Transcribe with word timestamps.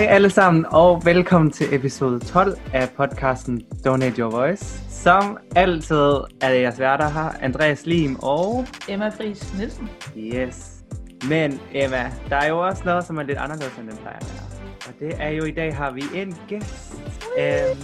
Hej 0.00 0.08
alle 0.08 0.30
sammen, 0.30 0.66
og 0.68 1.04
velkommen 1.04 1.50
til 1.50 1.74
episode 1.74 2.20
12 2.20 2.58
af 2.72 2.90
podcasten 2.90 3.62
Donate 3.84 4.22
Your 4.22 4.30
Voice. 4.30 4.64
Som 4.90 5.38
altid 5.56 6.14
er 6.40 6.50
det 6.50 6.60
jeres 6.60 6.80
værter 6.80 7.08
her, 7.08 7.30
Andreas 7.40 7.86
Lim 7.86 8.16
og... 8.22 8.66
Emma 8.88 9.08
Friis 9.08 9.54
Nielsen. 9.58 9.90
Yes. 10.16 10.84
Men 11.28 11.60
Emma, 11.72 12.12
der 12.28 12.36
er 12.36 12.48
jo 12.48 12.66
også 12.66 12.82
noget, 12.84 13.04
som 13.04 13.18
er 13.18 13.22
lidt 13.22 13.38
anderledes, 13.38 13.78
end 13.78 13.88
den 13.88 13.96
plejer 13.96 14.16
at 14.16 14.26
være. 14.34 14.88
Og 14.88 14.94
det 15.00 15.14
er 15.18 15.28
jo 15.28 15.44
i 15.44 15.50
dag 15.50 15.76
har 15.76 15.90
vi 15.90 16.02
en 16.14 16.36
gæst. 16.48 16.94
Um... 17.36 17.78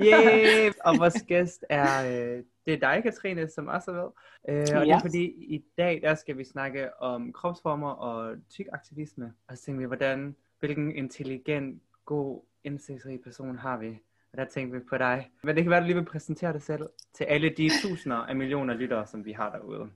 yeah. 0.06 0.72
Og 0.84 0.98
vores 0.98 1.24
gæst 1.28 1.64
er, 1.70 2.06
øh, 2.06 2.38
det 2.66 2.74
er 2.74 2.78
dig, 2.78 3.02
Katrine, 3.02 3.48
som 3.48 3.66
også 3.68 3.90
er 3.90 3.94
med. 3.94 4.02
Uh, 4.02 4.78
og 4.80 4.86
det 4.86 4.92
er 4.92 5.00
fordi, 5.00 5.24
i 5.24 5.64
dag 5.78 6.00
der 6.02 6.14
skal 6.14 6.38
vi 6.38 6.44
snakke 6.44 7.02
om 7.02 7.32
kropsformer 7.32 7.90
og 7.90 8.36
tyk 8.50 8.66
aktivisme. 8.72 9.32
Og 9.48 9.58
så 9.58 9.64
tænker 9.64 9.80
vi, 9.80 9.86
hvordan, 9.86 10.36
hvilken 10.60 10.96
intelligent, 10.96 11.82
god, 12.04 12.42
indsigtsrig 12.64 13.20
person 13.20 13.58
har 13.58 13.76
vi. 13.76 13.98
Og 14.32 14.38
der 14.38 14.44
tænker 14.44 14.78
vi 14.78 14.84
på 14.90 14.98
dig. 14.98 15.30
Men 15.42 15.56
det 15.56 15.64
kan 15.64 15.70
være, 15.70 15.78
at 15.78 15.82
du 15.82 15.86
lige 15.86 15.96
vil 15.96 16.04
præsentere 16.04 16.52
dig 16.52 16.62
selv 16.62 16.88
til 17.14 17.24
alle 17.24 17.50
de 17.50 17.70
tusinder 17.82 18.16
af 18.16 18.36
millioner 18.36 18.74
lyttere, 18.74 19.06
som 19.06 19.24
vi 19.24 19.32
har 19.32 19.50
derude. 19.50 19.90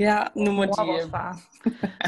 ja, 0.00 0.18
nu 0.36 0.52
må 0.52 0.64
de... 0.64 1.10
far. 1.10 1.40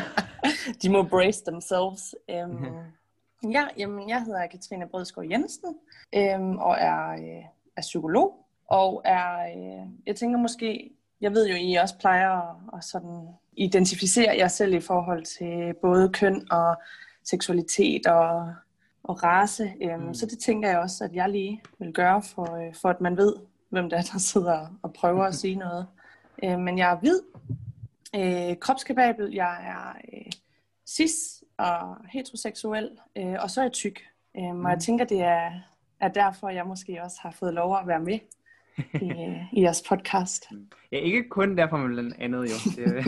de 0.82 0.90
må 0.90 1.02
brace 1.02 1.44
themselves. 1.46 2.14
Um, 2.28 3.52
ja, 3.52 3.68
jamen, 3.78 4.08
jeg 4.08 4.22
hedder 4.22 4.46
Katrine 4.46 4.88
Brødskov 4.88 5.24
Jensen, 5.30 5.68
um, 6.16 6.58
og 6.58 6.76
er, 6.78 7.12
uh, 7.12 7.44
er 7.76 7.80
psykolog, 7.80 8.43
og 8.66 9.02
er, 9.04 9.56
uh, 9.56 9.88
jeg 10.06 10.16
tænker 10.16 10.38
måske, 10.38 10.90
jeg 11.20 11.32
ved 11.32 11.48
jo, 11.48 11.54
I 11.54 11.74
også 11.74 11.98
plejer 11.98 12.30
at, 12.30 12.56
at 12.78 12.84
sådan 12.84 13.28
identificere 13.56 14.36
jer 14.36 14.48
selv 14.48 14.74
i 14.74 14.80
forhold 14.80 15.24
til 15.24 15.74
både 15.82 16.08
køn 16.08 16.52
og 16.52 16.76
seksualitet 17.24 18.06
og, 18.06 18.54
og 19.02 19.22
race. 19.24 19.72
Um, 19.94 20.00
mm. 20.00 20.14
Så 20.14 20.26
det 20.26 20.38
tænker 20.38 20.68
jeg 20.68 20.78
også, 20.78 21.04
at 21.04 21.14
jeg 21.14 21.28
lige 21.28 21.62
vil 21.78 21.92
gøre, 21.92 22.22
for, 22.22 22.66
uh, 22.66 22.74
for 22.74 22.88
at 22.88 23.00
man 23.00 23.16
ved, 23.16 23.36
hvem 23.68 23.90
der 23.90 23.96
er, 23.96 24.02
der 24.12 24.18
sidder 24.18 24.78
og 24.82 24.92
prøver 24.92 25.24
at 25.24 25.34
sige 25.34 25.56
noget. 25.56 25.86
Uh, 26.42 26.58
men 26.58 26.78
jeg 26.78 26.92
er 26.92 26.96
hvid, 26.96 27.20
uh, 28.16 28.58
kropskababel, 28.58 29.32
jeg 29.32 29.66
er 29.66 29.92
uh, 30.12 30.32
cis 30.88 31.44
og 31.58 31.96
heteroseksuel, 32.12 32.90
uh, 33.20 33.34
og 33.40 33.50
så 33.50 33.60
er 33.60 33.64
jeg 33.64 33.72
tyk. 33.72 34.00
Mm. 34.34 34.64
Og 34.64 34.70
jeg 34.70 34.76
mm. 34.76 34.80
tænker, 34.80 35.04
det 35.04 35.20
er, 35.22 35.50
er 36.00 36.08
derfor, 36.08 36.48
jeg 36.48 36.66
måske 36.66 37.02
også 37.02 37.16
har 37.20 37.30
fået 37.30 37.54
lov 37.54 37.76
at 37.76 37.86
være 37.86 38.00
med 38.00 38.18
i, 38.78 39.12
i 39.52 39.62
jeres 39.62 39.82
podcast. 39.88 40.46
Ja, 40.92 40.98
ikke 40.98 41.28
kun 41.28 41.56
derfor, 41.56 41.76
men 41.76 41.88
blandt 41.88 42.14
andet 42.18 42.38
jo. 42.38 42.70
Det, 42.76 43.04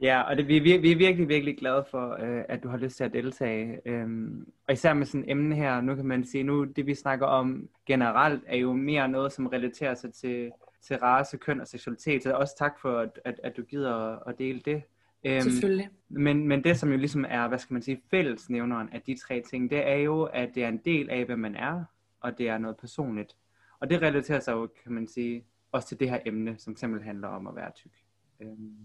ja, 0.00 0.20
og 0.20 0.36
det, 0.36 0.48
vi, 0.48 0.58
vi, 0.58 0.76
vi 0.76 0.92
er 0.92 0.96
virkelig, 0.96 1.28
virkelig 1.28 1.58
glade 1.58 1.84
for, 1.90 2.18
uh, 2.22 2.42
at 2.48 2.62
du 2.62 2.68
har 2.68 2.76
lyst 2.76 2.96
til 2.96 3.04
at 3.04 3.12
deltage. 3.12 3.80
Um, 4.04 4.46
og 4.68 4.72
især 4.72 4.94
med 4.94 5.06
sådan 5.06 5.20
et 5.20 5.30
emne 5.30 5.56
her, 5.56 5.80
nu 5.80 5.94
kan 5.94 6.04
man 6.04 6.24
sige, 6.24 6.44
nu 6.44 6.64
det 6.64 6.86
vi 6.86 6.94
snakker 6.94 7.26
om 7.26 7.68
generelt, 7.86 8.42
er 8.46 8.56
jo 8.56 8.72
mere 8.72 9.08
noget, 9.08 9.32
som 9.32 9.46
relaterer 9.46 9.94
sig 9.94 10.12
til, 10.12 10.50
til 10.82 10.96
race, 10.96 11.36
køn 11.36 11.60
og 11.60 11.66
seksualitet. 11.66 12.22
Så 12.22 12.32
også 12.32 12.56
tak 12.58 12.80
for, 12.80 12.98
at, 12.98 13.20
at, 13.24 13.40
at 13.44 13.56
du 13.56 13.62
gider 13.62 14.28
at, 14.28 14.38
dele 14.38 14.60
det. 14.64 14.82
Um, 15.28 15.40
Selvfølgelig. 15.40 15.88
Men, 16.08 16.48
men 16.48 16.64
det, 16.64 16.76
som 16.76 16.90
jo 16.90 16.96
ligesom 16.96 17.24
er, 17.28 17.48
hvad 17.48 17.58
skal 17.58 17.74
man 17.74 17.82
sige, 17.82 18.00
fællesnævneren 18.10 18.88
af 18.92 19.00
de 19.00 19.16
tre 19.16 19.42
ting, 19.50 19.70
det 19.70 19.88
er 19.88 19.96
jo, 19.96 20.22
at 20.22 20.54
det 20.54 20.64
er 20.64 20.68
en 20.68 20.80
del 20.84 21.10
af, 21.10 21.24
hvad 21.24 21.36
man 21.36 21.56
er, 21.56 21.84
og 22.24 22.38
det 22.38 22.48
er 22.48 22.58
noget 22.58 22.76
personligt. 22.76 23.36
Og 23.80 23.90
det 23.90 24.02
relaterer 24.02 24.40
sig 24.40 24.52
jo, 24.52 24.68
kan 24.82 24.92
man 24.92 25.08
sige, 25.08 25.44
også 25.72 25.88
til 25.88 26.00
det 26.00 26.10
her 26.10 26.18
emne, 26.26 26.54
som 26.58 26.76
simpelthen 26.76 27.06
handler 27.06 27.28
om 27.28 27.46
at 27.46 27.56
være 27.56 27.70
tyk. 27.74 27.92
Øhm, 28.40 28.76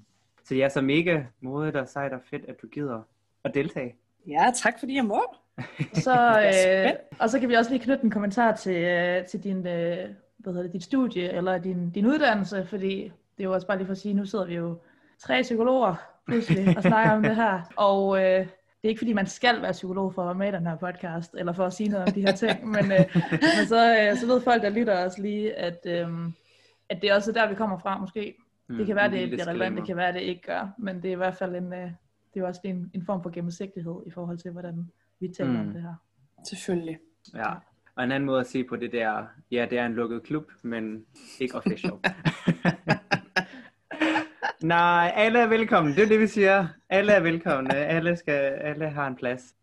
så 0.44 0.54
det 0.54 0.64
er 0.64 0.70
så 0.70 0.82
mega 0.82 1.24
modigt 1.42 1.76
og 1.76 1.88
sejt 1.88 2.14
og 2.14 2.20
fedt, 2.30 2.46
at 2.46 2.62
du 2.62 2.68
gider 2.68 3.02
at 3.44 3.54
deltage. 3.54 3.96
Ja, 4.28 4.52
tak 4.56 4.80
fordi 4.80 4.96
jeg 4.96 5.06
må. 5.06 5.22
så, 6.06 6.42
øh, 6.42 6.92
og 7.20 7.30
så 7.30 7.40
kan 7.40 7.50
vi 7.50 7.54
også 7.54 7.72
lige 7.72 7.84
knytte 7.84 8.04
en 8.04 8.12
kommentar 8.12 8.56
til, 8.56 8.76
øh, 8.76 9.26
til 9.26 9.44
din, 9.44 9.58
øh, 9.58 10.10
hvad 10.38 10.54
hedder 10.54 10.64
det, 10.64 10.74
dit 10.74 10.84
studie 10.84 11.30
eller 11.30 11.58
din, 11.58 11.90
din 11.90 12.06
uddannelse, 12.06 12.66
fordi 12.66 13.04
det 13.38 13.44
er 13.44 13.48
jo 13.48 13.54
også 13.54 13.68
bare 13.68 13.78
lige 13.78 13.86
for 13.86 13.92
at 13.92 13.98
sige, 13.98 14.14
nu 14.14 14.26
sidder 14.26 14.46
vi 14.46 14.56
jo 14.56 14.80
tre 15.20 15.42
psykologer 15.42 15.96
pludselig 16.26 16.78
og 16.78 16.84
snakker 16.84 17.12
om 17.12 17.24
det 17.24 17.36
her. 17.36 17.62
Og 17.76 18.24
øh, 18.24 18.48
det 18.82 18.88
er 18.88 18.90
ikke 18.90 19.00
fordi, 19.00 19.14
man 19.14 19.28
skal 19.28 19.62
være 19.62 19.72
psykolog 19.72 20.14
for 20.14 20.22
at 20.22 20.28
være 20.28 20.36
med 20.36 20.48
i 20.48 20.52
den 20.52 20.68
her 20.68 20.76
podcast, 20.76 21.36
eller 21.38 21.54
for 21.54 21.66
at 21.66 21.74
sige 21.74 21.90
noget 21.90 22.08
om 22.08 22.14
de 22.14 22.22
her 22.22 22.32
ting, 22.32 22.68
men, 22.76 22.92
øh, 22.92 23.06
men 23.32 23.68
så, 23.68 23.98
øh, 24.00 24.18
så 24.18 24.28
ved 24.28 24.42
folk, 24.42 24.62
der 24.62 24.70
lytter 24.70 25.06
os 25.06 25.18
lige, 25.18 25.54
at, 25.54 25.80
øh, 25.88 26.08
at 26.90 27.02
det 27.02 27.10
er 27.10 27.16
også 27.16 27.32
der, 27.32 27.50
vi 27.50 27.56
kommer 27.56 27.78
fra 27.78 28.00
måske. 28.00 28.36
Det 28.78 28.86
kan 28.86 28.96
være, 28.96 29.12
det 29.12 29.30
bliver 29.30 29.48
relevant, 29.48 29.78
det 29.78 29.86
kan 29.86 29.98
være, 29.98 30.14
det 30.14 30.22
ikke 30.22 30.42
gør, 30.42 30.74
men 30.78 30.96
det 30.96 31.06
er 31.06 31.12
i 31.12 31.16
hvert 31.16 31.36
fald 31.36 31.56
en, 31.56 31.74
øh, 31.74 31.92
det 32.34 32.42
er 32.42 32.48
også 32.48 32.62
en, 32.64 32.92
en 32.94 33.06
form 33.06 33.24
for 33.24 33.30
gennemsigtighed 33.30 33.96
i 34.06 34.12
forhold 34.12 34.38
til, 34.38 34.52
hvordan 34.52 34.92
vi 35.20 35.28
taler 35.28 35.52
mm. 35.52 35.60
om 35.60 35.74
det 35.74 35.82
her. 35.82 35.94
Selvfølgelig. 36.46 37.00
Ja, 37.36 37.54
og 37.96 38.04
en 38.04 38.12
anden 38.12 38.26
måde 38.26 38.40
at 38.40 38.48
sige 38.48 38.64
på 38.64 38.76
det 38.76 38.92
der, 38.92 39.26
ja, 39.52 39.68
det 39.70 39.78
er 39.78 39.86
en 39.86 39.94
lukket 39.94 40.24
klub, 40.24 40.52
men 40.62 41.06
ikke 41.40 41.56
official. 41.56 41.94
Nej, 44.64 45.12
alle 45.16 45.40
er 45.40 45.48
velkomne. 45.48 45.96
Det 45.96 46.04
er 46.04 46.08
det, 46.08 46.20
vi 46.20 46.28
siger. 46.28 46.68
Alle 46.90 47.12
er 47.12 47.20
velkomne. 47.20 47.76
Alle, 47.76 48.16
skal, 48.16 48.34
alle 48.42 48.90
har 48.90 49.08
en 49.08 49.16
plads. 49.16 49.56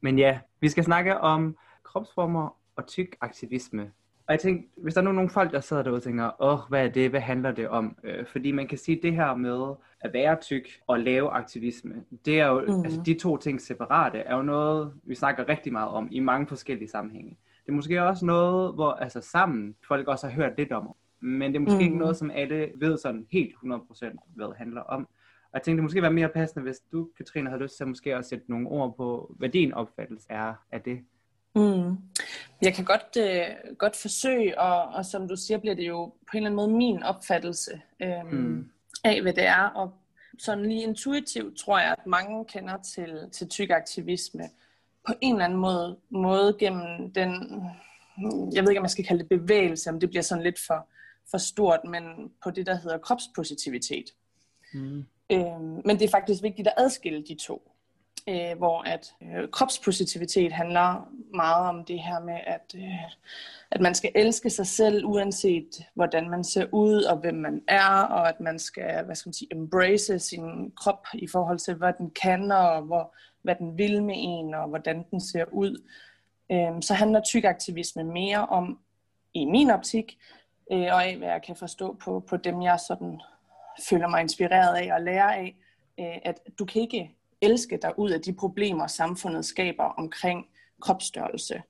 Men 0.00 0.18
ja, 0.18 0.38
vi 0.60 0.68
skal 0.68 0.84
snakke 0.84 1.18
om 1.18 1.56
kropsformer 1.84 2.56
og 2.76 2.86
tyk 2.86 3.16
aktivisme. 3.20 3.82
Og 4.26 4.32
jeg 4.32 4.40
tænkte, 4.40 4.68
hvis 4.82 4.94
der 4.94 5.00
er 5.00 5.04
nogle 5.04 5.30
folk, 5.30 5.52
der 5.52 5.60
sidder 5.60 5.82
derude 5.82 5.98
og 5.98 6.02
tænker, 6.02 6.42
åh, 6.42 6.58
hvad 6.68 6.84
er 6.84 6.88
det, 6.90 7.10
hvad 7.10 7.20
handler 7.20 7.52
det 7.52 7.68
om? 7.68 7.96
Øh, 8.04 8.26
fordi 8.26 8.52
man 8.52 8.68
kan 8.68 8.78
sige, 8.78 9.00
det 9.02 9.12
her 9.12 9.34
med 9.34 9.74
at 10.00 10.12
være 10.12 10.36
tyk 10.40 10.68
og 10.86 11.00
lave 11.00 11.30
aktivisme, 11.30 11.94
det 12.24 12.40
er 12.40 12.46
jo, 12.46 12.60
mm. 12.60 12.84
altså 12.84 13.02
de 13.06 13.18
to 13.18 13.36
ting 13.36 13.60
separate, 13.60 14.18
er 14.18 14.36
jo 14.36 14.42
noget, 14.42 14.92
vi 15.04 15.14
snakker 15.14 15.48
rigtig 15.48 15.72
meget 15.72 15.88
om 15.88 16.08
i 16.10 16.20
mange 16.20 16.46
forskellige 16.46 16.88
sammenhænge. 16.88 17.38
Det 17.66 17.68
er 17.68 17.76
måske 17.76 18.02
også 18.02 18.26
noget, 18.26 18.74
hvor 18.74 18.90
altså 18.90 19.20
sammen 19.20 19.74
folk 19.88 20.08
også 20.08 20.26
har 20.26 20.34
hørt 20.34 20.52
lidt 20.56 20.72
om 20.72 20.96
men 21.22 21.52
det 21.52 21.56
er 21.56 21.60
måske 21.60 21.78
mm. 21.78 21.84
ikke 21.84 21.98
noget, 21.98 22.16
som 22.16 22.30
alle 22.30 22.70
ved 22.74 22.98
sådan 22.98 23.26
helt 23.30 23.54
100% 23.54 24.16
hvad 24.34 24.46
det 24.46 24.56
handler 24.56 24.80
om. 24.80 25.08
Og 25.42 25.54
jeg 25.54 25.62
tænkte, 25.62 25.76
det 25.76 25.82
måske 25.82 26.02
være 26.02 26.12
mere 26.12 26.28
passende, 26.28 26.62
hvis 26.62 26.80
du, 26.92 27.08
Katrine, 27.16 27.50
havde 27.50 27.62
lyst 27.62 27.76
til 27.76 27.84
at 27.84 27.88
måske 27.88 28.16
også 28.16 28.28
sætte 28.28 28.44
nogle 28.48 28.68
ord 28.68 28.96
på, 28.96 29.34
hvad 29.38 29.48
din 29.48 29.74
opfattelse 29.74 30.26
er 30.30 30.54
af 30.72 30.80
det. 30.80 30.98
Mm. 31.54 31.96
Jeg 32.62 32.74
kan 32.74 32.84
godt, 32.84 33.16
øh, 33.18 33.76
godt 33.78 33.96
forsøge, 33.96 34.60
og, 34.60 34.84
og 34.84 35.04
som 35.04 35.28
du 35.28 35.36
siger, 35.36 35.58
bliver 35.58 35.74
det 35.74 35.88
jo 35.88 36.06
på 36.06 36.36
en 36.36 36.36
eller 36.36 36.50
anden 36.50 36.56
måde 36.56 36.76
min 36.76 37.02
opfattelse 37.02 37.80
øh, 38.02 38.32
mm. 38.32 38.68
af, 39.04 39.22
hvad 39.22 39.32
det 39.32 39.46
er. 39.46 39.64
Og 39.64 39.92
sådan 40.38 40.66
lige 40.66 40.82
intuitivt 40.82 41.58
tror 41.58 41.78
jeg, 41.78 41.94
at 41.98 42.06
mange 42.06 42.44
kender 42.44 42.76
til, 42.94 43.30
til 43.32 43.48
tyk 43.48 43.70
aktivisme 43.70 44.42
på 45.06 45.12
en 45.20 45.34
eller 45.34 45.44
anden 45.44 45.58
måde, 45.58 45.96
måde 46.10 46.56
gennem 46.58 47.12
den, 47.12 47.30
jeg 48.52 48.62
ved 48.62 48.70
ikke, 48.70 48.78
om 48.78 48.82
man 48.82 48.88
skal 48.88 49.04
kalde 49.04 49.28
det 49.28 49.40
bevægelse, 49.40 49.92
men 49.92 50.00
det 50.00 50.08
bliver 50.08 50.22
sådan 50.22 50.44
lidt 50.44 50.58
for, 50.66 50.88
for 51.30 51.38
stort, 51.38 51.80
men 51.84 52.32
på 52.44 52.50
det, 52.50 52.66
der 52.66 52.74
hedder 52.74 52.98
kropspositivitet. 52.98 54.04
Mm. 54.74 55.04
Øhm, 55.32 55.82
men 55.84 55.98
det 55.98 56.02
er 56.02 56.10
faktisk 56.10 56.42
vigtigt 56.42 56.68
at 56.68 56.74
adskille 56.76 57.24
de 57.28 57.34
to. 57.34 57.68
Øh, 58.28 58.58
hvor 58.58 58.82
at 58.82 59.14
øh, 59.22 59.48
kropspositivitet 59.48 60.52
handler 60.52 61.08
meget 61.34 61.68
om 61.68 61.84
det 61.84 62.00
her 62.00 62.20
med, 62.20 62.38
at, 62.46 62.74
øh, 62.76 63.12
at 63.70 63.80
man 63.80 63.94
skal 63.94 64.12
elske 64.14 64.50
sig 64.50 64.66
selv, 64.66 65.04
uanset 65.04 65.84
hvordan 65.94 66.30
man 66.30 66.44
ser 66.44 66.66
ud 66.72 67.02
og 67.02 67.18
hvem 67.18 67.34
man 67.34 67.62
er, 67.68 68.02
og 68.02 68.28
at 68.28 68.40
man 68.40 68.58
skal 68.58 69.04
hvad 69.04 69.14
skal 69.14 69.28
man 69.28 69.34
sige, 69.34 69.52
embrace 69.52 70.18
sin 70.18 70.70
krop 70.70 71.06
i 71.14 71.26
forhold 71.26 71.58
til, 71.58 71.74
hvad 71.74 71.92
den 71.98 72.10
kan, 72.10 72.52
og 72.52 72.82
hvor, 72.82 73.16
hvad 73.42 73.54
den 73.54 73.78
vil 73.78 74.02
med 74.02 74.14
en, 74.18 74.54
og 74.54 74.68
hvordan 74.68 75.04
den 75.10 75.20
ser 75.20 75.44
ud. 75.52 75.82
Øh, 76.52 76.82
så 76.82 76.94
handler 76.94 77.20
tyk 77.20 77.44
aktivisme 77.44 78.04
mere 78.04 78.46
om, 78.46 78.78
i 79.34 79.44
min 79.44 79.70
optik, 79.70 80.18
øh, 80.72 80.82
og 80.82 81.04
af 81.04 81.16
hvad 81.16 81.28
jeg 81.28 81.42
kan 81.42 81.56
forstå 81.56 81.96
på, 82.04 82.20
på 82.20 82.36
dem, 82.36 82.62
jeg 82.62 82.80
sådan 82.88 83.20
føler 83.88 84.08
mig 84.08 84.20
inspireret 84.20 84.76
af 84.76 84.94
og 84.94 85.00
lærer 85.00 85.32
af, 85.32 85.56
øh, 86.00 86.18
at 86.22 86.40
du 86.58 86.64
kan 86.64 86.82
ikke 86.82 87.14
elske 87.40 87.78
dig 87.82 87.98
ud 87.98 88.10
af 88.10 88.20
de 88.20 88.32
problemer, 88.32 88.86
samfundet 88.86 89.44
skaber 89.44 89.84
omkring 89.84 90.46
kropsstørrelse. 90.80 91.62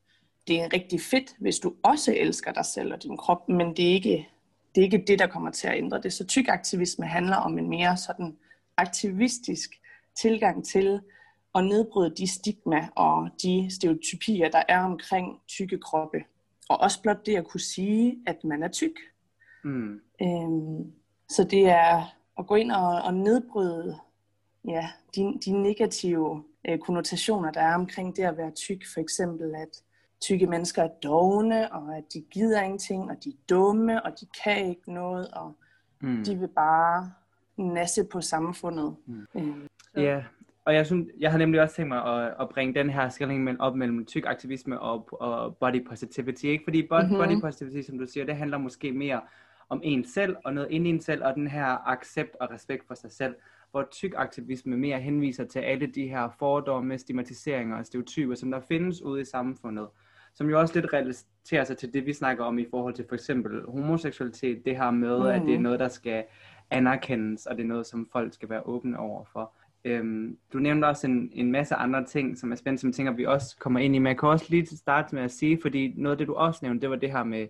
Det 0.48 0.60
er 0.60 0.72
rigtig 0.72 1.00
fedt, 1.00 1.36
hvis 1.38 1.58
du 1.58 1.74
også 1.82 2.14
elsker 2.16 2.52
dig 2.52 2.64
selv 2.64 2.92
og 2.92 3.02
din 3.02 3.16
krop, 3.16 3.48
men 3.48 3.76
det 3.76 3.88
er 3.88 3.92
ikke 3.92 4.28
det, 4.74 4.80
er 4.80 4.84
ikke 4.84 5.04
det 5.06 5.18
der 5.18 5.26
kommer 5.26 5.50
til 5.50 5.68
at 5.68 5.76
ændre 5.76 6.00
det. 6.02 6.12
Så 6.12 6.26
tyk 6.26 6.48
aktivisme 6.48 7.06
handler 7.06 7.36
om 7.36 7.58
en 7.58 7.68
mere 7.68 7.96
sådan 7.96 8.36
aktivistisk 8.76 9.80
tilgang 10.14 10.66
til 10.66 11.00
at 11.54 11.64
nedbryde 11.64 12.14
de 12.16 12.26
stigma 12.26 12.88
og 12.94 13.28
de 13.42 13.68
stereotypier, 13.70 14.48
der 14.48 14.62
er 14.68 14.84
omkring 14.84 15.40
tykke 15.48 15.78
kroppe. 15.78 16.24
Og 16.72 16.80
også 16.80 17.02
blot 17.02 17.26
det 17.26 17.36
at 17.36 17.44
kunne 17.44 17.60
sige, 17.60 18.22
at 18.26 18.44
man 18.44 18.62
er 18.62 18.68
tyk. 18.68 18.96
Mm. 19.64 20.00
Øhm, 20.22 20.92
så 21.28 21.44
det 21.44 21.68
er 21.68 22.16
at 22.38 22.46
gå 22.46 22.54
ind 22.54 22.72
og, 22.72 23.02
og 23.02 23.14
nedbryde 23.14 23.98
ja, 24.68 24.88
de, 25.16 25.38
de 25.44 25.62
negative 25.62 26.44
øh, 26.68 26.78
konnotationer, 26.78 27.50
der 27.50 27.60
er 27.60 27.74
omkring 27.74 28.16
det 28.16 28.22
at 28.22 28.36
være 28.36 28.50
tyk. 28.50 28.82
For 28.94 29.00
eksempel, 29.00 29.54
at 29.54 29.82
tykke 30.20 30.46
mennesker 30.46 30.82
er 30.82 30.88
dogne, 31.02 31.72
og 31.72 31.96
at 31.96 32.04
de 32.12 32.24
gider 32.30 32.62
ingenting, 32.62 33.10
og 33.10 33.16
de 33.24 33.28
er 33.28 33.36
dumme, 33.48 34.02
og 34.02 34.20
de 34.20 34.26
kan 34.44 34.68
ikke 34.68 34.92
noget, 34.92 35.28
og 35.28 35.56
mm. 36.00 36.24
de 36.24 36.38
vil 36.38 36.48
bare 36.48 37.12
nasse 37.56 38.04
på 38.04 38.20
samfundet. 38.20 38.96
Mm. 39.06 39.26
Øhm, 39.34 39.68
ja, 39.96 40.22
og 40.64 40.74
jeg, 40.74 40.86
synes, 40.86 41.08
jeg 41.18 41.30
har 41.30 41.38
nemlig 41.38 41.60
også 41.60 41.74
tænkt 41.74 41.88
mig 41.88 42.04
at, 42.04 42.34
at 42.40 42.48
bringe 42.48 42.74
den 42.74 42.90
her 42.90 43.08
skilling 43.08 43.60
op 43.60 43.76
mellem 43.76 44.06
tyk 44.06 44.26
aktivisme 44.26 44.80
og, 44.80 45.08
og 45.20 45.56
body 45.56 45.86
positivity. 45.88 46.44
Ikke? 46.44 46.64
Fordi 46.64 46.86
body, 46.86 47.02
mm-hmm. 47.02 47.16
body 47.16 47.40
positivity, 47.40 47.86
som 47.86 47.98
du 47.98 48.06
siger, 48.06 48.26
det 48.26 48.36
handler 48.36 48.58
måske 48.58 48.92
mere 48.92 49.20
om 49.68 49.80
en 49.84 50.04
selv, 50.04 50.36
og 50.44 50.54
noget 50.54 50.70
inde 50.70 50.90
i 50.90 50.92
en 50.92 51.00
selv, 51.00 51.24
og 51.24 51.34
den 51.34 51.46
her 51.46 51.88
accept 51.88 52.36
og 52.40 52.50
respekt 52.50 52.86
for 52.86 52.94
sig 52.94 53.12
selv, 53.12 53.34
hvor 53.70 53.88
tyk 53.90 54.14
aktivisme 54.16 54.76
mere 54.76 55.00
henviser 55.00 55.44
til 55.44 55.58
alle 55.58 55.86
de 55.86 56.08
her 56.08 56.28
fordomme, 56.38 56.98
stigmatiseringer 56.98 57.76
og 57.76 57.86
stereotyper, 57.86 58.34
som 58.34 58.50
der 58.50 58.60
findes 58.60 59.02
ude 59.02 59.20
i 59.20 59.24
samfundet, 59.24 59.88
som 60.34 60.50
jo 60.50 60.60
også 60.60 60.74
lidt 60.74 60.92
relaterer 60.92 61.64
sig 61.64 61.76
til 61.76 61.94
det, 61.94 62.06
vi 62.06 62.12
snakker 62.12 62.44
om 62.44 62.58
i 62.58 62.66
forhold 62.70 62.94
til 62.94 63.04
for 63.08 63.14
eksempel 63.14 63.62
homoseksualitet, 63.68 64.64
det 64.64 64.76
her 64.76 64.90
med, 64.90 65.18
mm. 65.18 65.26
at 65.26 65.42
det 65.42 65.50
er 65.50 65.54
mhm. 65.54 65.62
noget, 65.62 65.80
der 65.80 65.88
skal 65.88 66.24
anerkendes, 66.70 67.46
og 67.46 67.56
det 67.56 67.62
er 67.62 67.68
noget, 67.68 67.86
som 67.86 68.08
folk 68.12 68.34
skal 68.34 68.48
være 68.48 68.66
åbne 68.66 68.98
over 68.98 69.24
for. 69.32 69.52
Øhm, 69.84 70.38
du 70.52 70.58
nævnte 70.58 70.86
også 70.86 71.06
en, 71.06 71.30
en 71.32 71.52
masse 71.52 71.74
andre 71.74 72.04
ting, 72.04 72.38
som 72.38 72.52
er 72.52 72.56
spændende, 72.56 72.80
som 72.80 72.88
jeg 72.88 72.94
tænker, 72.94 73.12
vi 73.12 73.26
også 73.26 73.56
kommer 73.58 73.80
ind 73.80 73.94
i. 73.94 73.98
Men 73.98 74.06
jeg 74.06 74.18
kan 74.18 74.28
også 74.28 74.46
lige 74.48 74.66
starte 74.66 75.14
med 75.14 75.22
at 75.22 75.30
sige, 75.30 75.58
fordi 75.62 75.94
noget 75.96 76.14
af 76.14 76.18
det, 76.18 76.26
du 76.26 76.34
også 76.34 76.60
nævnte, 76.62 76.80
det 76.80 76.90
var 76.90 76.96
det 76.96 77.12
her 77.12 77.24
med, 77.24 77.46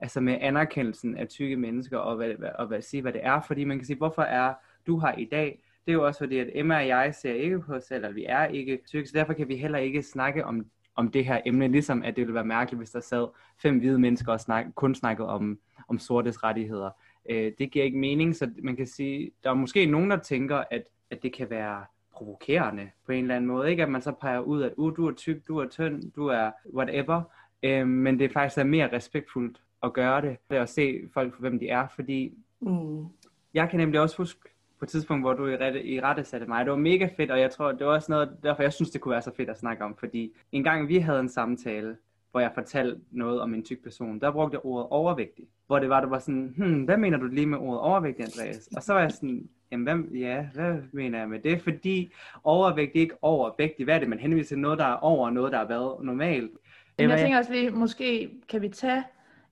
altså 0.00 0.20
med 0.20 0.38
anerkendelsen 0.40 1.16
af 1.16 1.28
tykke 1.28 1.56
mennesker, 1.56 1.98
og, 1.98 2.16
hvad, 2.16 2.34
og 2.58 2.66
hvad, 2.66 2.82
sige, 2.82 3.02
hvad 3.02 3.12
det 3.12 3.20
er. 3.24 3.40
Fordi 3.40 3.64
man 3.64 3.78
kan 3.78 3.86
sige, 3.86 3.96
hvorfor 3.96 4.22
er 4.22 4.54
du 4.86 4.98
her 4.98 5.12
i 5.12 5.24
dag? 5.24 5.62
Det 5.86 5.92
er 5.92 5.96
jo 5.96 6.06
også 6.06 6.20
fordi, 6.20 6.38
at 6.38 6.50
Emma 6.54 6.76
og 6.76 6.86
jeg 6.86 7.14
ser 7.14 7.32
ikke 7.32 7.60
på 7.60 7.74
os 7.74 7.84
selv, 7.84 8.04
at 8.06 8.14
vi 8.14 8.24
er 8.28 8.46
ikke 8.46 8.78
tykke, 8.86 9.08
så 9.08 9.18
derfor 9.18 9.32
kan 9.32 9.48
vi 9.48 9.56
heller 9.56 9.78
ikke 9.78 10.02
snakke 10.02 10.44
om, 10.44 10.66
om 10.96 11.10
det 11.10 11.24
her 11.24 11.40
emne, 11.46 11.68
ligesom 11.68 12.02
at 12.02 12.16
det 12.16 12.22
ville 12.22 12.34
være 12.34 12.44
mærkeligt, 12.44 12.80
hvis 12.80 12.90
der 12.90 13.00
sad 13.00 13.26
fem 13.58 13.78
hvide 13.78 13.98
mennesker 13.98 14.32
og 14.32 14.40
snak, 14.40 14.66
kun 14.74 14.94
snakkede 14.94 15.28
om, 15.28 15.58
om 15.88 15.98
sortes 15.98 16.44
rettigheder. 16.44 16.90
Øh, 17.30 17.52
det 17.58 17.70
giver 17.70 17.84
ikke 17.84 17.98
mening, 17.98 18.36
så 18.36 18.50
man 18.62 18.76
kan 18.76 18.86
sige, 18.86 19.30
der 19.44 19.50
er 19.50 19.54
måske 19.54 19.86
nogen, 19.86 20.10
der 20.10 20.16
tænker, 20.16 20.64
at 20.70 20.82
at 21.10 21.22
det 21.22 21.32
kan 21.32 21.50
være 21.50 21.84
provokerende 22.12 22.90
på 23.06 23.12
en 23.12 23.24
eller 23.24 23.36
anden 23.36 23.48
måde. 23.48 23.70
Ikke 23.70 23.82
at 23.82 23.88
man 23.88 24.02
så 24.02 24.12
peger 24.12 24.40
ud, 24.40 24.62
at 24.62 24.72
uh, 24.76 24.96
du 24.96 25.08
er 25.08 25.14
tyk, 25.14 25.48
du 25.48 25.58
er 25.58 25.68
tynd, 25.68 26.12
du 26.12 26.26
er 26.26 26.50
whatever. 26.74 27.22
Øhm, 27.62 27.88
men 27.88 28.18
det 28.18 28.24
er 28.24 28.32
faktisk 28.32 28.58
er 28.58 28.64
mere 28.64 28.92
respektfuldt 28.92 29.62
at 29.82 29.92
gøre 29.92 30.22
det, 30.22 30.36
det 30.50 30.56
at 30.56 30.68
se 30.68 31.00
folk 31.14 31.34
for 31.34 31.40
hvem 31.40 31.58
de 31.58 31.68
er, 31.68 31.88
fordi 31.94 32.34
mm. 32.60 33.06
jeg 33.54 33.70
kan 33.70 33.80
nemlig 33.80 34.00
også 34.00 34.16
huske 34.16 34.40
på 34.78 34.84
et 34.84 34.88
tidspunkt, 34.88 35.22
hvor 35.22 35.32
du 35.32 35.46
i 35.46 35.56
rette, 35.56 35.84
i 35.84 36.00
rette 36.00 36.24
satte 36.24 36.46
mig. 36.46 36.64
Det 36.64 36.70
var 36.70 36.78
mega 36.78 37.08
fedt, 37.16 37.30
og 37.30 37.40
jeg 37.40 37.50
tror, 37.50 37.72
det 37.72 37.86
var 37.86 37.92
også 37.92 38.12
noget, 38.12 38.36
derfor 38.42 38.62
jeg 38.62 38.72
synes, 38.72 38.90
det 38.90 39.00
kunne 39.00 39.12
være 39.12 39.22
så 39.22 39.34
fedt 39.36 39.50
at 39.50 39.58
snakke 39.58 39.84
om, 39.84 39.96
fordi 39.96 40.32
en 40.52 40.64
gang 40.64 40.88
vi 40.88 40.98
havde 40.98 41.20
en 41.20 41.28
samtale, 41.28 41.96
hvor 42.30 42.40
jeg 42.40 42.50
fortalte 42.54 43.00
noget 43.10 43.40
om 43.40 43.54
en 43.54 43.64
tyk 43.64 43.82
person, 43.82 44.20
der 44.20 44.32
brugte 44.32 44.54
jeg 44.54 44.64
ordet 44.64 44.86
overvægtig. 44.90 45.48
Hvor 45.68 45.78
det 45.78 45.88
var, 45.88 46.00
det 46.00 46.10
var 46.10 46.18
sådan, 46.18 46.54
hmm, 46.56 46.82
hvad 46.82 46.96
mener 46.96 47.18
du 47.18 47.26
lige 47.26 47.46
med 47.46 47.58
ordet 47.58 47.80
overvægtig, 47.80 48.24
Andreas? 48.24 48.68
Og 48.76 48.82
så 48.82 48.92
var 48.92 49.00
jeg 49.00 49.12
sådan, 49.12 49.48
jamen 49.72 49.84
hvad, 49.84 50.18
ja, 50.18 50.46
hvad 50.54 50.76
mener 50.92 51.18
jeg 51.18 51.28
med 51.28 51.38
det? 51.38 51.62
Fordi 51.62 52.12
overvægt 52.44 52.96
er 52.96 53.00
ikke 53.00 53.24
overvægtig. 53.24 53.84
Hvad 53.84 53.94
er 53.94 53.98
det, 53.98 54.08
man 54.08 54.18
henviser 54.18 54.48
til? 54.48 54.58
Noget, 54.58 54.78
der 54.78 54.84
er 54.84 54.94
over 54.94 55.30
noget, 55.30 55.52
der 55.52 55.58
har 55.58 55.66
været 55.66 56.04
normalt. 56.04 56.50
Men 56.98 57.10
jeg 57.10 57.18
tænker 57.18 57.38
også 57.38 57.52
lige, 57.52 57.70
måske 57.70 58.30
kan 58.48 58.62
vi 58.62 58.68
tage 58.68 59.04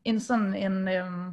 en 0.04 0.20
sådan 0.20 0.54
en, 0.54 0.88
øhm, 0.88 1.24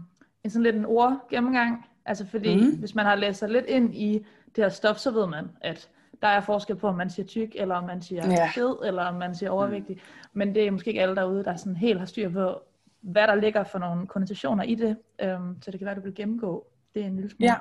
en 0.44 0.50
sådan 0.50 0.64
lidt 0.64 0.76
en 0.76 0.86
ord 0.86 1.28
gennemgang. 1.30 1.86
Altså 2.06 2.28
fordi, 2.28 2.56
mm. 2.56 2.80
hvis 2.80 2.96
man 2.96 3.06
har 3.06 3.16
læst 3.16 3.40
sig 3.40 3.50
lidt 3.50 3.66
ind 3.66 3.96
i 3.96 4.26
det 4.56 4.64
her 4.64 4.70
stof, 4.70 4.98
så 4.98 5.12
ved 5.12 5.28
man, 5.28 5.46
at 5.62 5.90
der 6.22 6.28
er 6.28 6.42
forskel 6.42 6.76
på, 6.76 6.88
om 6.88 6.96
man 6.96 7.10
siger 7.10 7.26
tyk, 7.26 7.50
eller 7.56 7.76
om 7.76 7.84
man 7.84 8.02
siger 8.02 8.28
ja. 8.28 8.50
fed, 8.56 8.76
eller 8.86 9.04
om 9.04 9.16
man 9.16 9.36
siger 9.36 9.50
overvægtig. 9.50 9.96
Mm. 9.96 10.02
Men 10.34 10.56
det 10.56 10.68
er 10.68 10.72
måske 10.72 10.88
ikke 10.88 11.02
alle 11.02 11.16
derude, 11.16 11.44
der 11.44 11.56
sådan 11.56 11.76
helt 11.76 12.00
har 12.00 12.06
styr 12.06 12.30
på, 12.30 12.62
hvad 13.04 13.28
der 13.28 13.36
ligger 13.36 13.64
for 13.64 13.80
nogle 13.80 14.08
konnotationer 14.08 14.64
i 14.64 14.76
det. 14.76 14.98
Øhm, 15.22 15.62
så 15.62 15.72
det 15.72 15.80
kan 15.80 15.86
være, 15.86 15.96
at 15.96 15.98
du 15.98 16.04
vil 16.04 16.16
gennemgå 16.16 16.68
det 16.96 17.06
en 17.06 17.16
lille 17.16 17.30
smule. 17.30 17.52
Ja, 17.52 17.56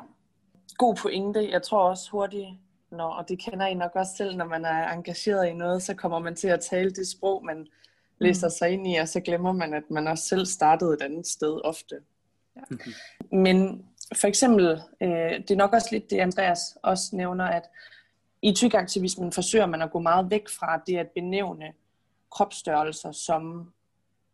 god 0.79 0.97
pointe. 0.97 1.51
Jeg 1.51 1.63
tror 1.63 1.89
også 1.89 2.11
hurtigt, 2.11 2.49
når, 2.91 3.09
og 3.09 3.29
det 3.29 3.39
kender 3.39 3.67
I 3.67 3.75
nok 3.75 3.91
også 3.95 4.17
selv, 4.17 4.37
når 4.37 4.45
man 4.45 4.65
er 4.65 4.93
engageret 4.93 5.49
i 5.49 5.53
noget, 5.53 5.83
så 5.83 5.95
kommer 5.95 6.19
man 6.19 6.35
til 6.35 6.49
at 6.49 6.61
tale 6.61 6.91
det 6.91 7.09
sprog, 7.09 7.45
man 7.45 7.67
læser 8.19 8.47
mm. 8.47 8.51
sig 8.51 8.71
ind 8.71 8.87
i, 8.87 8.95
og 8.97 9.09
så 9.09 9.21
glemmer 9.21 9.53
man, 9.53 9.75
at 9.75 9.91
man 9.91 10.09
også 10.09 10.25
selv 10.25 10.47
startede 10.47 10.95
et 10.95 11.03
andet 11.03 11.27
sted 11.27 11.61
ofte. 11.65 11.97
Ja. 12.57 12.61
Men 13.37 13.87
for 14.21 14.27
eksempel, 14.27 14.83
øh, 15.01 15.11
det 15.11 15.51
er 15.51 15.57
nok 15.57 15.73
også 15.73 15.89
lidt 15.93 16.11
det, 16.11 16.19
Andreas 16.19 16.79
også 16.83 17.17
nævner, 17.17 17.45
at 17.45 17.63
i 18.43 18.53
tykaktivismen 18.53 19.33
forsøger 19.33 19.67
man 19.67 19.83
at 19.83 19.91
gå 19.91 19.99
meget 19.99 20.31
væk 20.31 20.49
fra 20.49 20.83
det 20.87 20.97
at 20.97 21.09
benævne 21.15 21.73
kropsstørrelser 22.31 23.13
som 23.13 23.73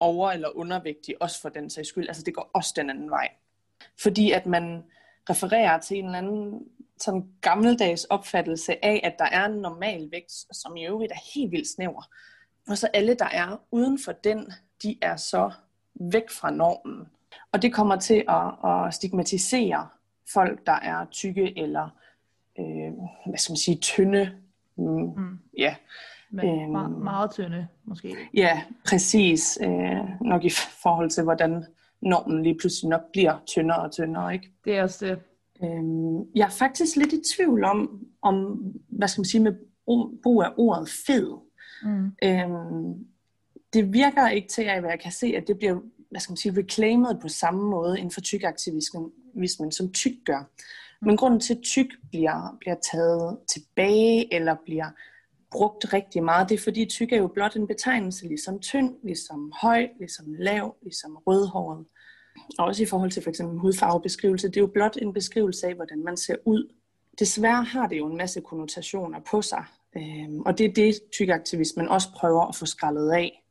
over- 0.01 0.31
eller 0.31 0.57
undervægtige, 0.57 1.23
også 1.23 1.41
for 1.41 1.49
den 1.49 1.71
sags 1.71 1.89
skyld. 1.89 2.09
Altså 2.09 2.23
det 2.23 2.35
går 2.35 2.51
også 2.55 2.73
den 2.77 2.91
anden 2.91 3.11
vej. 3.11 3.29
Fordi 4.03 4.33
at 4.33 4.47
man 4.47 4.85
refererer 5.31 5.81
til 5.81 5.99
en 5.99 6.05
eller 6.05 6.19
anden 6.19 6.67
sådan 6.99 7.29
gammeldags 7.41 8.05
opfattelse 8.05 8.85
af, 8.85 9.01
at 9.05 9.15
der 9.19 9.25
er 9.25 9.47
en 9.47 9.59
normal 9.59 10.09
vægt, 10.11 10.33
som 10.53 10.77
i 10.77 10.87
øvrigt 10.87 11.13
er 11.13 11.35
helt 11.35 11.53
vildt 11.53 11.69
snæver. 11.69 12.11
Og 12.69 12.79
så 12.79 12.89
alle, 12.95 13.15
der 13.15 13.29
er 13.33 13.61
uden 13.71 13.99
for 14.05 14.13
den, 14.13 14.53
de 14.83 14.99
er 15.03 15.17
så 15.17 15.51
væk 15.95 16.31
fra 16.31 16.51
normen. 16.51 17.09
Og 17.53 17.63
det 17.63 17.75
kommer 17.75 17.97
til 17.97 18.25
at, 18.29 18.71
at 18.71 18.95
stigmatisere 18.95 19.89
folk, 20.33 20.67
der 20.67 20.73
er 20.73 21.07
tykke 21.11 21.59
eller 21.59 21.89
øh, 22.59 22.93
hvad 23.27 23.39
skal 23.39 23.53
man 23.53 23.57
sige, 23.57 23.77
tynde. 23.77 24.33
Mm, 24.77 24.85
mm. 25.17 25.39
Ja. 25.59 25.75
Men 26.31 26.61
øhm, 26.61 26.71
meget, 26.73 26.91
meget 26.91 27.31
tynde, 27.31 27.67
måske. 27.85 28.17
Ja, 28.35 28.63
præcis. 28.85 29.59
Øh, 29.63 29.99
nok 30.21 30.45
i 30.45 30.51
forhold 30.83 31.11
til, 31.11 31.23
hvordan 31.23 31.65
normen 32.01 32.43
lige 32.43 32.59
pludselig 32.59 32.89
nok 32.89 33.03
bliver 33.13 33.43
tyndere 33.47 33.83
og 33.83 33.93
tyndere, 33.93 34.35
ikke? 34.35 34.53
Det 34.65 34.77
er 34.77 34.83
også 34.83 35.07
det. 35.07 35.19
Øhm, 35.63 36.19
jeg 36.35 36.45
er 36.45 36.51
faktisk 36.59 36.97
lidt 36.97 37.13
i 37.13 37.21
tvivl 37.37 37.65
om, 37.65 38.07
om 38.23 38.59
hvad 38.89 39.09
skal 39.09 39.21
man 39.21 39.27
sige, 39.27 39.43
med 39.43 39.55
brug 40.23 40.43
af 40.43 40.51
ordet 40.57 40.89
fed. 41.07 41.35
Mm. 41.83 42.13
Øhm, 42.25 43.07
det 43.73 43.93
virker 43.93 44.29
ikke 44.29 44.49
til, 44.49 44.63
at 44.63 44.85
jeg 44.85 45.01
kan 45.01 45.13
se, 45.13 45.27
at 45.27 45.49
det 45.49 45.59
bliver 45.59 45.81
hvad 46.11 46.21
skal 46.21 46.31
man 46.31 46.37
sige, 46.37 46.59
reclaimed 46.59 47.21
på 47.21 47.29
samme 47.29 47.71
måde 47.71 47.99
inden 47.99 48.11
for 48.11 48.21
tykaktivismen, 48.21 49.73
som 49.73 49.93
tyk 49.93 50.13
gør. 50.25 50.51
Men 51.05 51.17
grunden 51.17 51.41
til, 51.41 51.55
at 51.55 51.61
tyk 51.63 51.87
bliver, 52.11 52.57
bliver 52.61 52.77
taget 52.93 53.39
tilbage, 53.49 54.35
eller 54.35 54.57
bliver 54.65 54.91
brugt 55.51 55.93
rigtig 55.93 56.23
meget, 56.25 56.49
det 56.49 56.55
er 56.55 56.63
fordi 56.63 56.85
tyk 56.85 57.13
er 57.13 57.17
jo 57.17 57.27
blot 57.27 57.57
en 57.57 57.67
betegnelse, 57.67 58.27
ligesom 58.27 58.61
tynd, 58.61 58.95
ligesom 59.03 59.53
høj, 59.61 59.89
ligesom 59.99 60.35
lav, 60.39 60.77
ligesom 60.83 61.17
rødhåret. 61.27 61.85
Og 62.59 62.67
også 62.67 62.83
i 62.83 62.87
forhold 62.87 63.11
til 63.11 63.23
for 63.23 63.31
eksempel 63.31 63.59
hudfarvebeskrivelse, 63.59 64.49
det 64.49 64.57
er 64.57 64.61
jo 64.61 64.67
blot 64.67 64.97
en 65.03 65.13
beskrivelse 65.13 65.67
af, 65.67 65.75
hvordan 65.75 66.05
man 66.05 66.17
ser 66.17 66.37
ud. 66.45 66.75
Desværre 67.19 67.63
har 67.65 67.87
det 67.87 67.99
jo 67.99 68.07
en 68.07 68.17
masse 68.17 68.41
konnotationer 68.41 69.21
på 69.31 69.43
sig, 69.43 69.65
øhm, 69.97 70.41
og 70.41 70.59
det 70.59 70.67
er 70.67 70.73
det, 70.73 70.95
tykaktivismen 71.13 71.89
også 71.89 72.09
prøver 72.17 72.47
at 72.47 72.57
få 72.57 72.67
skrællet 72.67 73.11
af. 73.11 73.45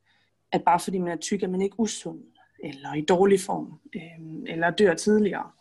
At 0.51 0.63
bare 0.63 0.79
fordi 0.79 0.97
man 0.97 1.11
er 1.11 1.17
tyk, 1.17 1.43
er 1.43 1.47
man 1.47 1.61
ikke 1.61 1.79
usund, 1.79 2.19
eller 2.63 2.93
i 2.93 3.01
dårlig 3.01 3.39
form, 3.39 3.79
øhm, 3.95 4.45
eller 4.47 4.69
dør 4.69 4.93
tidligere. 4.93 5.51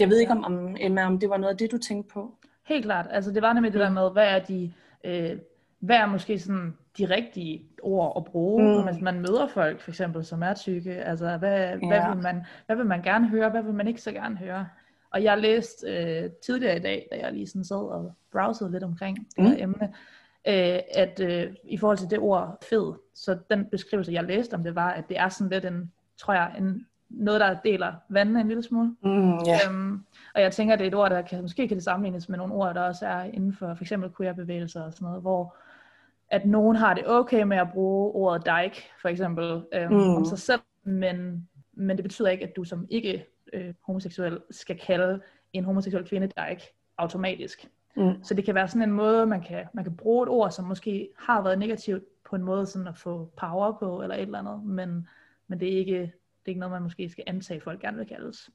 Jeg 0.00 0.08
ved 0.08 0.18
ikke, 0.18 0.32
om, 0.32 0.44
om, 0.44 0.76
Emma, 0.80 1.06
om 1.06 1.18
det 1.18 1.30
var 1.30 1.36
noget 1.36 1.52
af 1.52 1.58
det, 1.58 1.72
du 1.72 1.78
tænkte 1.78 2.12
på? 2.12 2.34
Helt 2.66 2.84
klart. 2.84 3.06
Altså, 3.10 3.30
det 3.30 3.42
var 3.42 3.52
nemlig 3.52 3.72
det 3.72 3.80
der 3.80 3.90
med, 3.90 4.12
hvad 4.12 4.26
er 4.26 4.44
de... 4.44 4.72
Øh, 5.04 5.38
hvad 5.80 5.96
er 5.96 6.06
måske 6.06 6.38
sådan 6.38 6.76
de 6.98 7.04
rigtige 7.04 7.62
ord 7.82 8.12
at 8.16 8.24
bruge, 8.24 8.62
mm. 8.62 8.68
når 8.68 9.00
man 9.00 9.20
møder 9.20 9.46
folk, 9.46 9.80
for 9.80 9.90
eksempel, 9.90 10.24
som 10.24 10.42
er 10.42 10.54
tykke? 10.54 10.94
Altså, 10.94 11.36
hvad, 11.36 11.58
ja. 11.58 11.88
hvad, 11.88 12.14
vil 12.14 12.22
man, 12.22 12.44
hvad 12.66 12.76
vil 12.76 12.86
man 12.86 13.02
gerne 13.02 13.28
høre, 13.28 13.50
hvad 13.50 13.62
vil 13.62 13.74
man 13.74 13.88
ikke 13.88 14.00
så 14.00 14.12
gerne 14.12 14.36
høre? 14.36 14.68
Og 15.10 15.22
jeg 15.22 15.38
læste 15.38 15.86
øh, 15.88 16.30
tidligere 16.30 16.76
i 16.76 16.80
dag, 16.80 17.08
da 17.12 17.18
jeg 17.18 17.32
lige 17.32 17.46
sådan 17.46 17.64
sad 17.64 17.76
og 17.76 18.12
browsede 18.32 18.72
lidt 18.72 18.84
omkring 18.84 19.16
det 19.36 19.48
her 19.48 19.66
mm. 19.66 19.72
emne, 19.72 19.92
øh, 20.48 20.80
at 20.94 21.20
øh, 21.20 21.52
i 21.64 21.78
forhold 21.78 21.98
til 21.98 22.10
det 22.10 22.18
ord 22.18 22.64
fed, 22.70 22.92
så 23.14 23.38
den 23.50 23.64
beskrivelse, 23.64 24.12
jeg 24.12 24.24
læste 24.24 24.54
om 24.54 24.62
det, 24.62 24.74
var, 24.74 24.90
at 24.90 25.08
det 25.08 25.18
er 25.18 25.28
sådan 25.28 25.50
lidt 25.50 25.64
en, 25.64 25.92
tror 26.18 26.34
jeg, 26.34 26.54
en 26.58 26.86
noget, 27.10 27.40
der 27.40 27.56
deler 27.64 27.92
vandene 28.08 28.40
en 28.40 28.48
lille 28.48 28.62
smule. 28.62 28.96
Mm, 29.02 29.32
yeah. 29.32 29.68
øhm, 29.68 30.04
og 30.34 30.40
jeg 30.40 30.52
tænker, 30.52 30.76
det 30.76 30.84
er 30.84 30.88
et 30.88 30.94
ord, 30.94 31.10
der 31.10 31.22
kan, 31.22 31.42
måske 31.42 31.68
kan 31.68 31.76
det 31.76 31.84
sammenlignes 31.84 32.28
med 32.28 32.38
nogle 32.38 32.54
ord, 32.54 32.74
der 32.74 32.80
også 32.80 33.06
er 33.06 33.22
inden 33.22 33.52
for 33.52 33.74
for 33.74 33.84
eksempel 33.84 34.10
queer-bevægelser 34.16 34.82
og 34.82 34.92
sådan 34.92 35.06
noget, 35.06 35.22
hvor 35.22 35.56
at 36.30 36.46
nogen 36.46 36.76
har 36.76 36.94
det 36.94 37.08
okay 37.08 37.42
med 37.42 37.56
at 37.56 37.68
bruge 37.72 38.12
ordet 38.12 38.46
dyke, 38.46 38.82
for 39.02 39.08
eksempel, 39.08 39.64
øhm, 39.72 39.92
mm. 39.92 40.16
om 40.16 40.24
sig 40.24 40.38
selv, 40.38 40.60
men, 40.84 41.48
men 41.72 41.96
det 41.96 42.02
betyder 42.02 42.28
ikke, 42.28 42.44
at 42.44 42.56
du 42.56 42.64
som 42.64 42.86
ikke 42.90 43.26
øh, 43.52 43.74
homoseksuel 43.86 44.40
skal 44.50 44.78
kalde 44.78 45.20
en 45.52 45.64
homoseksuel 45.64 46.08
kvinde 46.08 46.26
dyke 46.26 46.62
automatisk. 46.98 47.68
Mm. 47.96 48.22
Så 48.22 48.34
det 48.34 48.44
kan 48.44 48.54
være 48.54 48.68
sådan 48.68 48.82
en 48.82 48.92
måde, 48.92 49.26
man 49.26 49.42
kan, 49.42 49.64
man 49.74 49.84
kan 49.84 49.96
bruge 49.96 50.22
et 50.22 50.28
ord, 50.28 50.50
som 50.50 50.64
måske 50.64 51.08
har 51.18 51.42
været 51.42 51.58
negativt 51.58 52.04
på 52.30 52.36
en 52.36 52.42
måde 52.42 52.66
sådan 52.66 52.88
at 52.88 52.98
få 52.98 53.30
power 53.36 53.76
på, 53.78 54.02
eller 54.02 54.16
et 54.16 54.22
eller 54.22 54.38
andet, 54.38 54.64
men, 54.64 55.08
men 55.48 55.60
det 55.60 55.72
er 55.72 55.78
ikke 55.78 56.12
det 56.40 56.46
er 56.46 56.48
ikke 56.48 56.60
noget, 56.60 56.72
man 56.72 56.82
måske 56.82 57.08
skal 57.08 57.24
antage, 57.26 57.60
folk 57.60 57.80
gerne 57.80 57.96
vil 57.96 58.06
kaldes. 58.06 58.50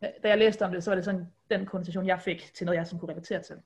Da 0.00 0.28
jeg 0.28 0.38
læste 0.38 0.64
om 0.64 0.72
det, 0.72 0.84
så 0.84 0.90
var 0.90 0.94
det 0.94 1.04
sådan 1.04 1.26
den 1.50 1.66
konnotation, 1.66 2.06
jeg 2.06 2.20
fik 2.20 2.50
til 2.54 2.64
noget, 2.64 2.78
jeg 2.78 2.86
som 2.86 2.98
kunne 2.98 3.12
relatere 3.12 3.42
til. 3.42 3.56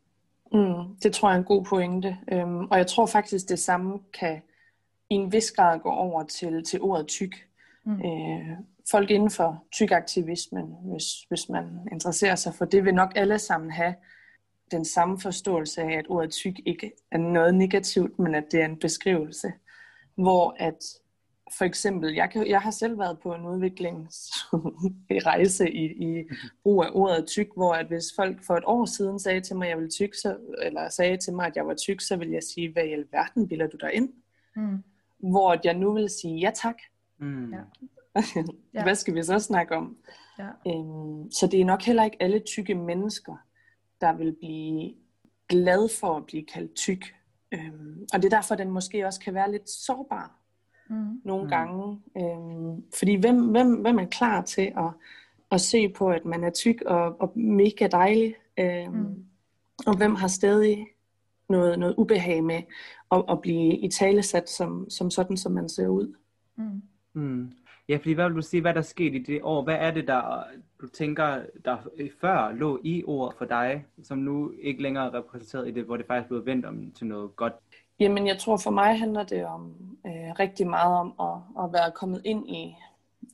Mm, 0.53 0.97
det 1.03 1.15
tror 1.15 1.29
jeg 1.29 1.35
er 1.35 1.39
en 1.39 1.45
god 1.45 1.65
pointe. 1.65 2.17
Øhm, 2.33 2.65
og 2.65 2.79
jeg 2.79 2.87
tror 2.87 3.07
faktisk, 3.07 3.49
det 3.49 3.59
samme 3.59 3.99
kan 4.21 4.43
i 5.11 5.15
en 5.15 5.33
vis 5.33 5.53
grad 5.53 5.79
gå 5.79 5.91
over 5.91 6.25
til, 6.25 6.65
til 6.65 6.81
ordet 6.81 7.07
tyk. 7.07 7.47
Mm. 7.85 7.93
Øh, 7.93 8.57
folk 8.91 9.11
inden 9.11 9.31
for 9.31 9.65
tykaktivismen, 9.73 10.75
hvis, 10.85 11.05
hvis 11.29 11.49
man 11.49 11.89
interesserer 11.93 12.35
sig 12.35 12.55
for 12.55 12.65
det, 12.65 12.85
vil 12.85 12.95
nok 12.95 13.13
alle 13.17 13.39
sammen 13.39 13.71
have 13.71 13.95
den 14.71 14.85
samme 14.85 15.21
forståelse 15.21 15.83
af, 15.83 15.99
at 15.99 16.07
ordet 16.09 16.31
tyk 16.31 16.61
ikke 16.67 16.93
er 17.11 17.19
noget 17.19 17.55
negativt, 17.55 18.19
men 18.19 18.35
at 18.35 18.45
det 18.53 18.61
er 18.61 18.65
en 18.65 18.79
beskrivelse. 18.79 19.53
Hvor 20.15 20.57
at 20.59 20.85
for 21.59 21.65
eksempel, 21.65 22.15
jeg, 22.15 22.31
kan, 22.31 22.47
jeg 22.47 22.61
har 22.61 22.71
selv 22.71 22.99
været 22.99 23.19
på 23.19 23.35
en 23.35 23.47
udviklingsrejse 23.47 25.71
i, 25.83 25.85
i 25.85 26.25
brug 26.63 26.85
af 26.85 26.89
ordet 26.93 27.27
tyk, 27.27 27.49
hvor 27.57 27.75
at 27.75 27.87
hvis 27.87 28.05
folk 28.17 28.45
for 28.45 28.57
et 28.57 28.65
år 28.67 28.85
siden 28.85 29.19
sagde 29.19 29.41
til 29.41 29.57
mig, 29.57 29.65
at 29.65 29.71
jeg 29.71 29.79
ville 29.79 29.91
tyk, 29.91 30.15
så, 30.15 30.37
eller 30.63 30.89
sagde 30.89 31.17
til 31.17 31.33
mig, 31.33 31.47
at 31.47 31.57
jeg 31.57 31.67
var 31.67 31.75
tyk, 31.75 32.01
så 32.01 32.17
ville 32.17 32.35
jeg 32.35 32.43
sige, 32.43 32.73
hvad 32.73 32.85
i 32.85 32.93
alverden 32.93 33.49
bilder 33.49 33.67
du 33.67 33.77
dig 33.81 33.93
ind? 33.93 34.13
Mm. 34.57 34.83
Hvor 35.31 35.53
at 35.53 35.61
jeg 35.65 35.75
nu 35.75 35.93
vil 35.93 36.11
sige, 36.11 36.39
ja 36.39 36.51
tak. 36.55 36.77
Mm. 37.19 37.55
Ja. 38.75 38.83
hvad 38.83 38.95
skal 38.95 39.15
vi 39.15 39.23
så 39.23 39.39
snakke 39.39 39.77
om? 39.77 39.97
Ja. 40.39 40.49
Øhm, 40.67 41.31
så 41.31 41.47
det 41.47 41.61
er 41.61 41.65
nok 41.65 41.83
heller 41.83 42.05
ikke 42.05 42.17
alle 42.21 42.39
tykke 42.39 42.75
mennesker, 42.75 43.37
der 44.01 44.13
vil 44.13 44.37
blive 44.41 44.95
glad 45.49 45.89
for 46.01 46.17
at 46.17 46.27
blive 46.27 46.47
kaldt 46.47 46.75
tyk. 46.75 47.15
Øhm, 47.53 48.07
og 48.13 48.23
det 48.23 48.33
er 48.33 48.37
derfor, 48.37 48.55
den 48.55 48.71
måske 48.71 49.07
også 49.07 49.21
kan 49.21 49.35
være 49.35 49.53
lidt 49.53 49.71
sårbar 49.71 50.40
mm. 50.91 51.21
nogle 51.25 51.45
mm. 51.45 51.51
gange. 51.51 52.01
Øhm, 52.17 52.85
fordi 52.99 53.15
hvem, 53.15 53.51
hvem, 53.51 53.75
hvem 53.75 53.99
er 53.99 54.07
klar 54.07 54.43
til 54.43 54.73
at, 54.77 54.91
at 55.51 55.61
se 55.61 55.89
på, 55.89 56.09
at 56.09 56.25
man 56.25 56.45
er 56.45 56.51
tyk 56.51 56.83
og, 56.87 57.21
og 57.21 57.33
mega 57.39 57.87
dejlig? 57.87 58.35
Øhm, 58.59 58.93
mm. 58.93 59.25
Og 59.87 59.97
hvem 59.97 60.15
har 60.15 60.29
stadig 60.29 60.87
noget, 61.49 61.79
noget 61.79 61.95
ubehag 61.99 62.45
med 62.45 62.63
at, 63.13 63.25
at 63.31 63.41
blive 63.41 63.77
i 63.77 63.89
talesat 63.89 64.51
som, 64.51 64.91
som 64.91 65.11
sådan, 65.11 65.37
som 65.37 65.53
man 65.53 65.69
ser 65.69 65.89
ud? 65.89 66.15
Mm. 66.57 66.83
Mm. 67.13 67.53
Ja, 67.89 67.97
fordi 67.97 68.13
hvad 68.13 68.29
vil 68.29 68.37
du 68.37 68.43
sige, 68.43 68.61
hvad 68.61 68.75
der 68.75 68.83
skete 68.83 69.17
i 69.17 69.23
det 69.23 69.41
år? 69.43 69.63
Hvad 69.65 69.77
er 69.77 69.91
det, 69.91 70.09
der 70.09 70.45
du 70.81 70.89
tænker, 70.89 71.43
der 71.65 71.77
før 72.21 72.53
lå 72.53 72.81
i 72.85 73.05
ord 73.07 73.35
for 73.39 73.45
dig, 73.45 73.87
som 74.03 74.19
nu 74.19 74.53
ikke 74.61 74.83
længere 74.83 75.07
er 75.07 75.15
repræsenteret 75.15 75.69
i 75.69 75.71
det, 75.71 75.85
hvor 75.85 75.97
det 75.97 76.07
faktisk 76.07 76.29
blev 76.29 76.47
vendt 76.47 76.67
om 76.67 76.93
til 76.93 77.07
noget 77.07 77.37
godt? 77.37 77.53
Jamen, 78.01 78.27
jeg 78.27 78.39
tror 78.39 78.57
for 78.57 78.71
mig 78.71 78.99
handler 78.99 79.23
det 79.23 79.47
om 79.47 79.75
øh, 80.07 80.33
rigtig 80.39 80.67
meget 80.67 80.99
om 80.99 81.15
at, 81.21 81.65
at 81.65 81.73
være 81.73 81.91
kommet 81.91 82.23
ind 82.25 82.51
i, 82.51 82.77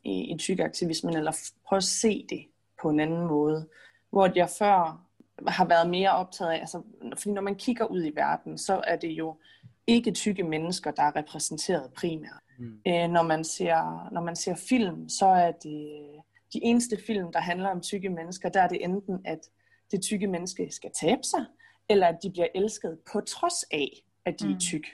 i, 0.05 0.35
i 0.35 0.39
tykaktivismen, 0.39 1.17
eller 1.17 1.33
prøve 1.67 1.77
at 1.77 1.85
se 1.85 2.27
det 2.29 2.47
på 2.83 2.91
en 2.91 3.01
anden 3.01 3.27
måde. 3.27 3.69
Hvor 4.11 4.33
jeg 4.35 4.49
før 4.59 5.03
har 5.49 5.65
været 5.65 5.91
mere 5.91 6.11
optaget 6.11 6.51
af, 6.51 6.61
altså, 6.61 6.83
fordi 7.19 7.31
når 7.31 7.43
man 7.43 7.55
kigger 7.55 7.85
ud 7.85 8.05
i 8.05 8.13
verden, 8.15 8.59
så 8.59 8.83
er 8.87 8.97
det 8.97 9.09
jo 9.09 9.37
ikke 9.87 10.11
tykke 10.11 10.43
mennesker, 10.43 10.91
der 10.91 11.03
er 11.03 11.17
repræsenteret 11.17 11.93
primært. 11.93 12.43
Mm. 12.59 12.81
Øh, 12.87 13.09
når, 13.09 13.23
man 13.23 13.45
ser, 13.45 14.09
når 14.13 14.23
man 14.23 14.37
ser 14.37 14.55
film, 14.55 15.09
så 15.09 15.27
er 15.27 15.53
det 15.53 16.07
de 16.53 16.65
eneste 16.65 16.97
film, 17.07 17.33
der 17.33 17.41
handler 17.41 17.69
om 17.69 17.81
tykke 17.81 18.09
mennesker, 18.09 18.49
der 18.49 18.61
er 18.61 18.69
det 18.69 18.85
enten, 18.85 19.21
at 19.25 19.39
det 19.91 20.03
tykke 20.03 20.27
menneske 20.27 20.73
skal 20.73 20.91
tabe 21.01 21.23
sig, 21.23 21.45
eller 21.89 22.07
at 22.07 22.19
de 22.23 22.31
bliver 22.31 22.49
elsket 22.55 22.99
på 23.13 23.21
trods 23.21 23.65
af, 23.71 24.03
at 24.27 24.41
de 24.41 24.47
mm. 24.47 24.55
er 24.55 24.59
tyk. 24.59 24.87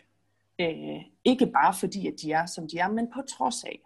Øh, 0.61 1.03
ikke 1.25 1.47
bare 1.47 1.75
fordi, 1.75 2.07
at 2.07 2.15
de 2.23 2.33
er, 2.33 2.47
som 2.47 2.69
de 2.69 2.79
er, 2.79 2.89
men 2.89 3.09
på 3.15 3.23
trods 3.37 3.65
af. 3.65 3.81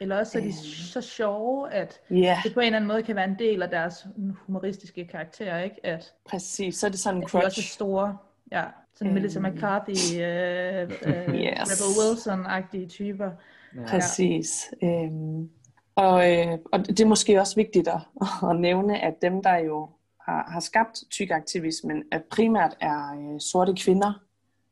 Eller 0.00 0.18
også 0.18 0.38
er 0.38 0.42
de 0.42 0.48
øh. 0.48 0.54
så 0.54 1.00
sjove, 1.00 1.72
at 1.72 2.00
yeah. 2.12 2.42
det 2.44 2.54
på 2.54 2.60
en 2.60 2.66
eller 2.66 2.76
anden 2.76 2.88
måde 2.88 3.02
kan 3.02 3.16
være 3.16 3.24
en 3.24 3.38
del 3.38 3.62
af 3.62 3.70
deres 3.70 4.06
humoristiske 4.46 5.04
karakter, 5.04 5.58
ikke? 5.58 5.86
At, 5.86 6.14
Præcis, 6.24 6.76
så 6.76 6.86
er 6.86 6.90
det 6.90 7.00
sådan 7.00 7.22
en 7.22 7.28
crutch. 7.28 7.36
De 7.36 7.42
er 7.42 7.46
også 7.46 7.62
store, 7.62 8.16
ja, 8.52 8.64
sådan 8.94 9.14
Melissa 9.14 9.38
um, 9.38 9.44
McCarthy, 9.44 9.90
uh, 9.90 10.90
uh, 11.08 11.34
yes. 11.34 11.68
Rebel 11.70 11.90
Wilson-agtige 11.98 12.88
typer. 12.88 13.30
Ja. 13.76 13.86
Præcis. 13.86 14.74
Um, 14.82 15.50
og, 15.94 16.32
øh, 16.32 16.58
og 16.72 16.86
det 16.86 17.00
er 17.00 17.06
måske 17.06 17.40
også 17.40 17.56
vigtigt 17.56 17.88
at, 17.88 18.00
at 18.50 18.60
nævne, 18.60 19.00
at 19.00 19.14
dem, 19.22 19.42
der 19.42 19.56
jo 19.56 19.88
har, 20.20 20.50
har 20.50 20.60
skabt 20.60 21.04
tykaktivismen, 21.10 22.04
at 22.12 22.24
primært 22.24 22.76
er 22.80 23.32
øh, 23.34 23.40
sorte 23.40 23.74
kvinder, 23.74 24.22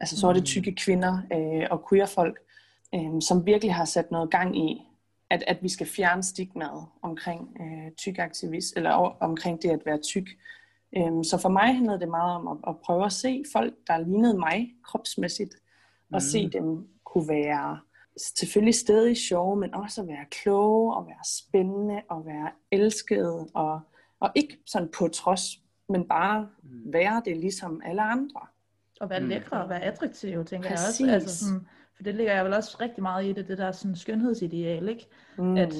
altså 0.01 0.21
sorte 0.21 0.41
mm. 0.41 0.47
tykke 0.47 0.75
kvinder 0.75 1.19
øh, 1.33 1.67
og 1.71 1.89
queerfolk, 1.91 2.39
øh, 2.95 3.23
som 3.23 3.47
virkelig 3.47 3.75
har 3.75 3.85
sat 3.85 4.11
noget 4.11 4.31
gang 4.31 4.59
i, 4.59 4.83
at, 5.31 5.45
at 5.47 5.59
vi 5.63 5.69
skal 5.69 5.87
fjerne 5.87 6.23
stigmaet 6.23 6.87
omkring 7.03 7.57
øh, 7.61 7.93
tykaktivist, 7.97 8.77
eller 8.77 8.91
omkring 9.21 9.63
det 9.63 9.71
at 9.71 9.87
være 9.87 9.99
tyk. 9.99 10.29
Øh, 10.97 11.25
så 11.25 11.39
for 11.43 11.49
mig 11.49 11.75
handlede 11.75 12.01
det 12.01 12.09
meget 12.09 12.35
om 12.37 12.49
at, 12.49 12.57
at 12.69 12.77
prøve 12.85 13.05
at 13.05 13.13
se 13.13 13.45
folk, 13.53 13.75
der 13.87 13.99
lignede 13.99 14.39
mig 14.39 14.75
kropsmæssigt, 14.85 15.55
og 16.13 16.17
mm. 16.17 16.21
se 16.21 16.49
dem 16.49 16.89
kunne 17.05 17.29
være 17.29 17.79
selvfølgelig 18.37 18.75
stadig 18.75 19.17
sjove, 19.17 19.57
men 19.57 19.75
også 19.75 20.03
at 20.03 20.09
være 20.09 20.25
kloge, 20.31 20.95
og 20.95 21.07
være 21.07 21.25
spændende, 21.25 22.03
og 22.09 22.27
være 22.27 22.51
elskede, 22.71 23.49
og, 23.55 23.81
og 24.21 24.31
ikke 24.35 24.59
sådan 24.67 24.89
på 24.99 25.09
trods, 25.09 25.43
men 25.89 26.09
bare 26.09 26.49
mm. 26.63 26.93
være 26.93 27.23
det 27.25 27.37
ligesom 27.37 27.83
alle 27.85 28.03
andre. 28.03 28.41
Og 29.01 29.11
være 29.11 29.21
mm. 29.21 29.29
lækre 29.29 29.63
og 29.63 29.69
være 29.69 29.83
attraktive, 29.83 30.45
tænker 30.45 30.69
Præcis. 30.71 31.01
jeg 31.01 31.15
også. 31.15 31.15
Altså 31.15 31.45
sådan, 31.45 31.67
for 31.97 32.03
det 32.03 32.15
ligger 32.15 32.35
jeg 32.35 32.45
vel 32.45 32.55
også 32.55 32.77
rigtig 32.81 33.03
meget 33.03 33.25
i 33.25 33.33
det, 33.33 33.49
det 33.49 33.59
der 33.59 33.73
sådan 33.73 33.97
skønhedsideal, 33.97 34.89
ikke? 34.89 35.07
Mm. 35.39 35.57
At, 35.57 35.75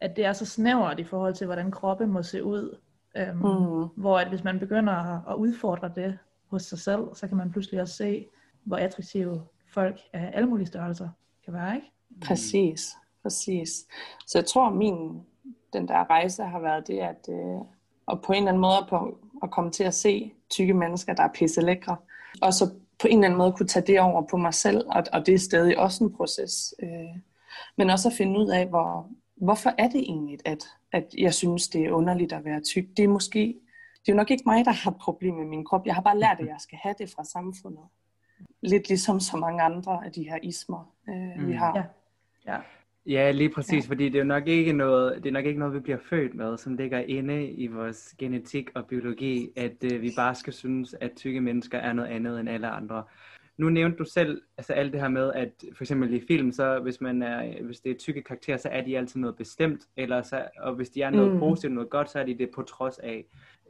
at 0.00 0.16
det 0.16 0.24
er 0.24 0.32
så 0.32 0.46
snævert 0.46 1.00
i 1.00 1.04
forhold 1.04 1.34
til, 1.34 1.46
hvordan 1.46 1.70
kroppe 1.70 2.06
må 2.06 2.22
se 2.22 2.44
ud. 2.44 2.78
Øhm, 3.16 3.36
mm. 3.36 3.88
Hvor 3.96 4.18
at 4.18 4.28
hvis 4.28 4.44
man 4.44 4.58
begynder 4.58 5.28
at 5.30 5.34
udfordre 5.34 5.92
det 5.94 6.18
hos 6.46 6.62
sig 6.62 6.78
selv, 6.78 7.02
så 7.14 7.28
kan 7.28 7.36
man 7.36 7.52
pludselig 7.52 7.80
også 7.80 7.94
se, 7.94 8.26
hvor 8.64 8.76
attraktive 8.76 9.42
folk 9.72 10.00
af 10.12 10.30
alle 10.34 10.48
mulige 10.48 10.66
størrelser 10.66 11.08
kan 11.44 11.54
være, 11.54 11.74
ikke? 11.74 11.92
Præcis, 12.20 12.90
præcis. 13.22 13.86
Så 14.26 14.38
jeg 14.38 14.46
tror, 14.46 14.70
min 14.70 15.22
den 15.72 15.88
der 15.88 16.10
rejse 16.10 16.42
har 16.42 16.60
været 16.60 16.86
det, 16.86 16.98
at 16.98 17.28
øh, 17.28 17.60
og 18.06 18.22
på 18.22 18.32
en 18.32 18.38
eller 18.38 18.48
anden 18.48 18.60
måde 18.60 18.86
på, 18.88 19.18
at 19.42 19.50
komme 19.50 19.70
til 19.70 19.84
at 19.84 19.94
se 19.94 20.32
tykke 20.50 20.74
mennesker, 20.74 21.14
der 21.14 21.22
er 21.22 21.28
pisse 21.34 21.60
lækre, 21.60 21.96
og 22.42 22.54
så 22.54 22.70
på 23.00 23.08
en 23.08 23.18
eller 23.18 23.26
anden 23.26 23.38
måde 23.38 23.52
kunne 23.52 23.66
tage 23.66 23.86
det 23.86 24.00
over 24.00 24.22
på 24.30 24.36
mig 24.36 24.54
selv, 24.54 24.84
og, 24.86 25.04
og 25.12 25.26
det 25.26 25.34
er 25.34 25.38
stadig 25.38 25.78
også 25.78 26.04
en 26.04 26.12
proces. 26.12 26.74
Øh, 26.82 27.20
men 27.76 27.90
også 27.90 28.08
at 28.08 28.14
finde 28.14 28.40
ud 28.40 28.48
af, 28.48 28.66
hvor, 28.66 29.08
hvorfor 29.36 29.74
er 29.78 29.88
det 29.88 30.00
egentlig, 30.00 30.38
at, 30.44 30.64
at 30.92 31.14
jeg 31.18 31.34
synes, 31.34 31.68
det 31.68 31.84
er 31.84 31.90
underligt 31.90 32.32
at 32.32 32.44
være 32.44 32.60
tyk. 32.60 32.84
Det 32.96 33.04
er 33.04 33.08
måske, 33.08 33.40
det 34.00 34.08
er 34.08 34.12
jo 34.12 34.16
nok 34.16 34.30
ikke 34.30 34.42
mig, 34.46 34.64
der 34.64 34.72
har 34.72 34.90
problemer 34.90 35.38
med 35.38 35.46
min 35.46 35.64
krop. 35.64 35.86
Jeg 35.86 35.94
har 35.94 36.02
bare 36.02 36.18
lært, 36.18 36.40
at 36.40 36.46
jeg 36.46 36.56
skal 36.58 36.78
have 36.82 36.94
det 36.98 37.10
fra 37.10 37.24
samfundet. 37.24 37.84
Lidt 38.60 38.88
ligesom 38.88 39.20
så 39.20 39.36
mange 39.36 39.62
andre 39.62 40.04
af 40.04 40.12
de 40.12 40.28
her 40.28 40.38
ismer, 40.42 40.92
øh, 41.08 41.40
mm. 41.40 41.48
vi 41.48 41.52
har. 41.52 41.76
Ja. 41.76 41.84
Ja. 42.52 42.58
Ja, 43.06 43.30
lige 43.30 43.50
præcis, 43.50 43.84
ja. 43.84 43.90
fordi 43.90 44.08
det 44.08 44.20
er 44.20 44.24
nok 44.24 44.48
ikke 44.48 44.72
noget, 44.72 45.22
det 45.22 45.28
er 45.28 45.32
nok 45.32 45.44
ikke 45.44 45.58
noget, 45.58 45.74
vi 45.74 45.80
bliver 45.80 45.98
født 45.98 46.34
med, 46.34 46.56
som 46.58 46.74
ligger 46.74 46.98
inde 46.98 47.50
i 47.50 47.66
vores 47.66 48.14
genetik 48.18 48.70
og 48.74 48.86
biologi, 48.86 49.50
at 49.56 49.84
uh, 49.84 50.02
vi 50.02 50.12
bare 50.16 50.34
skal 50.34 50.52
synes, 50.52 50.94
at 51.00 51.12
tykke 51.16 51.40
mennesker 51.40 51.78
er 51.78 51.92
noget 51.92 52.08
andet 52.08 52.40
end 52.40 52.48
alle 52.48 52.68
andre. 52.68 53.04
Nu 53.56 53.68
nævnte 53.68 53.98
du 53.98 54.04
selv 54.04 54.42
altså 54.58 54.72
alt 54.72 54.92
det 54.92 55.00
her 55.00 55.08
med, 55.08 55.32
at 55.32 55.64
for 55.74 55.84
eksempel 55.84 56.14
i 56.14 56.20
film, 56.28 56.52
så 56.52 56.78
hvis, 56.78 57.00
man 57.00 57.22
er, 57.22 57.62
hvis 57.62 57.80
det 57.80 57.90
er 57.90 57.98
tykke 57.98 58.22
karakterer, 58.22 58.56
så 58.56 58.68
er 58.68 58.80
de 58.80 58.98
altid 58.98 59.20
noget 59.20 59.36
bestemt, 59.36 59.88
eller 59.96 60.22
så, 60.22 60.48
og 60.58 60.74
hvis 60.74 60.90
de 60.90 61.02
er 61.02 61.10
noget 61.10 61.32
mm. 61.32 61.38
positivt, 61.38 61.72
noget 61.72 61.90
godt, 61.90 62.10
så 62.10 62.18
er 62.18 62.24
de 62.24 62.38
det 62.38 62.50
på 62.54 62.62
trods 62.62 62.98
af. 62.98 63.24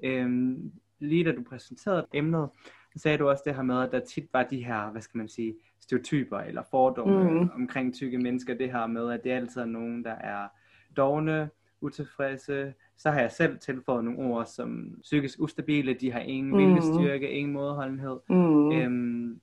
Øhm, 0.05 0.73
lige 0.99 1.25
da 1.25 1.33
du 1.33 1.43
præsenterede 1.43 2.07
emnet, 2.15 2.49
så 2.93 3.03
sagde 3.03 3.19
du 3.19 3.29
også 3.29 3.43
det 3.47 3.55
her 3.55 3.63
med, 3.63 3.83
at 3.83 3.93
der 3.93 4.01
tit 4.01 4.29
var 4.33 4.43
de 4.43 4.65
her, 4.65 4.91
hvad 4.91 5.03
skal 5.03 5.19
man 5.19 5.29
sige, 5.29 5.55
stereotyper 5.81 6.39
eller 6.39 6.63
fordomme 6.71 7.31
mm. 7.31 7.51
omkring 7.55 7.95
tykke 7.95 8.19
mennesker. 8.19 8.55
Det 8.55 8.73
her 8.73 8.87
med, 8.87 9.13
at 9.13 9.25
det 9.25 9.31
altid 9.31 9.61
er 9.61 9.67
nogen, 9.67 10.05
der 10.05 10.15
er 10.15 10.49
dogne, 10.97 11.51
utilfredse. 11.81 12.75
Så 12.97 13.11
har 13.11 13.21
jeg 13.21 13.33
selv 13.33 13.59
tilføjet 13.59 14.05
nogle 14.05 14.21
ord 14.21 14.47
som 14.47 14.99
psykisk 15.03 15.41
ustabile, 15.41 15.95
de 15.95 16.13
har 16.13 16.21
ingen 16.21 16.53
mm. 16.53 16.59
viljestyrke, 16.59 17.31
ingen 17.31 17.53
modholdenhed. 17.53 18.19
Mm. 18.29 18.73
Øhm, 18.73 19.41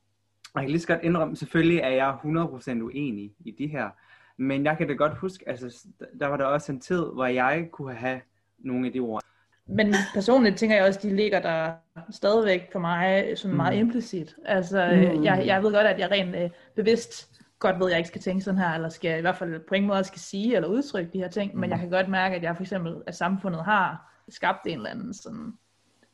og 0.53 0.61
jeg 0.61 0.63
kan 0.63 0.69
lige 0.69 0.81
så 0.81 0.87
godt 0.87 1.03
indrømme, 1.03 1.35
selvfølgelig 1.35 1.79
er 1.79 1.89
jeg 1.89 2.17
100% 2.23 2.81
uenig 2.81 3.33
i 3.39 3.51
de 3.51 3.67
her. 3.67 3.89
Men 4.37 4.65
jeg 4.65 4.77
kan 4.77 4.87
da 4.87 4.93
godt 4.93 5.17
huske, 5.17 5.49
altså 5.49 5.87
der 6.19 6.27
var 6.27 6.37
der 6.37 6.45
også 6.45 6.71
en 6.71 6.79
tid, 6.79 7.05
hvor 7.13 7.25
jeg 7.25 7.67
kunne 7.71 7.93
have 7.93 8.21
nogle 8.59 8.87
af 8.87 8.93
de 8.93 8.99
ord. 8.99 9.23
Men 9.67 9.93
personligt 10.13 10.57
tænker 10.57 10.75
jeg 10.75 10.85
også, 10.85 10.99
at 10.99 11.03
de 11.03 11.15
ligger 11.15 11.41
der 11.41 11.71
stadigvæk 12.09 12.71
for 12.71 12.79
mig 12.79 13.33
sådan 13.35 13.57
meget 13.57 13.73
mm. 13.73 13.79
implicit. 13.79 14.35
Altså, 14.45 14.89
mm. 14.93 15.23
jeg, 15.23 15.43
jeg 15.45 15.63
ved 15.63 15.73
godt, 15.73 15.87
at 15.87 15.99
jeg 15.99 16.11
rent 16.11 16.35
øh, 16.35 16.49
bevidst 16.75 17.41
godt 17.59 17.79
ved, 17.79 17.85
at 17.85 17.91
jeg 17.91 17.97
ikke 17.97 18.07
skal 18.07 18.21
tænke 18.21 18.43
sådan 18.43 18.59
her, 18.59 18.69
eller 18.69 18.89
skal 18.89 19.17
i 19.17 19.21
hvert 19.21 19.35
fald 19.35 19.59
på 19.67 19.75
ingen 19.75 19.87
måde 19.87 20.03
skal 20.03 20.19
sige 20.19 20.55
eller 20.55 20.69
udtrykke 20.69 21.11
de 21.13 21.17
her 21.17 21.27
ting, 21.27 21.53
mm. 21.53 21.59
men 21.59 21.69
jeg 21.69 21.79
kan 21.79 21.89
godt 21.89 22.09
mærke, 22.09 22.35
at 22.35 22.43
jeg 22.43 22.55
for 22.55 22.63
eksempel, 22.63 22.95
at 23.07 23.15
samfundet 23.15 23.65
har 23.65 24.13
skabt 24.29 24.67
en 24.67 24.77
eller 24.77 24.89
anden 24.89 25.13
sådan, 25.13 25.53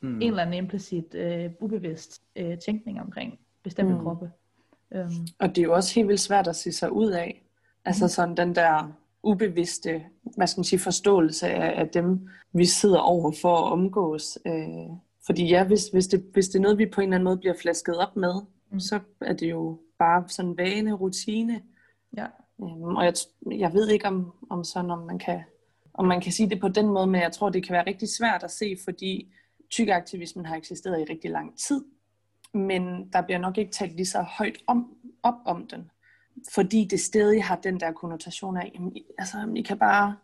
mm. 0.00 0.22
en 0.22 0.22
eller 0.22 0.42
anden 0.42 0.54
implicit, 0.54 1.14
øh, 1.14 1.50
ubevidst 1.60 2.22
øh, 2.36 2.58
tænkning 2.58 3.00
omkring 3.00 3.38
bestemte 3.62 3.94
mm. 3.94 4.00
kroppe. 4.00 4.30
Um. 4.90 5.26
Og 5.38 5.48
det 5.48 5.58
er 5.58 5.62
jo 5.62 5.74
også 5.74 5.94
helt 5.94 6.08
vildt 6.08 6.20
svært 6.20 6.48
at 6.48 6.56
se 6.56 6.72
sig 6.72 6.92
ud 6.92 7.10
af. 7.10 7.44
Altså 7.84 8.04
mm. 8.04 8.08
sådan 8.08 8.36
den 8.36 8.54
der 8.54 8.92
ubevidste 9.24 10.02
hvad 10.36 10.46
skal 10.46 10.58
man 10.58 10.64
sige, 10.64 10.78
forståelse 10.78 11.48
af, 11.48 11.80
af 11.80 11.88
dem, 11.88 12.28
vi 12.52 12.64
sidder 12.64 12.98
over 12.98 13.32
for 13.42 13.56
at 13.56 13.72
omgås. 13.72 14.38
Øh, 14.46 14.96
fordi 15.26 15.48
ja, 15.48 15.64
hvis, 15.64 15.88
hvis, 15.88 16.06
det, 16.06 16.24
hvis 16.32 16.48
det 16.48 16.58
er 16.58 16.62
noget, 16.62 16.78
vi 16.78 16.86
på 16.86 17.00
en 17.00 17.08
eller 17.08 17.16
anden 17.16 17.24
måde 17.24 17.38
bliver 17.38 17.54
flasket 17.54 17.98
op 17.98 18.16
med, 18.16 18.34
mm. 18.70 18.80
så 18.80 19.00
er 19.20 19.32
det 19.32 19.50
jo 19.50 19.78
bare 19.98 20.24
sådan 20.28 20.56
vane, 20.58 20.92
rutine. 20.92 21.62
Ja. 22.16 22.26
Øhm, 22.62 22.96
og 22.96 23.04
jeg, 23.04 23.14
jeg 23.50 23.72
ved 23.72 23.88
ikke, 23.88 24.06
om, 24.06 24.32
om, 24.50 24.64
sådan, 24.64 24.90
om, 24.90 24.98
man 24.98 25.18
kan, 25.18 25.40
om 25.94 26.06
man 26.06 26.20
kan 26.20 26.32
sige 26.32 26.50
det 26.50 26.60
på 26.60 26.68
den 26.68 26.86
måde, 26.86 27.06
men 27.06 27.20
jeg 27.20 27.32
tror, 27.32 27.48
det 27.48 27.66
kan 27.66 27.72
være 27.72 27.86
rigtig 27.86 28.08
svært 28.08 28.42
at 28.42 28.50
se, 28.50 28.76
fordi 28.84 29.32
tykaktivismen 29.70 30.46
har 30.46 30.56
eksisteret 30.56 31.00
i 31.00 31.12
rigtig 31.12 31.30
lang 31.30 31.58
tid, 31.58 31.84
men 32.54 33.08
der 33.12 33.22
bliver 33.22 33.38
nok 33.38 33.58
ikke 33.58 33.72
talt 33.72 33.96
lige 33.96 34.06
så 34.06 34.22
højt 34.22 34.56
om, 34.66 34.96
op 35.22 35.34
om 35.44 35.66
den, 35.66 35.90
fordi 36.54 36.88
det 36.90 37.00
stadig 37.00 37.44
har 37.44 37.56
den 37.56 37.80
der 37.80 37.92
konnotation 37.92 38.56
af, 38.56 38.72
jamen, 38.74 38.96
altså, 39.18 39.36
I 39.56 39.62
kan 39.62 39.78
bare, 39.78 40.16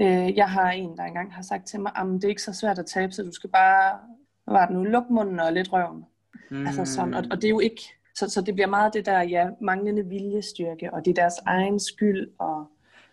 øh, 0.00 0.36
jeg 0.36 0.50
har 0.50 0.70
en, 0.70 0.96
der 0.96 1.02
engang 1.02 1.34
har 1.34 1.42
sagt 1.42 1.66
til 1.66 1.80
mig, 1.80 1.92
at 1.96 2.06
det 2.06 2.24
er 2.24 2.28
ikke 2.28 2.42
så 2.42 2.52
svært 2.52 2.78
at 2.78 2.86
tabe, 2.86 3.12
så 3.12 3.22
du 3.22 3.32
skal 3.32 3.50
bare, 3.50 3.98
hvad 4.44 4.54
var 4.54 4.66
det 4.66 4.76
nu, 4.76 4.84
lukke 4.84 5.12
munden 5.12 5.40
og 5.40 5.52
lidt 5.52 5.72
røven. 5.72 6.04
Mm. 6.50 6.66
Altså 6.66 6.84
sådan, 6.84 7.14
og, 7.14 7.24
og 7.30 7.36
det 7.36 7.44
er 7.44 7.50
jo 7.50 7.60
ikke, 7.60 7.82
så, 8.14 8.30
så 8.30 8.40
det 8.40 8.54
bliver 8.54 8.68
meget 8.68 8.94
det 8.94 9.06
der, 9.06 9.20
ja, 9.20 9.48
manglende 9.60 10.06
viljestyrke, 10.06 10.94
og 10.94 11.04
det 11.04 11.10
er 11.10 11.22
deres 11.22 11.34
egen 11.46 11.80
skyld, 11.80 12.28
og 12.38 12.66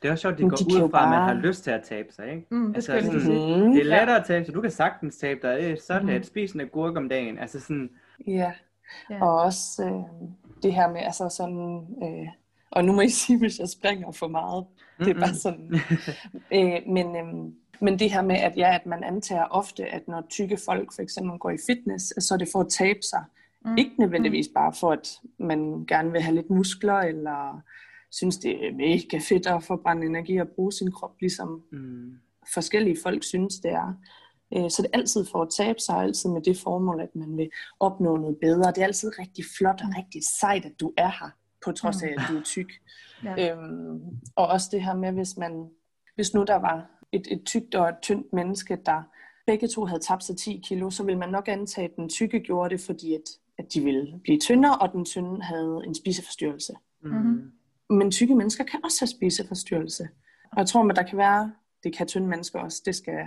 det 0.03 0.09
er 0.09 0.11
også 0.11 0.21
sjovt, 0.21 0.37
det 0.37 0.49
går 0.49 0.57
de 0.57 0.83
ud 0.83 0.89
fra, 0.89 1.03
at 1.03 1.09
man 1.09 1.21
har 1.21 1.33
lyst 1.33 1.63
til 1.63 1.71
at 1.71 1.83
tabe 1.83 2.13
sig, 2.13 2.29
ikke? 2.29 2.45
Mm, 2.49 2.67
det, 2.67 2.75
altså, 2.75 2.91
sådan, 2.91 3.65
mm, 3.65 3.71
det 3.73 3.81
er 3.81 3.83
lettere 3.83 4.19
at 4.19 4.25
tabe 4.25 4.45
sig. 4.45 4.53
Du 4.53 4.61
kan 4.61 4.71
sagtens 4.71 5.17
tabe 5.17 5.47
dig. 5.47 5.57
Det 5.57 5.71
er 5.71 5.75
så 5.81 5.99
let. 5.99 6.17
Mm. 6.17 6.23
Spis 6.23 6.51
en 6.51 6.61
agurk 6.61 6.97
om 6.97 7.09
dagen. 7.09 7.39
Altså 7.39 7.59
sådan... 7.59 7.89
Ja, 8.27 8.51
ja. 9.09 9.23
og 9.23 9.41
også 9.41 9.83
øh, 9.83 10.29
det 10.63 10.73
her 10.73 10.91
med, 10.91 11.01
altså 11.01 11.29
sådan... 11.29 11.87
Øh, 12.03 12.27
og 12.71 12.85
nu 12.85 12.91
må 12.91 13.01
I 13.01 13.09
sige, 13.23 13.39
hvis 13.39 13.59
jeg 13.59 13.69
springer 13.69 14.11
for 14.11 14.27
meget. 14.27 14.65
Det 14.99 15.07
er 15.07 15.19
bare 15.19 15.35
sådan... 15.35 15.73
øh, 16.57 16.81
men, 16.87 17.15
øh, 17.15 17.51
men 17.81 17.99
det 17.99 18.11
her 18.11 18.21
med, 18.21 18.35
at, 18.35 18.57
ja, 18.57 18.75
at 18.75 18.85
man 18.85 19.03
antager 19.03 19.45
ofte, 19.45 19.85
at 19.85 20.07
når 20.07 20.23
tykke 20.29 20.57
folk 20.65 20.93
for 20.95 21.01
eksempel 21.01 21.39
går 21.39 21.49
i 21.49 21.57
fitness, 21.67 22.13
så 22.19 22.33
er 22.33 22.37
det 22.37 22.47
for 22.51 22.59
at 22.59 22.69
tabe 22.69 22.99
sig. 23.01 23.23
Mm. 23.65 23.77
Ikke 23.77 23.91
nødvendigvis 23.99 24.47
bare 24.55 24.73
for, 24.79 24.91
at 24.91 25.09
man 25.39 25.85
gerne 25.85 26.11
vil 26.11 26.21
have 26.21 26.35
lidt 26.35 26.49
muskler, 26.49 26.93
eller 26.93 27.61
synes, 28.11 28.37
det 28.37 28.67
er 28.67 28.73
mega 28.73 29.17
fedt 29.29 29.47
at 29.47 29.63
forbrænde 29.63 30.05
energi 30.05 30.37
og 30.37 30.47
bruge 30.47 30.71
sin 30.71 30.91
krop, 30.91 31.15
ligesom 31.19 31.63
mm. 31.71 32.13
forskellige 32.53 32.97
folk 33.03 33.23
synes, 33.23 33.55
det 33.55 33.71
er. 33.71 33.93
Øh, 34.55 34.69
så 34.69 34.81
det 34.81 34.89
er 34.93 34.97
altid 34.97 35.25
for 35.25 35.41
at 35.41 35.49
tabe 35.57 35.79
sig, 35.79 35.95
altid 35.95 36.29
med 36.29 36.41
det 36.41 36.57
formål, 36.57 37.01
at 37.01 37.15
man 37.15 37.37
vil 37.37 37.49
opnå 37.79 38.17
noget 38.17 38.37
bedre. 38.41 38.71
Det 38.71 38.77
er 38.77 38.85
altid 38.85 39.19
rigtig 39.19 39.45
flot 39.57 39.81
og 39.81 39.89
rigtig 39.97 40.21
sejt, 40.39 40.65
at 40.65 40.79
du 40.79 40.93
er 40.97 41.11
her, 41.19 41.29
på 41.65 41.71
trods 41.71 42.03
af, 42.03 42.07
at 42.07 42.23
du 42.29 42.37
er 42.37 42.43
tyk. 42.43 42.71
Ja. 43.23 43.51
Øhm, 43.51 44.01
og 44.35 44.47
også 44.47 44.69
det 44.71 44.83
her 44.83 44.95
med, 44.95 45.11
hvis 45.11 45.37
man, 45.37 45.69
hvis 46.15 46.33
nu 46.33 46.43
der 46.43 46.55
var 46.55 46.89
et, 47.11 47.27
et 47.31 47.41
tykt 47.45 47.75
og 47.75 47.89
et 47.89 47.95
tyndt 48.01 48.33
menneske, 48.33 48.77
der 48.85 49.03
begge 49.47 49.67
to 49.67 49.85
havde 49.85 49.99
tabt 49.99 50.23
sig 50.23 50.37
10 50.37 50.61
kilo, 50.67 50.89
så 50.89 51.03
ville 51.03 51.19
man 51.19 51.29
nok 51.29 51.47
antage, 51.47 51.87
at 51.87 51.95
den 51.95 52.09
tykke 52.09 52.39
gjorde 52.39 52.69
det, 52.69 52.81
fordi 52.81 53.13
at, 53.13 53.21
at 53.57 53.73
de 53.73 53.81
ville 53.81 54.19
blive 54.23 54.39
tyndere, 54.39 54.77
og 54.77 54.91
den 54.91 55.05
tynde 55.05 55.41
havde 55.41 55.81
en 55.85 55.95
spiseforstyrrelse. 55.95 56.73
Mm-hmm. 57.03 57.51
Men 57.89 58.11
tykke 58.11 58.35
mennesker 58.35 58.63
kan 58.63 58.79
også 58.83 59.01
have 59.01 59.07
spiseforstyrrelse. 59.07 60.09
Og 60.51 60.57
jeg 60.57 60.67
tror, 60.67 60.89
at 60.89 60.95
der 60.95 61.03
kan 61.03 61.17
være, 61.17 61.53
det 61.83 61.97
kan 61.97 62.07
tynde 62.07 62.27
mennesker 62.27 62.59
også, 62.59 62.81
det 62.85 62.95
skal 62.95 63.19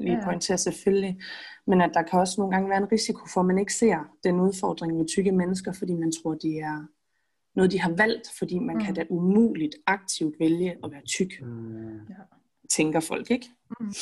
lige 0.00 0.16
ja. 0.16 0.24
pointere 0.24 0.58
selvfølgelig, 0.58 1.20
men 1.66 1.80
at 1.80 1.90
der 1.94 2.02
kan 2.02 2.18
også 2.18 2.34
nogle 2.40 2.54
gange 2.54 2.68
være 2.70 2.78
en 2.78 2.92
risiko 2.92 3.26
for, 3.34 3.40
at 3.40 3.46
man 3.46 3.58
ikke 3.58 3.74
ser 3.74 3.98
den 4.24 4.40
udfordring 4.40 4.96
med 4.96 5.06
tykke 5.08 5.32
mennesker, 5.32 5.72
fordi 5.72 5.94
man 5.94 6.12
tror, 6.12 6.34
de 6.34 6.58
er 6.58 6.86
noget, 7.54 7.72
de 7.72 7.80
har 7.80 7.92
valgt, 7.96 8.30
fordi 8.38 8.58
man 8.58 8.76
mm. 8.76 8.84
kan 8.84 8.94
da 8.94 9.04
umuligt 9.10 9.74
aktivt 9.86 10.34
vælge 10.40 10.76
at 10.84 10.92
være 10.92 11.02
tyk. 11.06 11.42
Mm. 11.42 11.94
Ja. 11.94 12.14
Tænker 12.70 13.00
folk, 13.00 13.30
ikke? 13.30 13.46
Mm. 13.80 13.92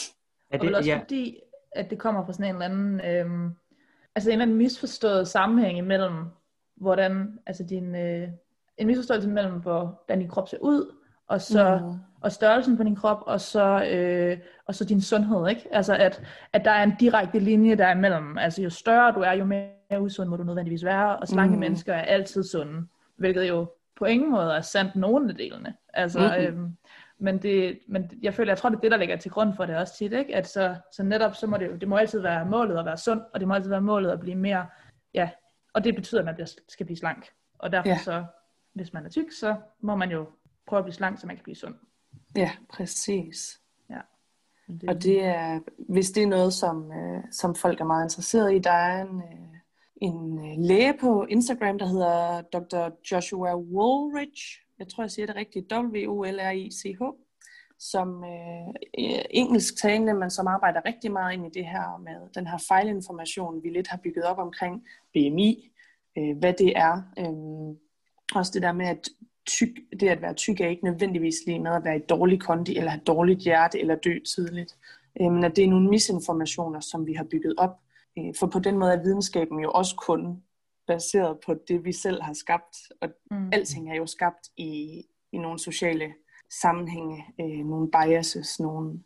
Er 0.50 0.58
det, 0.58 0.70
og 0.70 0.78
også 0.78 0.90
ja. 0.90 0.98
fordi, 1.00 1.40
at 1.72 1.90
det 1.90 1.98
kommer 1.98 2.26
fra 2.26 2.32
sådan 2.32 2.46
en 2.46 2.62
eller 2.62 2.64
anden, 2.64 3.00
øhm, 3.00 3.50
altså 4.14 4.30
en 4.30 4.32
eller 4.32 4.42
anden 4.42 4.56
misforstået 4.56 5.28
sammenhæng 5.28 5.78
imellem, 5.78 6.24
hvordan, 6.76 7.38
altså 7.46 7.64
din, 7.64 7.94
øh, 7.94 8.28
en 8.76 8.86
misforståelse 8.86 9.28
mellem, 9.28 9.60
hvordan 9.60 10.18
din 10.18 10.28
krop 10.28 10.48
ser 10.48 10.58
ud, 10.60 10.94
og 11.28 11.40
så 11.40 11.78
mm. 11.82 11.98
og 12.20 12.32
størrelsen 12.32 12.76
på 12.76 12.82
din 12.82 12.96
krop, 12.96 13.22
og 13.26 13.40
så, 13.40 13.84
øh, 13.84 14.38
og 14.66 14.74
så 14.74 14.84
din 14.84 15.00
sundhed, 15.00 15.48
ikke? 15.48 15.68
Altså 15.70 15.96
at, 15.96 16.22
at 16.52 16.64
der 16.64 16.70
er 16.70 16.82
en 16.82 16.96
direkte 17.00 17.38
linje 17.38 17.76
der 17.76 17.90
imellem. 17.90 18.38
Altså 18.38 18.62
jo 18.62 18.70
større 18.70 19.12
du 19.12 19.20
er, 19.20 19.32
jo 19.32 19.44
mere 19.44 20.00
usund 20.00 20.28
må 20.28 20.36
du 20.36 20.44
nødvendigvis 20.44 20.84
være, 20.84 21.16
og 21.16 21.28
slanke 21.28 21.54
mm. 21.54 21.60
mennesker 21.60 21.94
er 21.94 22.02
altid 22.02 22.42
sunde, 22.42 22.86
hvilket 23.16 23.48
jo 23.48 23.72
på 23.98 24.04
ingen 24.04 24.30
måde 24.30 24.52
er 24.52 24.60
sandt 24.60 24.96
nogen 24.96 25.30
af 25.30 25.36
delene. 25.36 25.74
Altså, 25.94 26.18
mm. 26.18 26.44
øhm, 26.44 26.76
men, 27.18 27.38
det, 27.38 27.78
men 27.88 28.10
jeg 28.22 28.34
føler, 28.34 28.50
jeg 28.50 28.58
tror, 28.58 28.68
det 28.68 28.76
er 28.76 28.80
det, 28.80 28.90
der 28.90 28.96
ligger 28.96 29.16
til 29.16 29.30
grund 29.30 29.54
for 29.54 29.66
det 29.66 29.76
også 29.76 29.96
tit, 29.96 30.12
ikke? 30.12 30.36
At 30.36 30.48
så, 30.48 30.74
så 30.92 31.02
netop, 31.02 31.34
så 31.34 31.46
må 31.46 31.56
det 31.56 31.66
jo, 31.66 31.76
det 31.76 31.88
må 31.88 31.96
altid 31.96 32.20
være 32.20 32.46
målet 32.46 32.78
at 32.78 32.84
være 32.84 32.96
sund, 32.96 33.20
og 33.34 33.40
det 33.40 33.48
må 33.48 33.54
altid 33.54 33.70
være 33.70 33.80
målet 33.80 34.10
at 34.10 34.20
blive 34.20 34.36
mere, 34.36 34.66
ja, 35.14 35.30
og 35.72 35.84
det 35.84 35.94
betyder, 35.94 36.20
at 36.20 36.24
man 36.24 36.34
bliver, 36.34 36.48
skal 36.68 36.86
blive 36.86 36.98
slank. 36.98 37.28
Og 37.58 37.72
derfor 37.72 37.88
ja. 37.88 37.98
så 37.98 38.24
hvis 38.78 38.92
man 38.92 39.04
er 39.04 39.08
tyk, 39.08 39.32
så 39.40 39.56
må 39.80 39.96
man 39.96 40.10
jo 40.10 40.26
prøve 40.68 40.78
at 40.78 40.84
blive 40.84 40.94
slank, 40.94 41.20
så 41.20 41.26
man 41.26 41.36
kan 41.36 41.42
blive 41.42 41.56
sund. 41.56 41.74
Ja, 42.36 42.50
præcis. 42.70 43.60
Ja. 43.90 44.00
Det... 44.68 44.88
Og 44.88 45.02
det 45.02 45.24
er, 45.24 45.60
hvis 45.88 46.10
det 46.10 46.22
er 46.22 46.26
noget, 46.26 46.52
som, 46.52 46.92
øh, 46.92 47.22
som 47.30 47.54
folk 47.54 47.80
er 47.80 47.84
meget 47.84 48.04
interesseret 48.04 48.54
i, 48.54 48.58
der 48.58 48.70
er 48.70 49.02
en, 49.02 49.16
øh, 49.16 49.58
en 49.96 50.38
øh, 50.38 50.58
læge 50.58 50.94
på 51.00 51.26
Instagram, 51.28 51.78
der 51.78 51.86
hedder 51.86 52.40
Dr. 52.40 52.90
Joshua 53.12 53.56
Woolrich. 53.56 54.42
Jeg 54.78 54.88
tror, 54.88 55.02
jeg 55.02 55.10
siger 55.10 55.26
det 55.26 55.36
rigtigt. 55.36 55.72
W-O-L-R-I-C-H 55.72 57.02
som 57.78 58.24
øh, 58.24 58.74
engelsk 59.30 59.82
talende, 59.82 60.14
men 60.14 60.30
som 60.30 60.46
arbejder 60.46 60.80
rigtig 60.84 61.12
meget 61.12 61.32
ind 61.32 61.46
i 61.46 61.58
det 61.58 61.66
her 61.66 61.98
med 61.98 62.30
den 62.34 62.46
her 62.46 62.58
fejlinformation, 62.68 63.62
vi 63.62 63.68
lidt 63.68 63.88
har 63.88 63.98
bygget 64.04 64.24
op 64.24 64.38
omkring 64.38 64.84
BMI, 65.12 65.72
øh, 66.18 66.38
hvad 66.38 66.52
det 66.52 66.72
er, 66.76 67.02
øh, 67.18 67.76
også 68.34 68.52
det 68.54 68.62
der 68.62 68.72
med, 68.72 68.86
at 68.86 69.08
tyk, 69.48 69.68
det 70.00 70.08
at 70.08 70.22
være 70.22 70.34
tyk 70.34 70.60
er 70.60 70.68
ikke 70.68 70.84
nødvendigvis 70.84 71.36
lige 71.46 71.58
med 71.58 71.70
at 71.70 71.84
være 71.84 71.96
i 71.96 72.02
dårlig 72.08 72.40
kondi, 72.40 72.76
eller 72.76 72.90
have 72.90 73.02
dårligt 73.06 73.40
hjerte, 73.40 73.80
eller 73.80 73.94
dø 73.94 74.18
tidligt. 74.34 74.76
Øh, 75.20 75.32
men 75.32 75.44
at 75.44 75.56
det 75.56 75.64
er 75.64 75.68
nogle 75.68 75.90
misinformationer, 75.90 76.80
som 76.80 77.06
vi 77.06 77.12
har 77.12 77.24
bygget 77.24 77.54
op. 77.58 77.80
Øh, 78.18 78.34
for 78.38 78.46
på 78.46 78.58
den 78.58 78.78
måde 78.78 78.92
er 78.92 79.02
videnskaben 79.02 79.58
jo 79.58 79.70
også 79.70 79.96
kun 79.96 80.42
baseret 80.86 81.38
på 81.46 81.54
det, 81.68 81.84
vi 81.84 81.92
selv 81.92 82.22
har 82.22 82.32
skabt. 82.32 82.76
Og 83.00 83.08
mm. 83.30 83.50
alting 83.52 83.90
er 83.90 83.94
jo 83.94 84.06
skabt 84.06 84.48
i, 84.56 85.02
i 85.32 85.38
nogle 85.38 85.58
sociale 85.58 86.14
sammenhænge, 86.60 87.24
øh, 87.40 87.66
nogle 87.66 87.90
biases, 87.90 88.60
nogle 88.60 89.00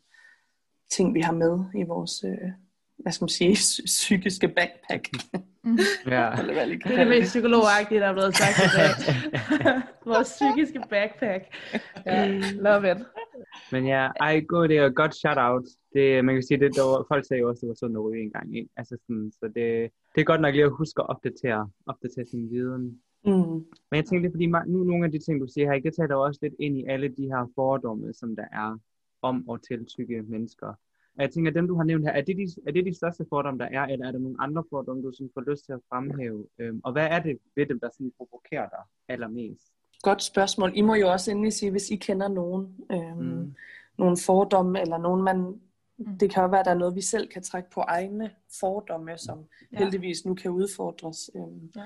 ting, 0.91 1.15
vi 1.15 1.21
har 1.21 1.33
med 1.33 1.65
i 1.75 1.83
vores, 1.83 2.25
øh, 2.25 2.51
hvad 3.03 3.13
skal 3.13 3.25
man 3.25 3.29
sige, 3.29 3.57
psykiske 3.97 4.49
backpack. 4.49 5.09
Mm. 5.65 5.79
Ja. 6.07 6.31
Eller 6.41 6.53
hvad 6.53 6.67
det 6.67 6.83
er 6.85 6.97
det 6.97 7.09
mest 7.09 7.29
psykologagtige, 7.29 8.01
der 8.01 8.07
er 8.07 8.13
blevet 8.13 8.37
sagt 8.37 8.59
i 8.59 8.69
dag. 8.79 8.93
Vores 10.13 10.39
psykiske 10.39 10.81
backpack. 10.91 11.43
Ja, 12.07 12.41
love 12.67 12.93
it. 12.93 13.07
Men 13.73 13.87
ja, 13.87 14.09
ej, 14.21 14.41
god 14.41 14.69
det 14.69 14.77
er 14.79 14.91
godt 14.91 15.15
shout 15.15 15.39
out. 15.39 15.65
Det, 15.95 16.25
man 16.25 16.35
kan 16.35 16.43
sige, 16.43 16.61
det, 16.61 16.77
der 16.77 16.83
var, 16.83 17.05
folk 17.09 17.27
sagde 17.27 17.41
jo 17.41 17.49
også, 17.49 17.59
at 17.59 17.61
det 17.61 17.69
var 17.69 17.75
sådan 17.75 17.93
noget 17.93 18.23
en 18.23 18.31
gang. 18.31 18.57
Ikke? 18.57 18.69
Altså 18.77 18.97
sådan, 19.07 19.33
så 19.33 19.47
det, 19.47 19.91
det 20.15 20.21
er 20.21 20.25
godt 20.25 20.41
nok 20.41 20.55
lige 20.55 20.65
at 20.65 20.79
huske 20.81 21.03
at 21.03 21.09
opdatere, 21.09 21.71
opdatere 21.87 22.27
sin 22.27 22.51
viden. 22.51 23.01
Mm. 23.25 23.59
Men 23.89 23.97
jeg 23.99 24.05
tænker 24.05 24.23
lidt, 24.23 24.35
fordi 24.37 24.47
nu 24.47 24.79
nogle 24.85 25.05
af 25.05 25.13
de 25.13 25.19
ting, 25.19 25.41
du 25.41 25.47
siger 25.55 25.73
her, 25.73 25.81
det 25.81 25.95
taler 25.95 26.17
også 26.17 26.41
lidt 26.43 26.55
ind 26.59 26.79
i 26.79 26.85
alle 26.89 27.09
de 27.09 27.25
her 27.33 27.53
fordomme, 27.55 28.15
som 28.15 28.37
der 28.37 28.47
er 28.53 28.79
om 29.23 29.49
og 29.49 29.63
til 29.63 29.87
tykke 29.87 30.23
mennesker. 30.23 30.75
Og 31.17 31.23
jeg 31.23 31.31
tænker, 31.31 31.51
at 31.51 31.55
dem 31.55 31.69
du 31.69 31.77
har 31.77 31.85
nævnt 31.85 32.05
her, 32.05 32.13
er 32.13 32.21
det 32.21 32.37
de, 32.37 32.47
er 32.67 32.73
det 32.73 32.87
de 32.87 32.95
største 32.95 33.27
fordomme, 33.29 33.59
der 33.59 33.65
er, 33.65 33.85
eller 33.85 34.07
er 34.07 34.13
der 34.13 34.19
nogle 34.19 34.37
andre 34.39 34.65
fordomme, 34.71 35.03
du 35.03 35.13
sådan 35.13 35.31
får 35.35 35.51
lyst 35.51 35.65
til 35.65 35.73
at 35.73 35.81
fremhæve? 35.89 36.47
Øhm, 36.59 36.81
og 36.85 36.93
hvad 36.93 37.07
er 37.07 37.19
det 37.19 37.39
ved 37.57 37.67
dem, 37.67 37.81
der 37.81 37.89
sådan 37.93 38.13
provokerer 38.17 38.69
dig 38.69 38.83
allermest? 39.09 39.73
Godt 40.03 40.23
spørgsmål. 40.23 40.73
I 40.75 40.81
må 40.81 40.95
jo 40.95 41.13
også 41.13 41.31
endelig 41.31 41.53
sige, 41.53 41.71
hvis 41.71 41.91
I 41.91 41.97
kender 41.97 42.29
nogen, 42.29 42.77
øhm, 42.93 43.19
mm. 43.19 43.55
nogle 43.99 44.17
fordomme, 44.27 44.81
eller 44.81 44.99
nogen 44.99 45.23
man... 45.23 45.61
Mm. 45.99 46.19
Det 46.19 46.31
kan 46.31 46.43
jo 46.43 46.49
være, 46.49 46.61
at 46.61 46.67
der 46.67 46.73
er 46.73 46.79
noget, 46.79 46.95
vi 46.95 47.01
selv 47.01 47.29
kan 47.29 47.43
trække 47.43 47.71
på 47.71 47.81
egne 47.81 48.31
fordomme, 48.61 49.19
som 49.19 49.45
ja. 49.73 49.79
heldigvis 49.79 50.27
nu 50.27 50.35
kan 50.35 50.51
udfordres. 50.51 51.31
Øhm. 51.37 51.71
Ja. 51.77 51.83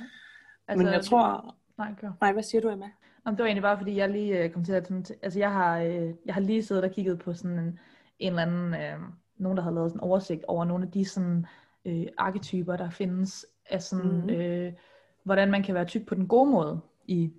Altså, 0.68 0.84
Men 0.84 0.92
jeg 0.92 1.04
tror... 1.04 1.56
Nej, 1.78 1.94
kør. 2.00 2.12
Nej, 2.20 2.32
hvad 2.32 2.42
siger 2.42 2.60
du, 2.60 2.68
Emma? 2.68 2.90
Jamen, 3.26 3.36
det 3.36 3.42
var 3.42 3.46
egentlig 3.46 3.62
bare, 3.62 3.78
fordi 3.78 3.96
jeg 3.96 4.08
lige 4.08 4.44
øh, 4.44 4.50
kom 4.50 4.64
til 4.64 4.72
at... 4.72 5.12
Altså, 5.22 5.38
jeg 5.38 5.52
har, 5.52 5.78
øh, 5.78 6.10
jeg 6.26 6.34
har 6.34 6.40
lige 6.40 6.62
siddet 6.62 6.84
og 6.84 6.90
kigget 6.90 7.18
på 7.18 7.32
sådan 7.32 7.58
en 7.58 7.78
en 8.18 8.32
eller 8.32 8.42
anden, 8.42 8.74
øh, 8.74 8.98
nogen 9.38 9.56
der 9.56 9.64
har 9.64 9.70
lavet 9.70 9.90
sådan 9.90 9.98
en 9.98 10.04
oversigt 10.04 10.44
over 10.48 10.64
nogle 10.64 10.84
af 10.84 10.90
de 10.90 11.04
sådan 11.04 11.46
øh, 11.84 12.06
arketyper, 12.18 12.76
der 12.76 12.90
findes 12.90 13.46
af 13.70 13.82
sådan, 13.82 14.20
mm. 14.20 14.30
øh, 14.30 14.72
hvordan 15.24 15.50
man 15.50 15.62
kan 15.62 15.74
være 15.74 15.84
tyk 15.84 16.06
på 16.06 16.14
den 16.14 16.28
gode 16.28 16.50
måde 16.50 16.80
i, 17.06 17.32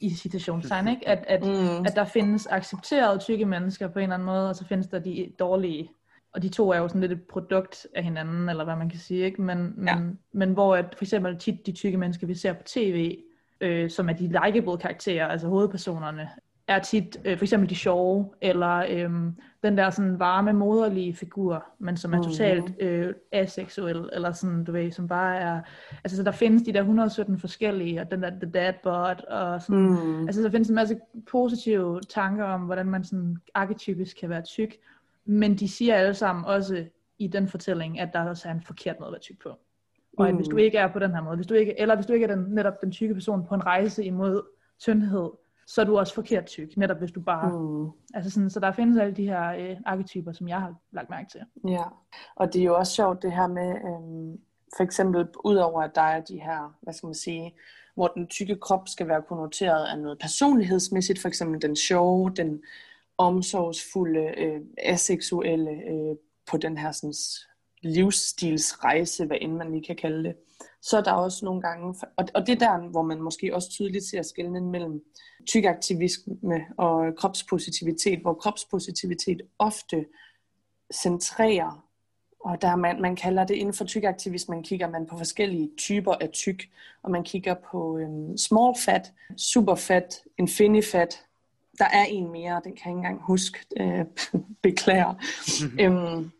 i 0.00 0.10
citationstegn, 0.10 0.88
ikke? 0.88 1.08
At, 1.08 1.24
at, 1.28 1.44
mm. 1.44 1.84
at 1.86 1.92
der 1.96 2.04
findes 2.04 2.46
accepterede 2.46 3.18
tykke 3.18 3.46
mennesker 3.46 3.88
på 3.88 3.98
en 3.98 4.02
eller 4.02 4.14
anden 4.14 4.26
måde, 4.26 4.48
og 4.48 4.56
så 4.56 4.66
findes 4.66 4.86
der 4.86 4.98
de 4.98 5.32
dårlige. 5.38 5.90
Og 6.32 6.42
de 6.42 6.48
to 6.48 6.70
er 6.70 6.78
jo 6.78 6.88
sådan 6.88 7.00
lidt 7.00 7.12
et 7.12 7.22
produkt 7.22 7.86
af 7.94 8.04
hinanden, 8.04 8.48
eller 8.48 8.64
hvad 8.64 8.76
man 8.76 8.88
kan 8.88 8.98
sige, 8.98 9.24
ikke? 9.24 9.42
Men, 9.42 9.84
ja. 9.86 9.98
men, 9.98 10.18
men 10.32 10.52
hvor 10.52 10.76
at 10.76 10.94
for 10.96 11.04
eksempel 11.04 11.38
tit 11.38 11.66
de 11.66 11.72
tykke 11.72 11.98
mennesker, 11.98 12.26
vi 12.26 12.34
ser 12.34 12.52
på 12.52 12.62
tv, 12.66 13.18
øh, 13.60 13.90
som 13.90 14.08
er 14.08 14.12
de 14.12 14.26
likeable 14.26 14.78
karakterer, 14.78 15.28
altså 15.28 15.48
hovedpersonerne, 15.48 16.28
er 16.70 16.78
tit 16.78 17.20
øh, 17.24 17.38
for 17.38 17.44
eksempel 17.44 17.70
de 17.70 17.74
sjove, 17.74 18.30
eller 18.40 18.84
øh, 18.88 19.10
den 19.62 19.78
der 19.78 19.90
sådan 19.90 20.18
varme, 20.18 20.52
moderlige 20.52 21.14
figur, 21.14 21.64
men 21.78 21.96
som 21.96 22.12
er 22.12 22.16
mm. 22.16 22.24
totalt 22.24 22.74
øh, 22.80 23.14
aseksuel, 23.32 24.08
eller 24.12 24.32
sådan, 24.32 24.64
du 24.64 24.72
ved, 24.72 24.90
som 24.90 25.08
bare 25.08 25.36
er, 25.36 25.60
altså 26.04 26.16
så 26.16 26.22
der 26.22 26.30
findes 26.30 26.62
de 26.62 26.72
der 26.72 26.80
117 26.80 27.38
forskellige, 27.38 28.00
og 28.00 28.10
den 28.10 28.22
der 28.22 28.30
The 28.30 28.50
Dad 28.50 28.72
Bod, 28.82 29.24
og 29.28 29.62
sådan, 29.62 29.80
mm. 29.80 30.26
altså 30.26 30.42
der 30.42 30.50
findes 30.50 30.68
en 30.68 30.74
masse 30.74 30.98
positive 31.30 32.00
tanker 32.00 32.44
om, 32.44 32.60
hvordan 32.60 32.86
man 32.86 33.04
sådan 33.04 33.36
arketypisk 33.54 34.16
kan 34.20 34.30
være 34.30 34.42
tyk, 34.42 34.76
men 35.24 35.54
de 35.54 35.68
siger 35.68 35.94
alle 35.94 36.14
sammen 36.14 36.44
også 36.44 36.84
i 37.18 37.26
den 37.26 37.48
fortælling, 37.48 38.00
at 38.00 38.12
der 38.12 38.28
også 38.28 38.48
er 38.48 38.52
en 38.52 38.62
forkert 38.62 39.00
måde 39.00 39.08
at 39.08 39.12
være 39.12 39.20
tyk 39.20 39.42
på. 39.42 39.58
Og 40.18 40.28
at 40.28 40.34
hvis 40.34 40.48
du 40.48 40.56
ikke 40.56 40.78
er 40.78 40.92
på 40.92 40.98
den 40.98 41.10
her 41.10 41.22
måde, 41.22 41.36
hvis 41.36 41.46
du 41.46 41.54
ikke, 41.54 41.80
eller 41.80 41.94
hvis 41.94 42.06
du 42.06 42.12
ikke 42.12 42.26
er 42.26 42.34
den, 42.34 42.44
netop 42.48 42.80
den 42.80 42.90
tykke 42.90 43.14
person 43.14 43.46
på 43.46 43.54
en 43.54 43.66
rejse 43.66 44.04
imod 44.04 44.42
tyndhed, 44.78 45.30
så 45.70 45.80
er 45.80 45.84
du 45.84 45.98
også 45.98 46.14
forkert 46.14 46.46
tyk, 46.46 46.76
netop 46.76 46.98
hvis 46.98 47.12
du 47.12 47.20
bare... 47.20 47.58
Mm. 47.58 47.90
Altså 48.14 48.30
sådan, 48.30 48.50
så 48.50 48.60
der 48.60 48.72
findes 48.72 48.98
alle 48.98 49.14
de 49.14 49.24
her 49.24 49.52
øh, 49.52 49.76
arketyper, 49.86 50.32
som 50.32 50.48
jeg 50.48 50.60
har 50.60 50.74
lagt 50.92 51.10
mærke 51.10 51.28
til. 51.30 51.40
Ja, 51.68 51.84
og 52.36 52.52
det 52.52 52.60
er 52.60 52.64
jo 52.64 52.76
også 52.76 52.92
sjovt 52.92 53.22
det 53.22 53.32
her 53.32 53.46
med, 53.46 53.70
øhm, 53.70 54.40
for 54.76 54.82
eksempel 54.82 55.28
udover 55.44 55.82
at 55.82 55.94
der 55.94 56.00
er 56.02 56.20
de 56.20 56.40
her, 56.40 56.76
hvad 56.82 56.94
skal 56.94 57.06
man 57.06 57.14
sige, 57.14 57.54
hvor 57.94 58.06
den 58.08 58.26
tykke 58.26 58.56
krop 58.56 58.88
skal 58.88 59.08
være 59.08 59.22
konnoteret 59.28 59.86
af 59.86 59.98
noget 59.98 60.18
personlighedsmæssigt, 60.18 61.20
for 61.20 61.28
eksempel 61.28 61.62
den 61.62 61.76
sjove, 61.76 62.30
den 62.30 62.62
omsorgsfulde, 63.18 64.34
øh, 64.38 64.60
aseksuelle, 64.78 65.70
øh, 65.70 66.16
på 66.50 66.56
den 66.56 66.78
her 66.78 66.92
sådan, 66.92 67.14
livsstilsrejse, 67.82 69.26
hvad 69.26 69.36
end 69.40 69.52
man 69.52 69.70
lige 69.70 69.84
kan 69.84 69.96
kalde 69.96 70.24
det. 70.24 70.36
Så 70.82 70.96
er 70.96 71.02
der 71.02 71.12
også 71.12 71.44
nogle 71.44 71.60
gange, 71.60 71.94
og, 72.16 72.46
det 72.46 72.62
er 72.62 72.66
der, 72.66 72.88
hvor 72.88 73.02
man 73.02 73.20
måske 73.20 73.54
også 73.54 73.70
tydeligt 73.70 74.04
ser 74.04 74.22
skældningen 74.22 74.70
mellem 74.70 75.04
tykaktivisme 75.46 76.60
og 76.78 77.16
kropspositivitet, 77.16 78.20
hvor 78.20 78.34
kropspositivitet 78.34 79.42
ofte 79.58 80.06
centrerer, 80.94 81.84
og 82.44 82.62
der 82.62 82.76
man, 82.76 83.00
man 83.02 83.16
kalder 83.16 83.44
det 83.44 83.54
inden 83.54 83.74
for 83.74 83.84
tykaktivismen, 83.84 84.62
kigger 84.62 84.90
man 84.90 85.06
på 85.06 85.18
forskellige 85.18 85.70
typer 85.76 86.12
af 86.12 86.28
tyk, 86.28 86.62
og 87.02 87.10
man 87.10 87.24
kigger 87.24 87.54
på 87.70 87.98
øhm, 87.98 88.36
small 88.36 88.74
fat, 88.84 89.12
super 89.36 89.74
fat, 89.74 90.22
infinity 90.38 90.90
fat, 90.90 91.24
der 91.78 91.84
er 91.84 92.04
en 92.04 92.32
mere, 92.32 92.60
den 92.64 92.76
kan 92.76 92.82
jeg 92.84 92.86
ikke 92.86 92.96
engang 92.96 93.22
huske, 93.22 93.58
øh, 93.80 94.04
beklager. 94.62 95.14
Øhm, 95.80 96.30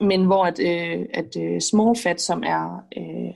men 0.00 0.24
hvor 0.24 0.44
at, 0.44 0.58
øh, 0.60 1.06
at 1.14 1.36
øh, 1.36 1.60
small 1.60 1.96
fat, 1.96 2.20
som 2.20 2.42
er 2.42 2.84
øh, 2.96 3.34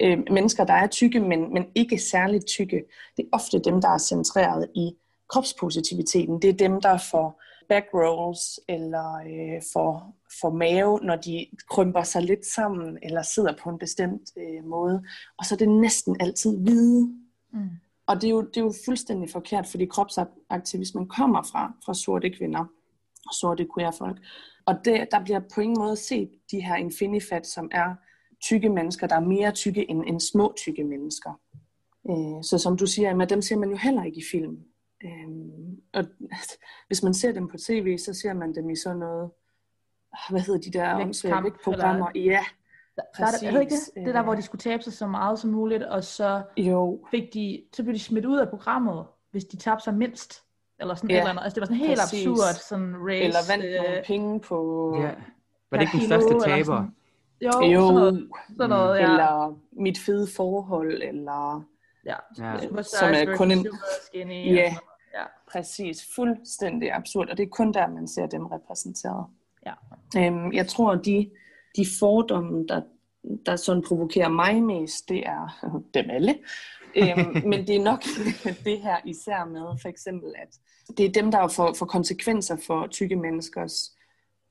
øh, 0.00 0.18
mennesker, 0.30 0.64
der 0.64 0.74
er 0.74 0.86
tykke, 0.86 1.20
men, 1.20 1.52
men 1.52 1.64
ikke 1.74 1.98
særligt 1.98 2.46
tykke, 2.46 2.84
det 3.16 3.22
er 3.22 3.28
ofte 3.32 3.58
dem, 3.58 3.80
der 3.80 3.88
er 3.88 3.98
centreret 3.98 4.68
i 4.74 4.90
kropspositiviteten. 5.28 6.42
Det 6.42 6.50
er 6.50 6.68
dem, 6.68 6.80
der 6.80 6.98
får 7.10 7.42
back 7.68 7.86
rolls 7.94 8.60
eller 8.68 9.14
øh, 9.14 9.62
får, 9.72 10.16
får 10.40 10.50
mave, 10.50 11.00
når 11.02 11.16
de 11.16 11.46
krymper 11.70 12.02
sig 12.02 12.22
lidt 12.22 12.46
sammen 12.46 12.98
eller 13.02 13.22
sidder 13.22 13.54
på 13.62 13.70
en 13.70 13.78
bestemt 13.78 14.22
øh, 14.36 14.64
måde. 14.64 15.02
Og 15.38 15.44
så 15.44 15.54
er 15.54 15.58
det 15.58 15.68
næsten 15.68 16.16
altid 16.20 16.58
hvide. 16.58 17.12
Mm. 17.52 17.68
Og 18.06 18.16
det 18.16 18.24
er, 18.24 18.30
jo, 18.30 18.40
det 18.40 18.56
er 18.56 18.64
jo 18.64 18.72
fuldstændig 18.84 19.30
forkert, 19.30 19.66
fordi 19.66 19.86
kropsaktivismen 19.86 21.08
kommer 21.08 21.42
fra, 21.42 21.72
fra 21.84 21.94
sorte 21.94 22.30
kvinder 22.30 22.64
og 23.26 23.34
sorte 23.40 23.66
queer 23.74 23.90
folk. 23.90 24.16
Og 24.68 24.84
det, 24.84 25.08
der 25.10 25.24
bliver 25.24 25.40
på 25.54 25.60
ingen 25.60 25.78
måde 25.78 25.96
set 25.96 26.30
de 26.50 26.60
her 26.60 26.76
infinifat, 26.76 27.46
som 27.46 27.68
er 27.72 27.94
tykke 28.42 28.68
mennesker, 28.68 29.06
der 29.06 29.16
er 29.16 29.20
mere 29.20 29.52
tykke 29.52 29.90
end, 29.90 30.02
end 30.06 30.20
små 30.20 30.54
tykke 30.56 30.84
mennesker. 30.84 31.40
Øh, 32.10 32.42
så 32.42 32.58
som 32.58 32.76
du 32.76 32.86
siger, 32.86 33.14
med 33.14 33.26
dem 33.26 33.42
ser 33.42 33.56
man 33.56 33.70
jo 33.70 33.76
heller 33.76 34.04
ikke 34.04 34.18
i 34.18 34.24
film. 34.30 34.58
Øh, 35.04 35.28
og 35.92 36.04
hvis 36.86 37.02
man 37.02 37.14
ser 37.14 37.32
dem 37.32 37.48
på 37.48 37.56
tv, 37.56 37.98
så 37.98 38.14
ser 38.14 38.32
man 38.32 38.54
dem 38.54 38.70
i 38.70 38.76
sådan 38.76 38.98
noget, 38.98 39.30
hvad 40.30 40.40
hedder 40.40 40.60
de 40.60 40.70
der 40.70 41.00
åndssvage 41.00 41.52
programmer? 41.64 42.10
Ja, 42.14 42.44
Præcis. 43.16 43.40
Der 43.40 43.52
er, 43.52 43.60
ikke 43.60 43.74
det? 43.74 44.06
det 44.06 44.14
der, 44.14 44.22
hvor 44.22 44.34
de 44.34 44.42
skulle 44.42 44.60
tabe 44.60 44.82
sig 44.82 44.92
så 44.92 45.06
meget 45.06 45.38
som 45.38 45.50
muligt, 45.50 45.82
og 45.82 46.04
så, 46.04 46.42
jo. 46.56 47.06
fik 47.10 47.34
de, 47.34 47.64
så 47.72 47.82
blev 47.82 47.94
de 47.94 47.98
smidt 47.98 48.24
ud 48.24 48.38
af 48.38 48.48
programmet, 48.48 49.06
hvis 49.30 49.44
de 49.44 49.56
tabte 49.56 49.84
sig 49.84 49.94
mindst. 49.94 50.42
Eller 50.80 50.94
sådan 50.94 51.10
ja, 51.10 51.16
eller 51.16 51.30
andet. 51.30 51.42
Altså 51.42 51.54
det 51.54 51.60
var 51.60 51.66
sådan 51.66 51.86
helt 51.88 52.00
præcis. 52.00 52.26
absurd 52.26 52.54
sådan 52.54 52.94
race. 53.08 53.24
Eller 53.24 53.38
vandt 53.48 53.64
øh, 53.64 53.74
nogle 53.76 54.02
penge 54.06 54.40
på... 54.40 54.58
Ja. 55.02 55.10
Var 55.70 55.78
det 55.78 55.80
ikke 55.80 55.98
den 55.98 56.06
største 56.06 56.50
taber? 56.50 56.84
Jo, 57.40 57.48
jo 57.48 57.80
sådan 57.80 57.94
noget, 57.94 58.28
sådan 58.56 58.70
noget 58.70 58.98
ja. 58.98 59.02
Eller 59.02 59.58
mit 59.72 59.98
fede 59.98 60.28
forhold, 60.36 61.02
eller... 61.02 61.64
Ja, 62.06 62.16
ja. 62.38 62.82
som 62.82 63.08
er 63.14 63.36
kun 63.36 63.50
en... 63.50 63.66
Skinny, 64.06 64.54
ja, 64.54 64.74
ja, 65.14 65.24
præcis. 65.52 66.08
Fuldstændig 66.14 66.92
absurd. 66.92 67.28
Og 67.28 67.36
det 67.36 67.42
er 67.42 67.48
kun 67.48 67.72
der, 67.72 67.88
man 67.88 68.08
ser 68.08 68.26
dem 68.26 68.46
repræsenteret. 68.46 69.26
Ja. 69.66 69.72
Øhm, 70.16 70.52
jeg 70.52 70.66
tror, 70.66 70.94
de, 70.94 71.30
de 71.76 71.86
fordomme, 72.00 72.66
der, 72.66 72.82
der 73.46 73.56
sådan 73.56 73.82
provokerer 73.88 74.28
mig 74.28 74.62
mest, 74.62 75.08
det 75.08 75.26
er 75.26 75.68
dem 75.94 76.10
alle. 76.10 76.38
Øhm, 76.96 77.48
men 77.50 77.66
det 77.66 77.76
er 77.76 77.82
nok 77.82 78.02
det 78.64 78.80
her 78.80 78.96
især 79.04 79.44
med, 79.44 79.78
for 79.82 79.88
eksempel, 79.88 80.32
at 80.38 80.48
det 80.96 81.06
er 81.06 81.12
dem, 81.12 81.30
der 81.30 81.48
får, 81.48 81.72
får 81.72 81.86
konsekvenser 81.86 82.56
for 82.66 82.86
tykke 82.86 83.16
menneskers 83.16 83.92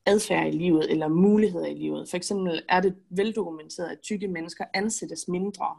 adfærd 0.05 0.47
i 0.47 0.51
livet 0.51 0.91
eller 0.91 1.07
muligheder 1.07 1.65
i 1.65 1.73
livet. 1.73 2.09
For 2.09 2.17
eksempel 2.17 2.61
er 2.69 2.81
det 2.81 2.95
veldokumenteret, 3.09 3.89
at 3.89 3.99
tykke 3.99 4.27
mennesker 4.27 4.65
ansættes 4.73 5.27
mindre, 5.27 5.75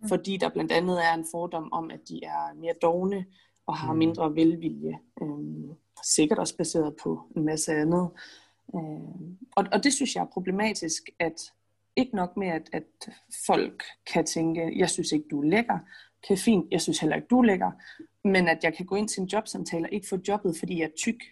mm. 0.00 0.08
fordi 0.08 0.36
der 0.36 0.48
blandt 0.48 0.72
andet 0.72 1.04
er 1.04 1.14
en 1.14 1.26
fordom 1.30 1.72
om, 1.72 1.90
at 1.90 2.00
de 2.08 2.24
er 2.24 2.54
mere 2.54 2.74
dogne 2.82 3.26
og 3.66 3.76
har 3.76 3.92
mm. 3.92 3.98
mindre 3.98 4.34
velvilje. 4.34 4.98
Øhm, 5.22 5.70
sikkert 6.04 6.38
også 6.38 6.56
baseret 6.56 6.94
på 7.02 7.20
en 7.36 7.44
masse 7.44 7.72
andet. 7.72 8.08
Øhm, 8.74 9.38
og, 9.56 9.64
og 9.72 9.84
det 9.84 9.92
synes 9.92 10.14
jeg 10.14 10.22
er 10.22 10.32
problematisk, 10.32 11.02
at 11.18 11.52
ikke 11.98 12.16
nok 12.16 12.36
med, 12.36 12.48
at, 12.48 12.70
at 12.72 13.08
folk 13.46 13.82
kan 14.12 14.26
tænke, 14.26 14.72
jeg 14.76 14.90
synes 14.90 15.12
ikke, 15.12 15.24
du 15.30 15.40
er 15.42 15.46
lækker, 15.46 15.78
kan 16.28 16.38
fint, 16.38 16.66
jeg 16.70 16.80
synes 16.80 16.98
heller 16.98 17.16
ikke, 17.16 17.28
du 17.28 17.38
er 17.38 17.44
lækker, 17.44 17.70
men 18.24 18.48
at 18.48 18.58
jeg 18.64 18.74
kan 18.74 18.86
gå 18.86 18.94
ind 18.94 19.08
til 19.08 19.20
en 19.20 19.26
jobsamtale 19.26 19.86
og 19.86 19.92
ikke 19.92 20.08
få 20.08 20.18
jobbet, 20.28 20.56
fordi 20.58 20.78
jeg 20.78 20.84
er 20.84 20.96
tyk, 20.96 21.22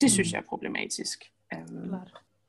det 0.00 0.10
synes 0.10 0.32
mm. 0.32 0.34
jeg 0.34 0.40
er 0.40 0.48
problematisk. 0.48 1.24
Um, 1.56 1.94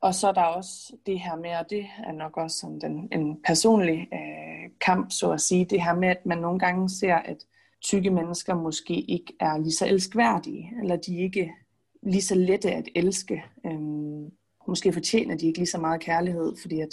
og 0.00 0.14
så 0.14 0.28
er 0.28 0.32
der 0.32 0.42
også 0.42 0.96
det 1.06 1.20
her 1.20 1.36
med, 1.36 1.50
og 1.50 1.70
det 1.70 1.86
er 2.06 2.12
nok 2.12 2.36
også 2.36 2.56
sådan 2.56 2.80
den, 2.80 3.08
en 3.12 3.42
personlig 3.46 4.08
øh, 4.12 4.70
kamp, 4.80 5.10
så 5.10 5.30
at 5.32 5.40
sige, 5.40 5.64
det 5.64 5.82
her 5.82 5.94
med, 5.94 6.08
at 6.08 6.26
man 6.26 6.38
nogle 6.38 6.58
gange 6.58 6.90
ser, 6.90 7.14
at 7.14 7.36
tykke 7.82 8.10
mennesker 8.10 8.54
måske 8.54 9.00
ikke 9.00 9.32
er 9.40 9.58
lige 9.58 9.72
så 9.72 9.86
elskværdige, 9.86 10.72
eller 10.82 10.96
de 10.96 11.18
ikke 11.18 11.52
lige 12.02 12.22
så 12.22 12.34
lette 12.34 12.72
at 12.72 12.88
elske. 12.94 13.44
Um, 13.64 14.30
måske 14.68 14.92
fortjener 14.92 15.36
de 15.36 15.46
ikke 15.46 15.58
lige 15.58 15.68
så 15.68 15.78
meget 15.78 16.00
kærlighed, 16.00 16.56
fordi 16.62 16.80
at, 16.80 16.88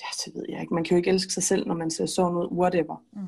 ja, 0.00 0.06
det 0.24 0.34
ved 0.34 0.44
jeg 0.48 0.60
ikke, 0.60 0.74
man 0.74 0.84
kan 0.84 0.94
jo 0.94 0.96
ikke 0.96 1.10
elske 1.10 1.32
sig 1.32 1.42
selv, 1.42 1.66
når 1.66 1.74
man 1.74 1.90
ser 1.90 2.06
sådan 2.06 2.36
ud, 2.36 2.48
whatever. 2.52 3.04
Mm. 3.12 3.26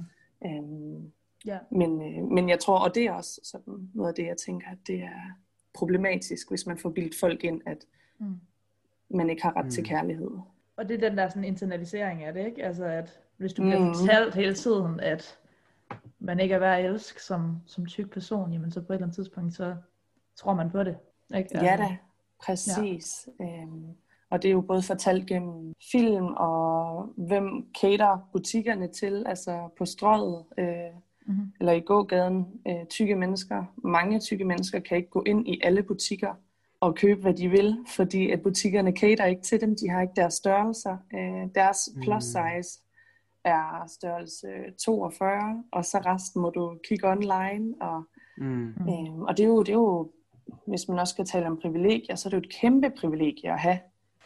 Um, 0.49 1.13
ja. 1.47 1.59
men, 1.71 2.03
øh, 2.03 2.31
men 2.31 2.49
jeg 2.49 2.61
tror, 2.61 2.79
og 2.79 2.95
det 2.95 3.05
er 3.05 3.13
også 3.13 3.41
sådan 3.45 3.91
noget 3.95 4.09
af 4.09 4.15
det, 4.15 4.27
jeg 4.27 4.37
tænker, 4.37 4.69
at 4.71 4.79
det 4.87 5.03
er 5.03 5.39
problematisk, 5.75 6.49
hvis 6.49 6.67
man 6.67 6.79
får 6.79 6.91
bildt 6.91 7.15
folk 7.21 7.45
ind, 7.45 7.61
at 7.67 7.87
mm. 8.19 8.41
man 9.11 9.31
ikke 9.31 9.43
har 9.43 9.57
ret 9.57 9.65
mm. 9.65 9.71
til 9.71 9.85
kærlighed. 9.85 10.31
Og 10.77 10.89
det 10.89 11.05
er 11.05 11.09
den 11.09 11.19
der 11.19 11.29
sådan 11.29 11.45
internalisering 11.45 12.25
af 12.25 12.33
det, 12.33 12.47
ikke? 12.47 12.65
Altså 12.65 12.85
at 12.85 13.21
hvis 13.37 13.53
du 13.53 13.63
bliver 13.63 13.79
mm. 13.79 13.95
fortalt 13.95 14.35
hele 14.35 14.55
tiden, 14.55 15.01
at 15.01 15.39
man 16.19 16.41
ikke 16.41 16.55
er 16.55 16.59
værd 16.59 16.79
at 16.79 16.91
elske 16.91 17.23
som, 17.23 17.57
som 17.67 17.87
tyk 17.87 18.11
person, 18.11 18.53
jamen 18.53 18.71
så 18.71 18.81
på 18.81 18.93
et 18.93 18.97
eller 18.97 19.07
andet 19.07 19.15
tidspunkt, 19.15 19.55
så 19.55 19.77
tror 20.37 20.55
man 20.55 20.71
på 20.71 20.83
det. 20.83 20.97
Ikke? 21.37 21.49
Altså, 21.57 21.65
ja 21.65 21.77
da, 21.77 21.97
præcis. 22.43 23.29
Ja. 23.41 23.45
Øhm, 23.45 23.87
og 24.31 24.43
det 24.43 24.49
er 24.49 24.53
jo 24.53 24.61
både 24.61 24.83
fortalt 24.83 25.27
gennem 25.27 25.75
film, 25.93 26.27
og 26.27 27.05
hvem 27.17 27.67
cater 27.81 28.29
butikkerne 28.33 28.89
til, 28.89 29.25
altså 29.27 29.69
på 29.79 29.85
strøget, 29.85 30.45
øh, 30.59 30.67
mm-hmm. 31.27 31.53
eller 31.61 31.73
i 31.73 31.81
gågaden, 31.81 32.47
øh, 32.69 32.87
tykke 32.91 33.17
mennesker. 33.17 33.65
Mange 33.85 34.21
tykke 34.21 34.45
mennesker 34.45 34.81
kan 34.81 34.97
ikke 34.97 35.11
gå 35.11 35.23
ind 35.27 35.49
i 35.49 35.61
alle 35.65 35.83
butikker 35.83 36.35
og 36.81 36.95
købe, 36.95 37.21
hvad 37.21 37.35
de 37.35 37.49
vil, 37.49 37.79
fordi 37.97 38.31
at 38.31 38.43
butikkerne 38.43 38.93
cater 38.93 39.25
ikke 39.25 39.43
til 39.43 39.61
dem. 39.61 39.77
De 39.77 39.89
har 39.89 40.03
ikke 40.03 40.15
deres 40.17 40.35
størrelser. 40.35 40.97
Øh, 41.15 41.49
deres 41.55 41.89
plus 42.03 42.15
mm. 42.15 42.21
size 42.21 42.81
er 43.45 43.87
størrelse 43.89 44.49
42, 44.85 45.65
og 45.73 45.85
så 45.85 45.99
resten 45.99 46.43
må 46.43 46.51
du 46.51 46.79
kigge 46.89 47.09
online. 47.09 47.75
Og, 47.81 48.03
mm. 48.39 48.69
øh, 48.69 49.19
og 49.19 49.37
det, 49.37 49.45
er 49.45 49.49
jo, 49.49 49.63
det 49.63 49.69
er 49.69 49.73
jo, 49.73 50.11
hvis 50.67 50.89
man 50.89 50.99
også 50.99 51.13
skal 51.13 51.25
tale 51.25 51.47
om 51.47 51.59
privilegier, 51.63 52.15
så 52.15 52.29
er 52.29 52.31
det 52.31 52.37
jo 52.37 52.43
et 52.43 52.61
kæmpe 52.61 52.91
privilegie 52.91 53.53
at 53.53 53.59
have, 53.59 53.79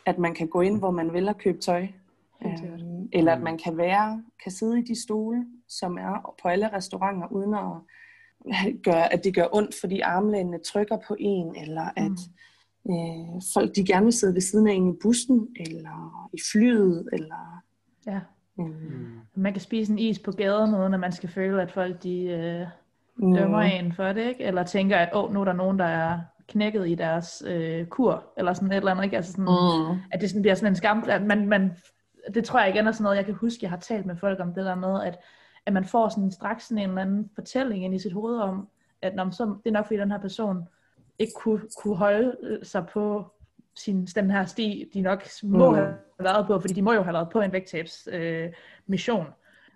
at 0.07 0.19
man 0.19 0.35
kan 0.35 0.49
gå 0.49 0.61
ind, 0.61 0.79
hvor 0.79 0.91
man 0.91 1.13
vil 1.13 1.29
og 1.29 1.39
købe 1.39 1.59
tøj. 1.59 1.87
Øh, 2.45 2.53
eller 3.13 3.33
at 3.33 3.39
mm. 3.39 3.45
man 3.45 3.59
kan 3.59 3.77
være, 3.77 4.23
kan 4.43 4.53
sidde 4.53 4.79
i 4.79 4.83
de 4.83 5.03
stole, 5.03 5.47
som 5.69 5.99
er 5.99 6.35
på 6.43 6.49
alle 6.49 6.73
restauranter, 6.73 7.29
uden 7.33 7.55
at 7.55 7.73
gøre, 8.83 9.13
at 9.13 9.25
det 9.25 9.35
gør 9.35 9.47
ondt, 9.53 9.75
fordi 9.81 10.01
armlænene 10.01 10.59
trykker 10.59 10.99
på 11.09 11.17
en, 11.19 11.57
eller 11.57 11.89
at 11.97 12.19
mm. 12.85 12.93
øh, 12.93 13.43
folk 13.55 13.77
de 13.77 13.87
gerne 13.87 14.05
vil 14.05 14.13
sidde 14.13 14.35
ved 14.35 14.41
siden 14.41 14.69
af 14.69 14.73
en 14.73 14.91
i 14.91 14.97
bussen, 15.03 15.49
eller 15.61 16.29
i 16.33 16.39
flyet, 16.53 17.09
eller... 17.13 17.63
Ja. 18.07 18.21
Mm. 18.57 19.21
Man 19.35 19.53
kan 19.53 19.61
spise 19.61 19.93
en 19.93 19.99
is 19.99 20.19
på 20.19 20.33
gaden, 20.33 20.75
uden 20.75 20.95
at 20.95 21.01
man 21.01 21.13
skal 21.13 21.29
føle, 21.29 21.63
at 21.63 21.73
folk 21.73 22.03
de 22.03 22.25
øh, 22.25 22.67
dømmer 23.21 23.63
mm. 23.63 23.87
en 23.87 23.93
for 23.93 24.13
det, 24.13 24.29
ikke? 24.29 24.45
Eller 24.45 24.63
tænker, 24.63 24.97
at 24.97 25.09
oh, 25.13 25.33
nu 25.33 25.41
er 25.41 25.45
der 25.45 25.53
nogen, 25.53 25.79
der 25.79 25.85
er 25.85 26.21
knækket 26.49 26.89
i 26.89 26.95
deres 26.95 27.43
øh, 27.47 27.87
kur, 27.87 28.25
eller 28.37 28.53
sådan 28.53 28.73
et 28.73 28.77
eller 28.77 28.91
andet, 28.91 29.05
ikke? 29.05 29.17
Altså 29.17 29.33
sådan, 29.33 29.45
mm. 29.45 30.01
at 30.13 30.21
det 30.21 30.31
sådan 30.31 30.43
bliver 30.43 30.55
sådan 30.55 30.73
en 30.73 30.77
skam, 30.77 31.05
at 31.09 31.23
man, 31.23 31.49
man, 31.49 31.77
det 32.35 32.45
tror 32.45 32.61
jeg 32.61 32.75
igen 32.75 32.87
er 32.87 32.93
sådan 32.93 33.03
noget, 33.03 33.17
jeg 33.17 33.25
kan 33.25 33.35
huske, 33.35 33.59
jeg 33.63 33.71
har 33.71 33.77
talt 33.77 34.07
med 34.07 34.17
folk 34.17 34.41
om 34.41 34.55
det 34.55 34.65
der 34.65 34.75
med, 34.75 35.03
at 35.03 35.19
at 35.67 35.73
man 35.73 35.85
får 35.85 36.09
sådan 36.09 36.31
straks 36.31 36.65
sådan 36.65 36.83
en 36.83 36.89
eller 36.89 37.03
anden 37.03 37.31
fortælling 37.35 37.85
ind 37.85 37.95
i 37.95 37.99
sit 37.99 38.13
hoved 38.13 38.39
om, 38.39 38.69
at 39.03 39.15
når, 39.15 39.31
så, 39.31 39.45
det 39.45 39.71
er 39.71 39.73
nok 39.73 39.87
fordi 39.87 40.01
den 40.01 40.11
her 40.11 40.19
person 40.19 40.69
ikke 41.19 41.33
kunne, 41.37 41.61
kunne 41.83 41.97
holde 41.97 42.59
sig 42.63 42.87
på 42.87 43.27
sin, 43.75 44.07
den 44.07 44.31
her 44.31 44.45
sti, 44.45 44.91
de 44.95 45.01
nok 45.01 45.25
må 45.43 45.71
mm. 45.71 45.77
have 45.77 45.97
været 46.19 46.47
på, 46.47 46.61
fordi 46.61 46.75
de 46.75 46.83
må 46.83 46.93
jo 46.93 47.03
have 47.03 47.15
været 47.15 47.29
på 47.33 47.41
en 47.41 47.53
vægttabs 47.53 48.09
øh, 48.13 48.53
mission, 48.87 49.27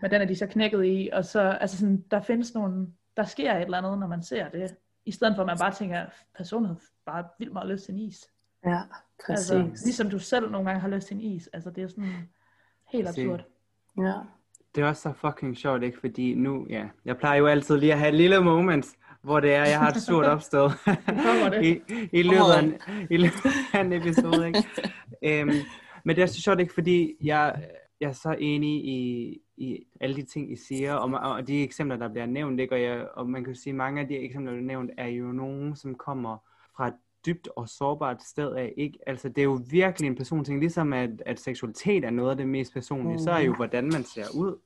men 0.03 0.11
den 0.11 0.23
er 0.23 0.27
de 0.27 0.37
så 0.37 0.47
knækket 0.47 0.85
i, 0.85 1.11
og 1.13 1.25
så, 1.25 1.41
altså 1.41 1.79
sådan, 1.79 2.05
der 2.11 2.21
findes 2.21 2.55
nogle, 2.55 2.87
der 3.17 3.25
sker 3.25 3.55
et 3.55 3.63
eller 3.63 3.79
andet, 3.79 3.99
når 3.99 4.07
man 4.07 4.23
ser 4.23 4.49
det, 4.49 4.75
i 5.09 5.13
stedet 5.13 5.35
for 5.37 5.43
at 5.43 5.47
man 5.47 5.59
bare 5.59 5.75
tænker, 5.75 6.07
personen 6.37 6.67
har 6.67 6.77
bare 7.07 7.25
vildt 7.39 7.53
meget 7.53 7.69
lyst 7.71 7.85
til 7.85 7.95
en 7.95 8.01
is. 8.01 8.27
Ja, 8.67 8.81
præcis. 9.27 9.51
Altså, 9.51 9.85
ligesom 9.85 10.11
du 10.11 10.19
selv 10.19 10.51
nogle 10.51 10.67
gange 10.67 10.81
har 10.81 10.89
lyst 10.89 11.07
til 11.07 11.15
en 11.17 11.21
is, 11.21 11.47
altså 11.53 11.71
det 11.71 11.85
er 11.85 11.89
sådan 11.89 12.13
helt 12.93 13.07
Præcis. 13.07 13.25
absurd. 13.25 13.45
Ja. 13.99 14.13
Det 14.75 14.83
er 14.85 14.89
også 14.89 15.03
så 15.03 15.13
fucking 15.13 15.57
sjovt, 15.57 15.83
ikke? 15.83 16.01
Fordi 16.01 16.35
nu, 16.35 16.67
ja, 16.71 16.85
jeg 17.05 17.17
plejer 17.17 17.39
jo 17.39 17.47
altid 17.47 17.77
lige 17.79 17.93
at 17.93 17.99
have 17.99 18.09
et 18.09 18.15
lille 18.15 18.41
moment, 18.41 18.87
hvor 19.23 19.41
det 19.41 19.55
er, 19.55 19.65
jeg 19.65 19.79
har 19.79 19.91
et 19.91 20.03
stort 20.03 20.25
opstød 20.35 20.71
det. 21.51 21.65
i, 21.67 21.81
i, 22.13 22.23
løbet 22.23 22.53
af, 22.57 22.63
en- 22.63 23.07
i 23.11 23.17
løbet 23.17 23.53
af 23.75 23.81
en 23.81 23.93
episode, 23.93 24.47
ikke? 24.47 24.65
øhm, 25.41 25.51
men 26.05 26.17
det 26.17 26.23
er 26.23 26.27
så 26.27 26.41
sjovt, 26.43 26.61
ikke? 26.61 26.75
Fordi 26.75 27.15
jeg, 27.23 27.63
jeg 28.01 28.09
er 28.09 28.13
så 28.13 28.37
enig 28.39 28.85
i, 28.85 29.39
i 29.61 29.87
alle 30.01 30.17
de 30.17 30.23
ting, 30.23 30.53
I 30.53 30.57
siger, 30.57 30.95
og, 30.95 31.33
og 31.33 31.49
de 31.49 31.63
eksempler, 31.63 31.97
der 31.97 32.09
bliver 32.09 32.27
nævnt, 32.27 32.61
ikke? 32.61 32.75
Og, 32.75 32.83
jeg, 32.83 33.09
og 33.15 33.29
man 33.31 33.45
kan 33.45 33.53
jo 33.53 33.61
sige, 33.61 33.71
at 33.71 33.77
mange 33.77 34.01
af 34.01 34.09
de 34.09 34.17
eksempler, 34.17 34.53
der 34.53 34.59
er 34.59 34.63
nævnt, 34.65 34.91
er 34.99 35.07
jo 35.07 35.33
nogen, 35.33 35.77
som 35.77 35.95
kommer 35.95 36.39
fra 36.77 36.89
et 36.89 36.95
dybt 37.27 37.49
og 37.57 37.69
sårbart 37.69 38.23
sted 38.23 38.53
af, 38.55 38.75
ikke? 38.77 38.99
Altså, 39.07 39.29
det 39.29 39.39
er 39.39 39.43
jo 39.45 39.61
virkelig 39.71 40.07
en 40.09 40.17
personting, 40.17 40.61
ligesom 40.61 40.93
at, 40.93 41.11
at 41.27 41.41
seksualitet 41.41 42.05
er 42.05 42.11
noget 42.11 42.31
af 42.31 42.37
det 42.37 42.49
mest 42.49 42.73
personlige, 42.73 43.17
mm. 43.17 43.19
så 43.19 43.31
er 43.31 43.41
jo, 43.41 43.55
hvordan 43.55 43.85
man 43.85 44.05
ser 44.05 44.25
ud, 44.35 44.59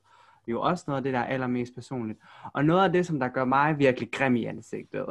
jo 0.47 0.61
også 0.61 0.83
noget 0.87 0.97
af 0.97 1.03
det, 1.03 1.13
der 1.13 1.19
er 1.19 1.25
allermest 1.25 1.73
personligt. 1.75 2.19
Og 2.53 2.65
noget 2.65 2.83
af 2.83 2.91
det, 2.91 3.05
som 3.05 3.19
der 3.19 3.27
gør 3.27 3.45
mig 3.45 3.79
virkelig 3.79 4.11
grim 4.11 4.35
i 4.35 4.45
ansigtet 4.45 5.05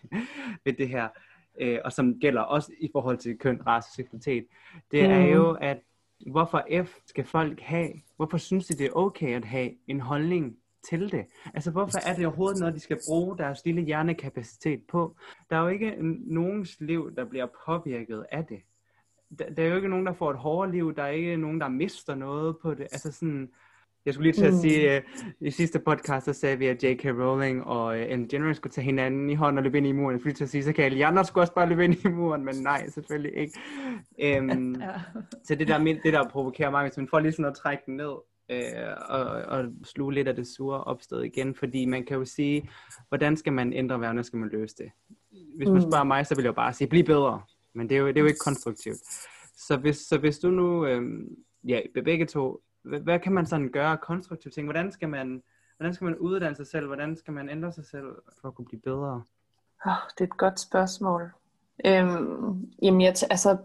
ved 0.64 0.72
det 0.72 0.88
her, 0.88 1.08
øh, 1.60 1.78
og 1.84 1.92
som 1.92 2.18
gælder 2.20 2.40
også 2.42 2.72
i 2.80 2.88
forhold 2.92 3.18
til 3.18 3.38
køn, 3.38 3.60
race 3.66 3.86
og 3.88 3.94
seksualitet, 3.94 4.46
det 4.90 5.02
er 5.04 5.20
Mhm. 5.20 5.32
jo, 5.32 5.50
at 5.60 5.78
hvorfor 6.30 6.84
F 6.84 6.98
skal 7.06 7.24
folk 7.24 7.60
have, 7.60 7.90
hvorfor 8.16 8.36
synes 8.36 8.66
de, 8.66 8.74
det 8.74 8.86
er 8.86 8.96
okay 8.96 9.36
at 9.36 9.44
have 9.44 9.70
en 9.86 10.00
holdning 10.00 10.56
til 10.90 11.12
det? 11.12 11.26
Altså, 11.54 11.70
hvorfor 11.70 12.08
er 12.08 12.14
det 12.14 12.26
overhovedet 12.26 12.60
noget, 12.60 12.74
de 12.74 12.80
skal 12.80 12.98
bruge 13.08 13.38
deres 13.38 13.64
lille 13.64 13.82
hjernekapacitet 13.82 14.82
på? 14.88 15.16
Der 15.50 15.56
er 15.56 15.60
jo 15.60 15.68
ikke 15.68 15.96
nogens 16.26 16.80
liv, 16.80 17.14
der 17.16 17.24
bliver 17.24 17.46
påvirket 17.66 18.24
af 18.32 18.44
det. 18.44 18.60
Der, 19.38 19.54
der 19.54 19.62
er 19.62 19.68
jo 19.68 19.76
ikke 19.76 19.88
nogen, 19.88 20.06
der 20.06 20.12
får 20.12 20.30
et 20.30 20.36
hårdere 20.36 20.72
liv. 20.72 20.94
Der 20.96 21.02
er 21.02 21.10
ikke 21.10 21.36
nogen, 21.36 21.60
der 21.60 21.68
mister 21.68 22.14
noget 22.14 22.56
på 22.62 22.74
det. 22.74 22.82
Altså 22.82 23.12
sådan, 23.12 23.50
jeg 24.06 24.14
skulle 24.14 24.30
lige 24.32 24.40
til 24.42 24.46
at 24.46 24.52
Mm. 24.52 24.58
sige, 24.58 24.96
uh, 25.40 25.46
i 25.46 25.50
sidste 25.50 25.78
podcast, 25.78 26.26
der 26.26 26.32
sagde 26.32 26.58
vi, 26.58 26.66
at 26.66 26.84
J.K. 26.84 27.04
Rowling 27.04 27.64
og 27.64 27.84
uh, 27.86 27.98
Ellen 28.00 28.22
DeGeneres 28.30 28.56
skulle 28.56 28.72
tage 28.72 28.84
hinanden 28.84 29.30
i 29.30 29.34
hånden 29.34 29.58
og 29.58 29.64
løbe 29.64 29.78
ind 29.78 29.86
i 29.86 29.92
muren. 29.92 30.12
Jeg 30.12 30.20
skulle 30.20 30.30
lige 30.30 30.36
til 30.38 30.44
at 30.44 30.50
sige, 30.50 30.64
så 30.64 30.72
kan 30.72 30.84
alle 30.84 31.06
andre 31.06 31.24
skulle 31.24 31.42
også 31.42 31.54
bare 31.54 31.68
løbe 31.68 31.84
ind 31.84 32.04
i 32.04 32.08
muren, 32.08 32.44
men 32.44 32.54
nej, 32.62 32.88
selvfølgelig 32.88 33.32
ikke. 33.36 33.58
Um, 34.40 34.74
Ja. 34.80 34.88
så 35.44 35.54
det 35.54 35.68
der, 35.68 35.78
det 35.78 36.12
der 36.12 36.28
provokerer 36.28 36.70
mig, 36.70 36.82
hvis 36.88 36.96
man 36.96 37.08
får 37.08 37.20
lige 37.20 37.32
sådan 37.32 37.44
at 37.44 37.54
trække 37.54 37.82
den 37.86 37.96
ned, 37.96 38.14
øh, 38.50 38.60
og, 39.08 39.20
og 39.26 39.64
sluge 39.84 40.14
lidt 40.14 40.28
af 40.28 40.36
det 40.36 40.46
sure 40.46 40.84
opstød 40.84 41.22
igen, 41.22 41.54
fordi 41.54 41.84
man 41.86 42.04
kan 42.04 42.16
jo 42.16 42.24
sige, 42.24 42.68
hvordan 43.08 43.36
skal 43.36 43.52
man 43.52 43.72
ændre 43.72 44.00
verden, 44.00 44.06
hvordan 44.16 44.24
skal 44.24 44.38
man 44.38 44.48
løse 44.48 44.74
det? 44.78 44.90
Hvis 45.56 45.68
man 45.68 45.74
Mm. 45.82 45.90
spørger 45.90 46.04
mig, 46.04 46.26
så 46.26 46.34
vil 46.34 46.42
jeg 46.42 46.48
jo 46.48 46.52
bare 46.54 46.72
sige, 46.72 46.88
bliv 46.88 47.04
bedre, 47.04 47.42
men 47.74 47.88
det 47.88 47.94
er 47.96 48.00
jo, 48.00 48.06
det 48.08 48.16
er 48.16 48.20
jo 48.20 48.26
ikke 48.26 48.38
konstruktivt. 48.44 48.96
Så 49.56 49.76
hvis, 49.76 49.96
så 49.96 50.18
hvis 50.18 50.38
du 50.38 50.50
nu, 50.50 50.86
øh, 50.86 51.02
ja, 51.68 51.80
begge 52.04 52.26
to, 52.26 52.60
hvad, 52.84 53.00
hvad 53.00 53.18
kan 53.18 53.32
man 53.32 53.46
sådan 53.46 53.68
gøre 53.68 53.96
konstruktivt 53.96 54.54
ting? 54.54 54.66
Hvordan 54.66 54.92
skal 54.92 55.08
man, 55.08 55.42
hvordan 55.76 55.94
skal 55.94 56.04
man 56.04 56.16
uddanne 56.16 56.56
sig 56.56 56.66
selv? 56.66 56.86
Hvordan 56.86 57.16
skal 57.16 57.32
man 57.32 57.48
ændre 57.48 57.72
sig 57.72 57.86
selv 57.86 58.06
for 58.40 58.48
at 58.48 58.54
kunne 58.54 58.64
blive 58.64 58.80
bedre? 58.80 59.22
Oh, 59.86 59.92
det 60.18 60.20
er 60.20 60.24
et 60.24 60.36
godt 60.36 60.60
spørgsmål. 60.60 61.30
Øhm, 61.86 62.72
jamen, 62.82 63.00
jeg, 63.00 63.12
t- 63.12 63.26
altså, 63.30 63.56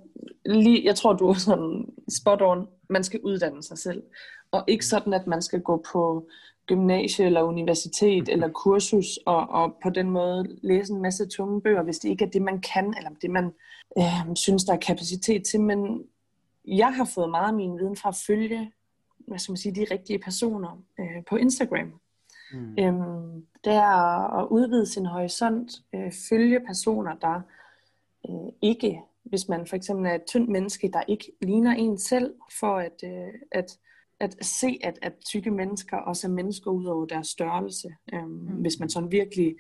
lige, 0.45 0.86
jeg 0.86 0.95
tror, 0.95 1.13
du 1.13 1.29
er 1.29 1.34
sådan 1.34 1.86
spot 2.21 2.41
on. 2.41 2.67
Man 2.89 3.03
skal 3.03 3.19
uddanne 3.23 3.63
sig 3.63 3.77
selv. 3.77 4.03
Og 4.51 4.63
ikke 4.67 4.86
sådan, 4.86 5.13
at 5.13 5.27
man 5.27 5.41
skal 5.41 5.62
gå 5.62 5.86
på 5.93 6.27
gymnasie 6.67 7.25
eller 7.25 7.41
universitet 7.41 8.29
eller 8.34 8.49
kursus 8.49 9.19
og, 9.25 9.49
og 9.49 9.77
på 9.84 9.89
den 9.89 10.10
måde 10.10 10.58
læse 10.63 10.93
en 10.93 11.01
masse 11.01 11.27
tunge 11.27 11.62
bøger, 11.62 11.84
hvis 11.84 11.99
det 11.99 12.10
ikke 12.10 12.25
er 12.25 12.29
det, 12.29 12.41
man 12.41 12.62
kan, 12.62 12.93
eller 12.97 13.10
det, 13.21 13.29
man 13.29 13.51
øh, 13.97 14.36
synes, 14.36 14.63
der 14.63 14.73
er 14.73 14.77
kapacitet 14.77 15.43
til. 15.45 15.62
Men 15.62 16.03
jeg 16.67 16.95
har 16.95 17.10
fået 17.15 17.29
meget 17.29 17.47
af 17.47 17.53
min 17.53 17.77
viden 17.77 17.95
fra 17.95 18.10
at 18.10 18.21
følge 18.27 18.71
hvad 19.30 19.39
skal 19.39 19.52
man 19.52 19.58
sige, 19.58 19.76
de 19.76 19.86
rigtige 19.92 20.20
personer 20.20 20.84
øh, 21.00 21.24
på 21.30 21.36
Instagram. 21.36 22.00
Mm. 22.54 22.76
Øhm, 22.80 23.46
det 23.63 23.74
er 23.74 24.39
at 24.39 24.48
udvide 24.48 24.86
sin 24.86 25.06
horisont, 25.06 25.72
øh, 25.96 26.12
følge 26.30 26.60
personer, 26.60 27.15
der 27.15 27.42
øh, 28.30 28.52
ikke, 28.62 29.02
hvis 29.24 29.48
man 29.48 29.68
for 29.68 29.76
eksempel 29.76 30.06
er 30.06 30.15
et 30.15 30.26
tyndt 30.28 30.50
menneske, 30.50 30.89
der 30.94 31.02
ikke 31.08 31.32
ligner 31.42 31.72
en 31.72 31.98
selv, 31.98 32.34
for 32.60 32.78
at, 32.78 33.04
øh, 33.04 33.34
at, 33.52 33.78
at 34.20 34.46
se, 34.46 34.80
at, 34.84 35.00
at 35.02 35.13
tykke 35.26 35.52
mennesker 35.52 35.98
også 35.98 36.28
er 36.28 36.32
mennesker 36.32 36.72
ud 36.72 36.86
over 36.86 37.06
deres 37.06 37.28
størrelse. 37.28 37.89
Øhm, 38.13 38.28
mm. 38.28 38.62
Hvis 38.62 38.80
man 38.80 38.89
sådan 38.89 39.12
virkelig 39.12 39.56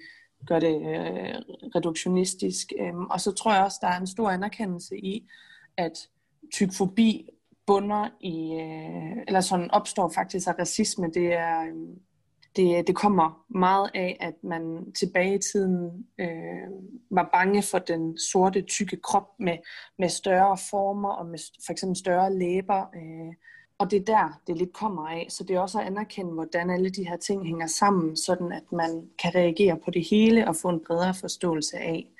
gør 0.45 0.59
det 0.59 0.75
øh, 0.75 1.35
reduktionistisk. 1.75 2.73
Øhm, 2.79 3.05
og 3.05 3.21
så 3.21 3.31
tror 3.31 3.53
jeg 3.53 3.63
også, 3.63 3.77
der 3.81 3.87
er 3.87 3.99
en 3.99 4.07
stor 4.07 4.29
anerkendelse 4.29 4.97
i, 4.97 5.27
at 5.77 6.09
tykfobi 6.53 7.29
bunder 7.69 8.09
i, 8.19 8.53
øh, 8.53 9.23
eller 9.27 9.41
sådan 9.41 9.71
opstår 9.71 10.11
faktisk 10.15 10.47
af 10.47 10.59
racisme. 10.59 11.07
Det 11.13 11.33
er, 11.33 11.61
øh, 11.61 11.73
det, 12.55 12.87
det 12.87 12.95
kommer 12.95 13.45
meget 13.49 13.89
af, 13.93 14.17
at 14.19 14.33
man 14.43 14.91
tilbage 14.99 15.35
i 15.35 15.39
tiden 15.53 16.05
øh, 16.19 16.69
var 17.11 17.29
bange 17.33 17.63
for 17.63 17.79
den 17.79 18.17
sorte, 18.17 18.61
tykke 18.61 18.97
krop 18.97 19.27
med, 19.39 19.57
med 19.99 20.09
større 20.09 20.57
former 20.69 21.09
og 21.09 21.25
med 21.25 21.39
for 21.65 21.71
eksempel 21.71 21.97
større 21.97 22.33
læber. 22.33 22.81
Øh, 22.95 23.33
og 23.77 23.91
det 23.91 23.99
er 23.99 24.05
der, 24.05 24.41
det 24.47 24.57
lidt 24.57 24.73
kommer 24.73 25.07
af. 25.07 25.25
Så 25.29 25.43
det 25.43 25.55
er 25.55 25.59
også 25.59 25.79
at 25.79 25.85
anerkende, 25.85 26.33
hvordan 26.33 26.69
alle 26.69 26.89
de 26.89 27.07
her 27.07 27.17
ting 27.17 27.45
hænger 27.45 27.67
sammen, 27.67 28.17
sådan 28.17 28.51
at 28.51 28.71
man 28.71 29.09
kan 29.21 29.35
reagere 29.35 29.77
på 29.85 29.91
det 29.91 30.07
hele 30.09 30.47
og 30.47 30.55
få 30.55 30.69
en 30.69 30.81
bredere 30.87 31.13
forståelse 31.13 31.77
af, 31.77 32.11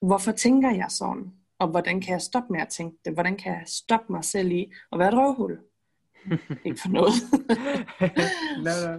hvorfor 0.00 0.32
tænker 0.32 0.70
jeg 0.70 0.86
sådan? 0.88 1.32
Og 1.60 1.68
hvordan 1.68 2.00
kan 2.00 2.12
jeg 2.12 2.20
stoppe 2.20 2.52
med 2.52 2.60
at 2.60 2.68
tænke 2.68 2.96
det? 3.04 3.12
Hvordan 3.14 3.36
kan 3.36 3.52
jeg 3.52 3.62
stoppe 3.66 4.12
mig 4.12 4.24
selv 4.24 4.50
i 4.50 4.72
at 4.92 4.98
være 4.98 5.08
et 5.08 5.14
røvhul? 5.14 5.58
Ikke 6.64 6.80
for 6.82 6.88
noget. 6.88 7.12
no, 8.64 8.70
no. 8.92 8.98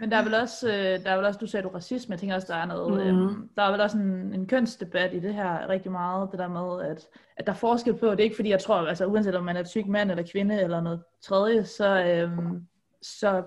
Men 0.00 0.10
der 0.10 0.16
er 0.16 0.24
vel 0.24 0.34
også, 0.34 0.68
øh, 0.68 0.74
der 1.04 1.10
er 1.10 1.16
vel 1.16 1.24
også, 1.26 1.38
du 1.38 1.46
sagde 1.46 1.64
du 1.64 1.68
racisme, 1.68 2.12
jeg 2.12 2.20
tænker 2.20 2.34
også, 2.34 2.52
der 2.52 2.58
er 2.58 2.66
noget, 2.66 3.14
Mhm. 3.14 3.22
øhm, 3.22 3.48
der 3.56 3.62
er 3.62 3.70
vel 3.70 3.80
også 3.80 3.98
en, 3.98 4.34
en 4.34 4.46
kønsdebat 4.46 5.14
i 5.14 5.20
det 5.20 5.34
her 5.34 5.68
rigtig 5.68 5.92
meget, 5.92 6.28
det 6.32 6.38
der 6.38 6.48
med, 6.48 6.90
at, 6.90 7.06
at 7.36 7.46
der 7.46 7.52
er 7.52 7.56
forskel 7.56 7.94
på, 7.94 8.10
det 8.10 8.20
er 8.20 8.24
ikke 8.24 8.36
fordi, 8.36 8.48
jeg 8.50 8.60
tror, 8.60 8.74
altså 8.74 9.06
uanset 9.06 9.34
om 9.34 9.44
man 9.44 9.56
er 9.56 9.62
tyk 9.64 9.86
mand 9.86 10.10
eller 10.10 10.24
kvinde 10.32 10.60
eller 10.62 10.80
noget 10.80 11.02
tredje, 11.24 11.64
så, 11.64 12.02
øhm, 12.04 12.66
så 13.02 13.42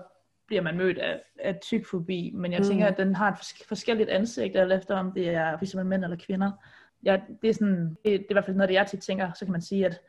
bliver 0.46 0.62
man 0.62 0.76
mødt 0.76 0.98
af, 0.98 1.20
af 1.40 1.58
tykfobi, 1.62 2.32
men 2.34 2.52
jeg 2.52 2.60
Mm. 2.60 2.66
tænker, 2.66 2.86
at 2.86 2.96
den 2.96 3.14
har 3.14 3.28
et 3.30 3.34
fors- 3.38 3.66
forskelligt 3.68 4.08
ansigt, 4.08 4.56
alt 4.56 4.72
efter 4.72 4.96
om 4.96 5.12
det 5.12 5.28
er 5.28 5.58
for 5.58 5.64
eksempel 5.64 5.86
mænd 5.86 6.04
eller 6.04 6.16
kvinder. 6.26 6.50
Ja, 7.04 7.20
det, 7.42 7.50
er 7.50 7.54
sådan, 7.54 7.88
det, 7.88 7.96
det 8.04 8.14
er 8.14 8.18
i 8.30 8.32
hvert 8.32 8.44
fald 8.44 8.56
noget, 8.56 8.68
det 8.68 8.74
jeg 8.74 8.86
tit 8.86 9.00
tænker, 9.00 9.32
så 9.32 9.44
kan 9.44 9.52
man 9.52 9.60
sige, 9.62 9.86
at 9.86 10.00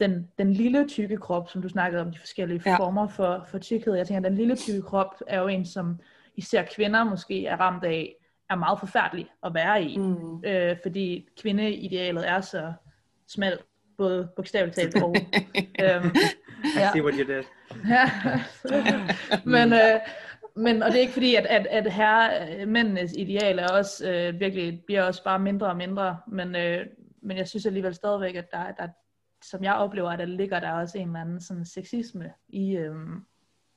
den, 0.00 0.28
den 0.38 0.52
lille 0.52 0.88
tykke 0.88 1.16
krop, 1.16 1.48
som 1.50 1.62
du 1.62 1.68
snakkede 1.68 2.02
om, 2.02 2.10
de 2.10 2.18
forskellige 2.18 2.62
Ja. 2.66 2.76
former 2.76 3.08
for, 3.08 3.46
for 3.50 3.58
tykkhed, 3.58 3.94
jeg 3.94 4.06
tænker, 4.06 4.18
at 4.20 4.30
den 4.30 4.38
lille 4.38 4.56
tykke 4.56 4.82
krop 4.82 5.14
er 5.26 5.40
jo 5.40 5.46
en, 5.48 5.66
som 5.66 6.00
især 6.36 6.62
kvinder 6.74 7.04
måske 7.04 7.46
er 7.46 7.56
ramt 7.56 7.84
af, 7.84 8.14
er 8.50 8.54
meget 8.54 8.78
forfærdelig 8.78 9.30
at 9.46 9.54
være 9.54 9.82
i. 9.82 9.98
Mm. 9.98 10.44
Øh, 10.44 10.76
fordi 10.82 11.28
kvindeidealet 11.42 12.28
er 12.28 12.40
så 12.40 12.72
smalt, 13.28 13.60
både 13.98 14.28
bogstaveligt 14.36 14.76
talt 14.76 15.02
og... 15.02 15.16
øhm, 15.82 16.10
I 16.64 16.78
Ja. 16.78 16.90
see 16.92 17.02
what 17.04 17.14
you 17.14 17.34
did. 17.34 17.42
ja. 17.88 18.10
men, 19.54 19.72
øh, 19.72 20.00
men, 20.60 20.82
og 20.82 20.90
det 20.90 20.96
er 20.96 21.00
ikke 21.00 21.12
fordi, 21.12 21.34
at, 21.34 21.46
at, 21.46 21.66
at 21.66 21.92
herre, 21.92 22.48
øh, 22.60 22.68
mændenes 22.68 23.12
ideal 23.12 23.58
er 23.58 23.68
også 23.68 24.10
øh, 24.10 24.40
virkelig, 24.40 24.82
bliver 24.86 25.02
også 25.02 25.24
bare 25.24 25.38
mindre 25.38 25.66
og 25.66 25.76
mindre, 25.76 26.18
men, 26.28 26.56
øh, 26.56 26.86
men 27.22 27.36
jeg 27.36 27.48
synes 27.48 27.66
alligevel 27.66 27.94
stadigvæk, 27.94 28.34
at 28.34 28.50
der, 28.52 28.72
der, 28.72 28.88
som 29.42 29.64
jeg 29.64 29.74
oplever, 29.74 30.10
at 30.10 30.18
der 30.18 30.24
ligger 30.24 30.60
der 30.60 30.72
også 30.72 30.98
en 30.98 31.06
eller 31.06 31.20
anden 31.20 31.40
sådan 31.40 31.64
sexisme 31.64 32.32
i, 32.48 32.76
øh, 32.76 32.94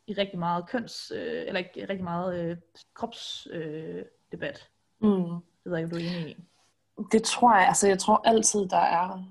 i 0.08 0.14
rigtig 0.14 0.40
meget 0.40 0.70
køns, 0.70 1.12
øh, 1.16 1.44
eller 1.48 1.60
ikke 1.60 1.90
rigtig 1.90 2.04
meget 2.04 2.40
øh, 2.40 2.58
kropsdebat. 2.94 4.70
Øh. 5.04 5.10
Mm. 5.10 5.24
det 5.64 5.72
ved 5.72 5.78
jeg 5.78 5.80
ikke, 5.80 5.86
om 5.86 5.90
du 5.90 6.06
er 6.06 6.20
enig 6.20 6.30
i. 6.30 6.38
Det 7.12 7.24
tror 7.24 7.56
jeg, 7.58 7.68
altså 7.68 7.88
jeg 7.88 8.00
tror 8.00 8.22
altid, 8.26 8.68
der 8.68 8.78
er, 8.78 9.24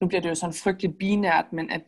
nu 0.00 0.08
bliver 0.08 0.20
det 0.20 0.28
jo 0.28 0.34
sådan 0.34 0.54
frygteligt 0.64 0.98
binært, 0.98 1.52
men 1.52 1.70
at 1.70 1.82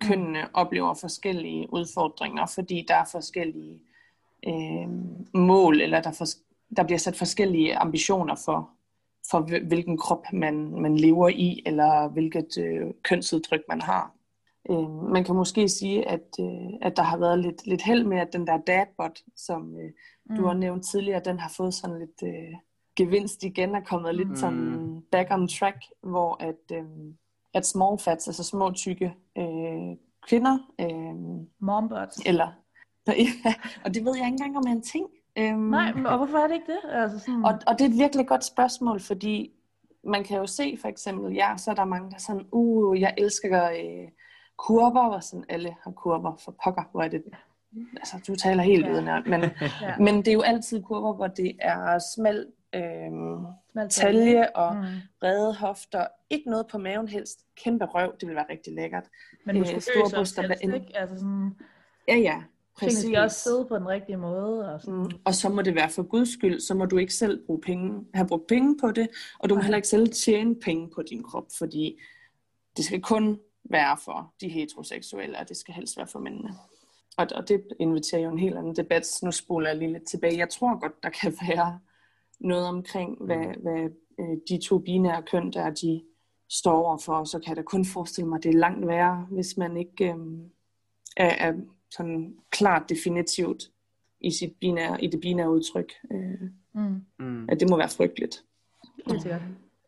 kønnene 0.00 0.48
oplever 0.54 0.94
forskellige 0.94 1.72
udfordringer, 1.72 2.46
fordi 2.54 2.84
der 2.88 2.94
er 2.94 3.04
forskellige 3.12 3.80
øh, 4.46 4.88
mål, 5.34 5.80
eller 5.80 6.00
der, 6.02 6.12
for, 6.12 6.24
der 6.76 6.82
bliver 6.82 6.98
sat 6.98 7.16
forskellige 7.16 7.76
ambitioner 7.76 8.34
for, 8.44 8.70
for 9.30 9.40
hvil- 9.40 9.66
hvilken 9.66 9.96
krop 9.98 10.24
man, 10.32 10.80
man 10.82 10.96
lever 10.96 11.28
i, 11.28 11.62
eller 11.66 12.08
hvilket 12.08 12.58
øh, 12.58 12.90
kønsudtryk 13.02 13.60
man 13.68 13.80
har. 13.80 14.14
Øh, 14.70 14.90
man 15.12 15.24
kan 15.24 15.34
måske 15.34 15.68
sige, 15.68 16.08
at, 16.08 16.28
øh, 16.40 16.70
at 16.82 16.96
der 16.96 17.02
har 17.02 17.16
været 17.18 17.38
lidt, 17.38 17.66
lidt 17.66 17.82
held 17.82 18.04
med, 18.04 18.18
at 18.18 18.32
den 18.32 18.46
der 18.46 18.56
dadbot, 18.66 19.18
som 19.36 19.76
øh, 19.76 19.90
du 20.36 20.46
har 20.46 20.54
nævnt 20.54 20.84
tidligere, 20.84 21.20
den 21.24 21.38
har 21.38 21.52
fået 21.56 21.74
sådan 21.74 21.98
lidt 21.98 22.22
øh, 22.34 22.54
gevinst 22.96 23.44
igen, 23.44 23.74
er 23.74 23.80
kommet 23.80 24.14
lidt 24.14 24.28
Mm. 24.28 24.36
sådan 24.36 25.02
back 25.12 25.28
on 25.30 25.48
track, 25.48 25.76
hvor 26.02 26.36
at, 26.42 26.76
øh, 26.78 26.84
at 27.54 27.66
small 27.66 27.98
fats, 27.98 28.28
altså 28.28 28.44
små 28.44 28.72
tykke 28.72 29.14
øh, 29.38 29.96
kvinder, 30.28 30.58
øh, 30.80 31.46
Mom 31.60 31.88
butts. 31.88 32.26
ja, 33.44 33.54
og 33.84 33.94
det 33.94 34.04
ved 34.04 34.16
jeg 34.16 34.26
ikke 34.26 34.34
engang 34.44 34.56
om 34.56 34.64
er 34.66 34.72
en 34.72 34.82
ting. 34.82 35.06
Øhm, 35.38 35.58
Nej, 35.58 35.92
men, 35.92 36.06
og 36.06 36.16
hvorfor 36.16 36.38
er 36.38 36.46
det 36.46 36.54
ikke 36.54 36.72
det? 36.72 36.80
Altså 36.92 37.18
sådan, 37.18 37.44
og, 37.44 37.58
og 37.66 37.78
det 37.78 37.84
er 37.84 37.88
et 37.88 37.98
virkelig 37.98 38.26
godt 38.26 38.44
spørgsmål, 38.44 39.00
fordi 39.00 39.52
man 40.04 40.24
kan 40.24 40.36
jo 40.38 40.46
se 40.46 40.78
for 40.80 40.88
eksempel, 40.88 41.34
ja, 41.34 41.56
så 41.56 41.70
er 41.70 41.74
der 41.74 41.84
mange, 41.84 42.10
der 42.10 42.14
er 42.16 42.20
sådan, 42.20 42.46
uh, 42.52 43.00
jeg 43.00 43.14
elsker 43.18 43.70
øh, 43.70 44.08
kurver, 44.56 45.08
og 45.08 45.22
sådan 45.22 45.44
alle 45.48 45.76
har 45.82 45.90
kurver 45.90 46.36
for 46.44 46.54
pokker, 46.64 46.82
hvor 46.92 47.02
er 47.02 47.08
det, 47.08 47.22
altså 47.96 48.20
du 48.28 48.36
taler 48.36 48.62
helt 48.62 48.86
Ja. 48.86 48.92
uden 48.92 49.04
men, 49.26 49.40
ja, 49.82 49.98
men 49.98 50.16
det 50.16 50.28
er 50.28 50.32
jo 50.32 50.40
altid 50.42 50.82
kurver, 50.82 51.12
hvor 51.14 51.26
det 51.26 51.56
er 51.60 51.98
smal 52.14 52.46
øh, 52.74 52.82
smalt 53.72 53.90
talje 53.92 54.50
og 54.56 54.76
Mm. 54.76 54.82
brede 55.20 55.54
hofter, 55.54 56.06
ikke 56.30 56.50
noget 56.50 56.66
på 56.66 56.78
maven 56.78 57.08
helst, 57.08 57.38
kæmpe 57.64 57.84
røv, 57.84 58.12
det 58.20 58.28
vil 58.28 58.36
være 58.36 58.46
rigtig 58.50 58.74
lækkert. 58.74 59.04
Men 59.46 59.56
øh, 59.56 59.60
muskuløs 59.60 59.84
store 59.84 60.02
også 60.02 60.16
bryster 60.16 60.42
helst, 60.42 60.62
ikke? 60.62 60.98
Altså 60.98 61.16
sådan, 61.16 61.56
Ja, 62.08 62.16
ja, 62.16 62.42
tingene 62.78 62.96
præcis. 62.96 63.10
skal 63.10 63.18
også 63.18 63.40
sidde 63.40 63.66
på 63.68 63.76
den 63.76 63.88
rigtige 63.88 64.16
måde. 64.16 64.74
Og 64.74 64.80
sådan. 64.80 64.98
Mm. 64.98 65.10
Og 65.24 65.34
så 65.34 65.48
må 65.48 65.62
det 65.62 65.74
være 65.74 65.90
for 65.90 66.02
guds 66.02 66.32
skyld, 66.32 66.60
så 66.60 66.74
må 66.74 66.84
du 66.84 66.96
ikke 66.96 67.14
selv 67.14 67.46
bruge 67.46 67.60
penge, 67.60 68.04
have 68.14 68.28
brugt 68.28 68.46
penge 68.46 68.78
på 68.80 68.90
det, 68.90 69.08
og 69.38 69.48
du 69.48 69.54
må 69.54 69.60
heller 69.60 69.76
ikke 69.76 69.88
selv 69.88 70.12
tjene 70.12 70.54
penge 70.54 70.90
på 70.94 71.02
din 71.02 71.22
krop, 71.22 71.46
fordi 71.58 72.00
det 72.76 72.84
skal 72.84 73.02
kun 73.02 73.40
være 73.70 73.98
for 74.04 74.34
de 74.40 74.48
heteroseksuelle, 74.48 75.38
og 75.38 75.48
det 75.48 75.56
skal 75.56 75.74
helst 75.74 75.96
være 75.96 76.06
for 76.06 76.18
mændene. 76.18 76.50
Og, 77.16 77.26
og 77.34 77.48
det 77.48 77.64
inviterer 77.80 78.22
jo 78.22 78.30
en 78.30 78.38
helt 78.38 78.58
anden 78.58 78.76
debat. 78.76 79.18
Nu 79.22 79.30
spoler 79.30 79.68
jeg 79.68 79.78
lige 79.78 79.92
lidt 79.92 80.08
tilbage. 80.08 80.38
Jeg 80.38 80.48
tror 80.48 80.80
godt, 80.80 81.02
der 81.02 81.10
kan 81.10 81.34
være 81.48 81.80
noget 82.40 82.66
omkring, 82.66 83.16
hvad, 83.20 83.62
hvad 83.62 83.90
øh, 84.20 84.36
de 84.48 84.58
to 84.68 84.78
binære 84.78 85.22
køn, 85.22 85.52
der 85.52 85.70
de 85.70 86.02
står 86.50 86.86
overfor. 86.86 87.24
Så 87.24 87.38
kan 87.38 87.48
jeg 87.48 87.56
da 87.56 87.62
kun 87.62 87.84
forestille 87.84 88.28
mig, 88.28 88.36
at 88.36 88.42
det 88.42 88.54
er 88.54 88.58
langt 88.58 88.86
værre, 88.86 89.26
hvis 89.30 89.56
man 89.56 89.76
ikke 89.76 90.04
øh, 90.04 90.16
er, 91.16 91.48
er 91.48 91.54
sådan 91.90 92.36
klart 92.58 92.82
definitivt 92.88 93.62
i, 94.20 94.30
sit 94.30 94.52
binære, 94.60 95.04
i 95.04 95.06
det 95.06 95.20
binære 95.20 95.50
udtryk. 95.50 95.92
Øh, 96.12 96.50
Mm. 96.74 97.00
Mm. 97.18 97.48
at 97.48 97.60
det 97.60 97.70
må 97.70 97.76
være 97.76 97.88
frygteligt. 97.96 98.42
Sikkert. 99.20 99.40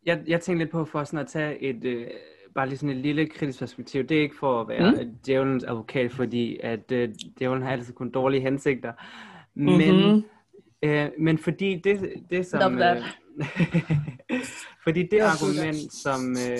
Jeg, 0.06 0.22
jeg 0.26 0.40
tænkte 0.40 0.64
lidt 0.64 0.70
på 0.72 0.84
for 0.84 1.04
sådan 1.04 1.18
at 1.18 1.26
tage 1.26 1.58
et, 1.62 1.84
øh, 1.84 2.06
bare 2.54 2.68
lige 2.68 2.78
sådan 2.78 2.96
et 2.96 3.02
lille 3.02 3.26
kritisk 3.26 3.58
perspektiv. 3.58 4.02
Det 4.04 4.16
er 4.16 4.22
ikke 4.22 4.36
for 4.40 4.60
at 4.60 4.68
være 4.68 4.90
mm. 5.04 5.14
djævelens 5.26 5.64
advokat, 5.64 6.12
fordi 6.12 6.58
at 6.62 6.92
øh, 6.92 7.08
djævlen 7.38 7.62
har 7.62 7.70
altid 7.72 7.94
kun 7.94 8.10
dårlige 8.10 8.40
hensigter. 8.40 8.92
Men, 9.54 10.12
Mhm. 10.12 10.24
øh, 10.82 11.10
men 11.18 11.38
fordi 11.38 11.76
det, 11.84 12.12
det 12.30 12.46
som... 12.46 12.60
Love 12.60 12.80
that. 12.80 12.96
Øh, 13.38 14.40
fordi 14.84 15.02
det 15.02 15.20
argument, 15.20 15.92
som, 15.92 16.30
øh, 16.30 16.58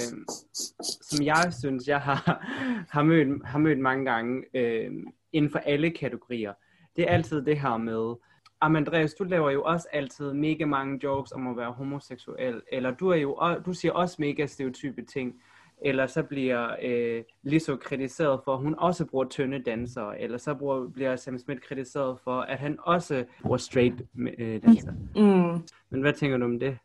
som 1.03 1.25
jeg 1.25 1.53
synes, 1.61 1.89
jeg 1.89 2.01
har, 2.01 2.47
har, 2.91 3.03
mødt, 3.03 3.47
har 3.47 3.59
mødt 3.59 3.79
mange 3.79 4.05
gange 4.05 4.43
øh, 4.55 4.91
inden 5.33 5.51
for 5.51 5.59
alle 5.59 5.91
kategorier, 5.91 6.53
det 6.97 7.05
er 7.09 7.13
altid 7.13 7.43
det 7.43 7.61
her 7.61 7.77
med, 7.77 8.15
Am 8.61 8.77
Andreas, 8.77 9.15
du 9.15 9.25
laver 9.25 9.51
jo 9.51 9.63
også 9.63 9.89
altid 9.93 10.33
mega 10.33 10.65
mange 10.65 11.01
jokes 11.03 11.33
om 11.33 11.47
at 11.47 11.57
være 11.57 11.73
homoseksuel, 11.73 12.63
eller 12.73 12.91
du, 12.91 13.09
er 13.09 13.17
jo, 13.17 13.39
du 13.67 13.73
siger 13.73 13.93
også 13.93 14.17
mega 14.19 14.47
stereotype 14.47 15.03
ting, 15.03 15.35
eller 15.83 16.07
så 16.07 16.23
bliver 16.23 16.77
øh, 16.83 17.23
Lizzo 17.43 17.77
kritiseret 17.77 18.41
for, 18.45 18.55
at 18.55 18.59
hun 18.59 18.75
også 18.79 19.05
bruger 19.05 19.25
tynde 19.25 19.59
dansere, 19.59 20.21
eller 20.21 20.39
så 20.39 20.55
bruger, 20.55 20.89
bliver 20.89 21.17
Sam 21.17 21.39
Smith 21.39 21.61
kritiseret 21.61 22.19
for, 22.25 22.41
at 22.41 22.59
han 22.59 22.79
også 22.83 23.25
bruger 23.43 23.57
straight 23.57 24.03
øh, 24.39 24.63
dansere. 24.63 24.95
Mm. 25.17 25.63
Men 25.91 26.01
hvad 26.01 26.13
tænker 26.13 26.37
du 26.37 26.45
om 26.45 26.59
det? 26.59 26.79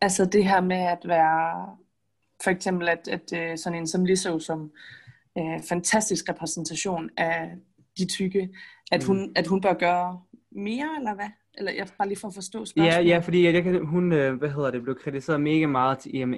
Altså 0.00 0.24
det 0.24 0.44
her 0.44 0.60
med 0.60 0.76
at 0.76 0.98
være, 1.04 1.76
for 2.44 2.50
eksempel 2.50 2.88
at, 2.88 3.08
at 3.08 3.32
øh, 3.36 3.58
sådan 3.58 3.78
en 3.78 3.86
som 3.86 4.04
Lizzo, 4.04 4.38
som 4.38 4.72
øh, 5.38 5.60
fantastisk 5.68 6.28
repræsentation 6.28 7.10
af 7.16 7.50
de 7.98 8.06
tykke, 8.06 8.48
at 8.92 9.04
hun, 9.04 9.32
at 9.36 9.46
hun 9.46 9.60
bør 9.60 9.72
gøre 9.72 10.20
mere, 10.52 10.88
eller 10.98 11.14
hvad? 11.14 11.28
Eller 11.58 11.72
jeg 11.72 11.86
bare 11.98 12.08
lige 12.08 12.18
for 12.18 12.28
at 12.28 12.34
forstå 12.34 12.58
Ja, 12.58 12.64
spørgsmålet. 12.64 13.08
ja, 13.08 13.18
fordi 13.18 13.44
jeg 13.44 13.62
kan, 13.62 13.86
hun, 13.86 14.12
øh, 14.12 14.34
hvad 14.38 14.48
hedder 14.50 14.70
det, 14.70 14.82
blev 14.82 14.94
kritiseret 14.98 15.40
mega 15.40 15.66
meget 15.66 15.98
til 15.98 16.16
EMA, 16.16 16.36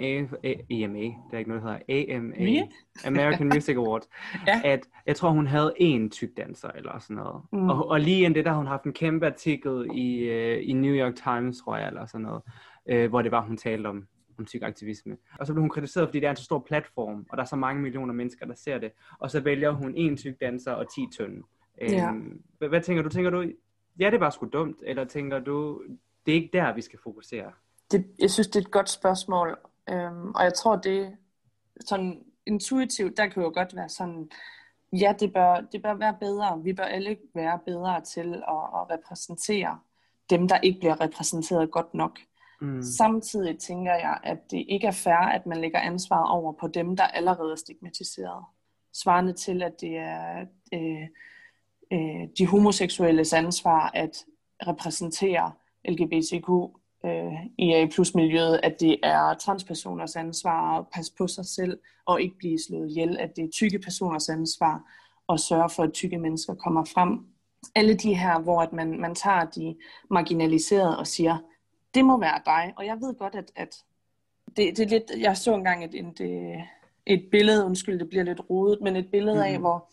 EMA, 0.71 0.99
det 0.99 1.14
er 1.33 1.38
ikke 1.38 1.51
noget, 1.51 1.62
der 1.64 1.73
hedder 1.88 2.16
AMA, 2.16 2.35
Ja. 2.45 2.62
American 3.07 3.49
Music 3.49 3.77
Awards, 3.83 4.09
Ja. 4.47 4.61
at 4.64 4.81
jeg 5.07 5.16
tror, 5.16 5.31
hun 5.31 5.47
havde 5.47 5.75
én 5.81 6.09
tyk 6.09 6.37
danser 6.37 6.69
eller 6.69 6.99
sådan 6.99 7.16
noget. 7.16 7.42
Mm. 7.53 7.59
Mm. 7.59 7.69
Og, 7.71 7.88
og 7.88 8.01
lige 8.01 8.19
inden 8.19 8.35
det, 8.35 8.45
der 8.45 8.53
hun 8.55 8.66
haft 8.66 8.85
en 8.85 8.92
kæmpe 8.92 9.27
artikel 9.27 9.87
i, 9.95 10.16
øh, 10.19 10.62
i 10.69 10.73
New 10.73 10.95
York 10.95 11.14
Times, 11.14 11.59
tror 11.59 11.77
jeg, 11.77 11.88
eller 11.88 12.07
sådan 12.07 12.23
noget, 12.27 12.42
øh, 12.88 13.09
hvor 13.09 13.23
det 13.23 13.31
var, 13.31 13.40
hun 13.42 13.57
talte 13.57 13.87
om, 13.87 14.07
om 14.38 14.46
tyk 14.46 14.62
aktivisme. 14.62 15.16
Og 15.38 15.46
så 15.46 15.53
blev 15.53 15.61
hun 15.61 15.70
kritiseret, 15.70 16.09
fordi 16.09 16.20
det 16.20 16.27
er 16.27 16.31
en 16.31 16.37
så 16.37 16.44
stor 16.44 16.64
platform, 16.66 17.27
og 17.31 17.37
der 17.37 17.42
er 17.42 17.46
så 17.46 17.57
mange 17.57 17.83
millioner 17.83 18.14
mennesker, 18.14 18.46
der 18.46 18.55
ser 18.55 18.79
det. 18.79 18.92
Og 19.18 19.31
så 19.31 19.40
vælger 19.40 19.70
hun 19.70 19.94
en 19.96 20.16
tyk 20.16 20.40
danser 20.40 20.72
og 20.72 20.94
10 20.94 21.01
tynde. 21.12 21.42
Ja. 21.81 22.09
Øhm, 22.09 22.42
hvad, 22.59 22.68
hvad 22.68 22.81
tænker 22.81 23.03
du? 23.03 23.09
Tænker 23.09 23.31
du, 23.31 23.40
ja, 24.01 24.07
det 24.07 24.14
er 24.14 24.18
bare 24.18 24.33
sgu 24.33 24.46
dumt, 24.53 24.77
eller 24.87 25.05
tænker 25.05 25.38
du, 25.38 25.83
det 26.27 26.33
er 26.33 26.37
ikke 26.37 26.51
der, 26.53 26.75
vi 26.75 26.81
skal 26.81 26.99
fokusere? 27.03 27.53
det, 27.90 28.07
jeg 28.18 28.31
synes, 28.31 28.46
det 28.46 28.57
er 28.57 28.61
et 28.61 28.70
godt 28.70 28.90
spørgsmål. 28.90 29.59
Øhm, 29.88 30.31
og 30.35 30.44
jeg 30.44 30.55
tror, 30.55 30.77
det 30.77 31.16
sådan 31.81 32.22
intuitivt, 32.46 33.16
der 33.16 33.27
kan 33.27 33.42
jo 33.42 33.51
godt 33.55 33.77
være 33.77 33.88
sådan, 33.88 34.31
ja, 34.92 35.14
det 35.20 35.33
bør, 35.33 35.61
det 35.72 35.83
bør 35.83 35.94
være 35.94 36.16
bedre. 36.20 36.62
Vi 36.62 36.72
bør 36.72 36.83
alle 36.83 37.16
være 37.35 37.59
bedre 37.66 38.01
til 38.01 38.35
at, 38.35 38.62
at 38.75 38.90
repræsentere 38.90 39.79
dem, 40.31 40.49
der 40.49 40.59
ikke 40.59 40.79
bliver 40.79 41.01
repræsenteret 41.01 41.70
godt 41.70 41.94
nok. 41.94 42.18
Mm. 42.61 42.83
Samtidig 42.83 43.59
tænker 43.59 43.92
jeg, 43.92 44.19
at 44.23 44.51
det 44.51 44.64
ikke 44.69 44.87
er 44.87 44.90
fair, 44.90 45.16
at 45.16 45.47
man 45.47 45.61
lægger 45.61 45.79
ansvaret 45.79 46.31
over 46.31 46.53
på 46.53 46.69
dem, 46.69 46.97
der 46.97 47.05
allerede 47.05 47.53
er 47.53 47.57
stigmatiseret. 47.57 48.45
Svarende 48.95 49.33
til, 49.33 49.62
at 49.62 49.81
det 49.81 49.97
er 49.97 50.47
øh, 50.75 51.09
øh, 51.92 52.29
de 52.38 52.47
homoseksuelles 52.47 53.33
ansvar 53.33 53.90
at 53.95 54.25
repræsentere 54.66 55.53
LGBTQ 55.88 56.49
øh, 57.05 57.33
IA 57.59 57.87
plus 57.87 58.14
miljøet, 58.14 58.61
at 58.62 58.81
det 58.81 58.97
er 59.03 59.35
transpersoners 59.35 60.16
ansvar 60.16 60.79
at 60.79 60.85
passe 60.95 61.12
på 61.19 61.27
sig 61.27 61.47
selv 61.47 61.79
og 62.07 62.23
ikke 62.23 62.38
blive 62.38 62.59
slået 62.69 62.90
ihjel, 62.90 63.16
at 63.19 63.37
det 63.37 63.45
er 63.45 63.49
tykke 63.53 63.79
personers 63.79 64.29
ansvar 64.29 64.83
at 65.33 65.40
sørge 65.40 65.71
for, 65.71 65.83
at 65.83 65.92
tykke 65.92 66.19
mennesker 66.19 66.55
kommer 66.55 66.85
frem. 66.85 67.27
Alle 67.75 67.95
de 67.95 68.14
her, 68.14 68.40
hvor 68.40 68.61
at 68.61 68.73
man, 68.73 69.01
man 69.01 69.14
tager 69.14 69.45
de 69.45 69.77
marginaliserede 70.11 70.99
og 70.99 71.07
siger, 71.07 71.38
det 71.94 72.05
må 72.05 72.20
være 72.20 72.40
dig. 72.46 72.72
Og 72.77 72.87
jeg 72.87 72.96
ved 73.01 73.14
godt, 73.14 73.35
at, 73.35 73.53
at 73.57 73.85
det, 74.57 74.77
det 74.77 74.81
er 74.81 74.87
lidt, 74.88 75.11
jeg 75.18 75.37
så 75.37 75.55
engang 75.55 75.85
et, 75.85 75.94
et, 75.94 76.20
et, 77.07 77.29
billede, 77.31 77.64
undskyld, 77.64 77.99
det 77.99 78.09
bliver 78.09 78.25
lidt 78.25 78.40
rodet, 78.51 78.79
men 78.83 78.96
et 78.96 79.11
billede 79.11 79.46
af, 79.46 79.53
Mhm. 79.53 79.61
hvor, 79.61 79.90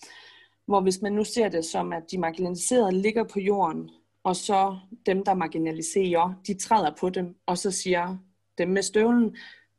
hvor 0.66 0.82
hvis 0.82 1.02
man 1.02 1.14
nu 1.14 1.24
ser 1.24 1.50
det 1.50 1.66
som, 1.66 1.94
at 1.94 2.12
de 2.12 2.18
marginaliserede 2.18 2.92
ligger 3.02 3.24
på 3.24 3.40
jorden, 3.40 3.90
og 4.24 4.36
så 4.36 4.78
dem, 5.06 5.24
der 5.26 5.34
marginaliserer, 5.34 6.34
de 6.48 6.54
træder 6.54 6.92
på 7.00 7.10
dem, 7.10 7.36
og 7.46 7.58
så 7.58 7.72
siger 7.72 8.18
dem 8.58 8.70
med 8.70 8.82
støvlen, 8.82 9.36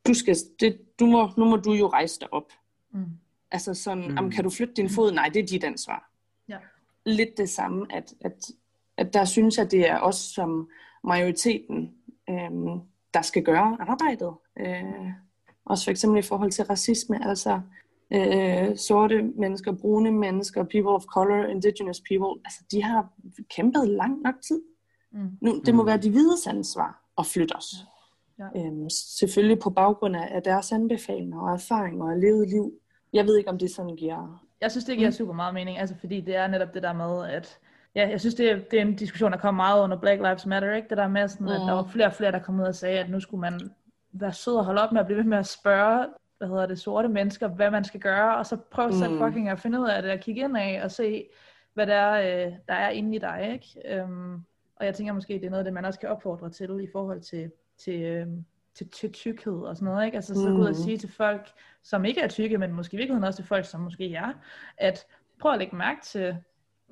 du, 0.07 0.15
skal, 0.15 0.37
det, 0.61 0.81
du 1.01 1.07
må, 1.07 1.31
nu 1.37 1.45
må 1.45 1.57
du 1.57 1.73
jo 1.73 1.87
rejse 1.89 2.21
dig 2.21 2.33
op. 2.33 2.53
Mm. 2.91 3.05
Altså 3.51 3.75
sådan, 3.75 4.09
Mm. 4.11 4.25
mm. 4.25 4.31
kan 4.31 4.45
du 4.45 4.51
flytte 4.51 4.75
din 4.75 4.91
fod? 4.91 5.13
Nej, 5.13 5.29
det 5.35 5.43
er 5.43 5.47
dit 5.47 5.65
ansvar. 5.65 6.11
Ja. 6.49 6.59
Lidt 7.07 7.37
det 7.39 7.49
samme, 7.51 7.87
at, 7.91 8.15
at, 8.21 8.51
at 8.97 9.15
der 9.15 9.25
synes 9.25 9.59
jeg, 9.59 9.71
det 9.71 9.89
er 9.91 9.99
os 10.01 10.17
som 10.17 10.69
majoriteten, 11.05 11.95
øhm, 12.31 12.81
der 13.15 13.23
skal 13.23 13.43
gøre 13.43 13.77
arbejdet. 13.81 14.33
Øh, 14.61 15.11
også 15.65 15.85
for 15.85 15.91
eksempel 15.91 16.19
i 16.19 16.23
forhold 16.23 16.51
til 16.51 16.65
racisme, 16.65 17.29
altså 17.29 17.61
øh, 18.11 18.77
sorte 18.77 19.23
mennesker, 19.23 19.73
brune 19.73 20.11
mennesker, 20.11 20.63
people 20.65 20.91
of 20.91 21.05
color, 21.05 21.45
indigenous 21.45 22.01
people, 22.01 22.43
altså 22.45 22.61
de 22.71 22.83
har 22.83 23.09
kæmpet 23.57 23.89
lang 23.89 24.21
nok 24.23 24.35
tid. 24.49 24.63
Mm. 25.13 25.29
Nu, 25.41 25.61
det 25.67 25.75
må 25.75 25.83
Mm. 25.83 25.87
være 25.87 25.97
de 25.97 26.11
hvides 26.11 26.47
ansvar 26.47 27.03
at 27.19 27.27
flytte 27.27 27.53
os. 27.57 27.75
Ja. 28.39 28.45
Øhm, 28.57 28.91
selvfølgelig 28.91 29.59
på 29.59 29.71
baggrund 29.71 30.17
af, 30.17 30.29
af 30.31 30.43
deres 30.43 30.73
anbefalinger 30.73 31.41
og 31.41 31.53
erfaringer 31.53 32.05
og 32.11 32.19
levet 32.19 32.49
liv. 32.49 32.73
Jeg 33.13 33.25
ved 33.27 33.37
ikke, 33.39 33.51
om 33.51 33.59
det 33.59 33.71
sådan 33.71 33.97
giver... 33.97 34.45
Jeg 34.61 34.71
synes, 34.71 34.85
det 34.85 34.97
giver 34.97 35.09
Mm. 35.11 35.13
super 35.13 35.33
meget 35.33 35.55
mening, 35.55 35.79
altså 35.79 35.95
fordi 36.01 36.21
det 36.21 36.37
er 36.37 36.47
netop 36.47 36.75
det 36.75 36.83
der 36.83 36.93
med, 36.93 37.25
at 37.31 37.59
ja, 37.95 38.09
jeg 38.09 38.21
synes, 38.21 38.35
det 38.35 38.51
er, 38.51 38.57
det 38.71 38.79
er 38.79 38.83
en 38.83 38.97
diskussion, 38.97 39.33
der 39.33 39.39
kommer 39.39 39.63
meget 39.65 39.83
under 39.83 39.97
Black 40.01 40.21
Lives 40.23 40.47
Matter, 40.47 40.75
ikke? 40.75 40.89
Det 40.89 40.97
der 40.99 41.09
med, 41.09 41.29
sådan, 41.29 41.49
at 41.49 41.61
Mm. 41.61 41.67
der 41.67 41.73
var 41.73 41.83
flere 41.85 42.07
og 42.07 42.13
flere, 42.13 42.33
der 42.33 42.39
kom 42.39 42.61
ud 42.61 42.65
og 42.65 42.75
sagde, 42.75 42.99
at 42.99 43.11
nu 43.11 43.21
skulle 43.21 43.41
man 43.41 43.61
være 44.13 44.33
sød 44.33 44.55
og 44.57 44.65
holde 44.65 44.83
op 44.83 44.93
med 44.93 45.01
at 45.01 45.07
blive 45.07 45.17
ved 45.19 45.25
med 45.25 45.39
at 45.39 45.47
spørge, 45.47 46.07
hvad 46.39 46.49
hedder 46.49 46.67
det, 46.67 46.79
sorte 46.79 47.09
mennesker, 47.09 47.49
hvad 47.49 47.71
man 47.71 47.85
skal 47.85 48.01
gøre, 48.01 48.37
og 48.37 48.47
så 48.47 48.57
prøve 48.57 48.93
selv 48.93 49.13
Mm. 49.13 49.19
fucking 49.19 49.49
at 49.49 49.59
finde 49.59 49.81
ud 49.81 49.87
af 49.89 50.03
det, 50.03 50.11
og 50.13 50.19
kigge 50.19 50.41
ind 50.45 50.57
af 50.57 50.81
og 50.85 50.91
se, 50.91 51.27
hvad 51.75 51.87
der 51.87 51.95
er, 51.95 52.47
øh, 52.47 52.53
der 52.69 52.75
er 52.75 52.89
inde 52.91 53.17
i 53.17 53.19
dig, 53.19 53.51
ikke? 53.53 53.99
Øhm, 54.01 54.35
og 54.77 54.87
jeg 54.87 54.95
tænker 54.95 55.13
måske, 55.13 55.35
det 55.35 55.45
er 55.45 55.51
noget 55.51 55.59
af 55.61 55.65
det, 55.65 55.73
man 55.73 55.85
også 55.85 56.01
kan 56.01 56.09
opfordre 56.09 56.51
til 56.51 56.81
i 56.81 56.89
forhold 56.93 57.21
til, 57.21 57.51
til, 57.79 58.03
øhm, 58.03 58.45
til, 58.75 58.89
til 58.91 59.13
tykkhed 59.13 59.61
og 59.61 59.77
sådan 59.77 59.93
noget, 59.93 60.07
ikke? 60.07 60.17
Altså 60.17 60.35
så 60.35 60.53
gå 60.53 60.63
ud 60.63 60.67
og 60.67 60.71
Mm. 60.71 60.75
sige 60.75 60.97
til 60.99 61.13
folk, 61.13 61.49
som 61.83 62.05
ikke 62.05 62.21
er 62.21 62.29
tykke, 62.29 62.59
men 62.59 62.73
måske 62.73 62.95
i 62.95 62.97
virkeligheden 62.97 63.25
også 63.25 63.37
til 63.37 63.47
folk, 63.47 63.65
som 63.65 63.81
måske 63.81 64.15
er, 64.15 64.33
at 64.79 65.07
prøv 65.41 65.53
at 65.53 65.59
lægge 65.59 65.77
mærke 65.77 66.01
til 66.03 66.37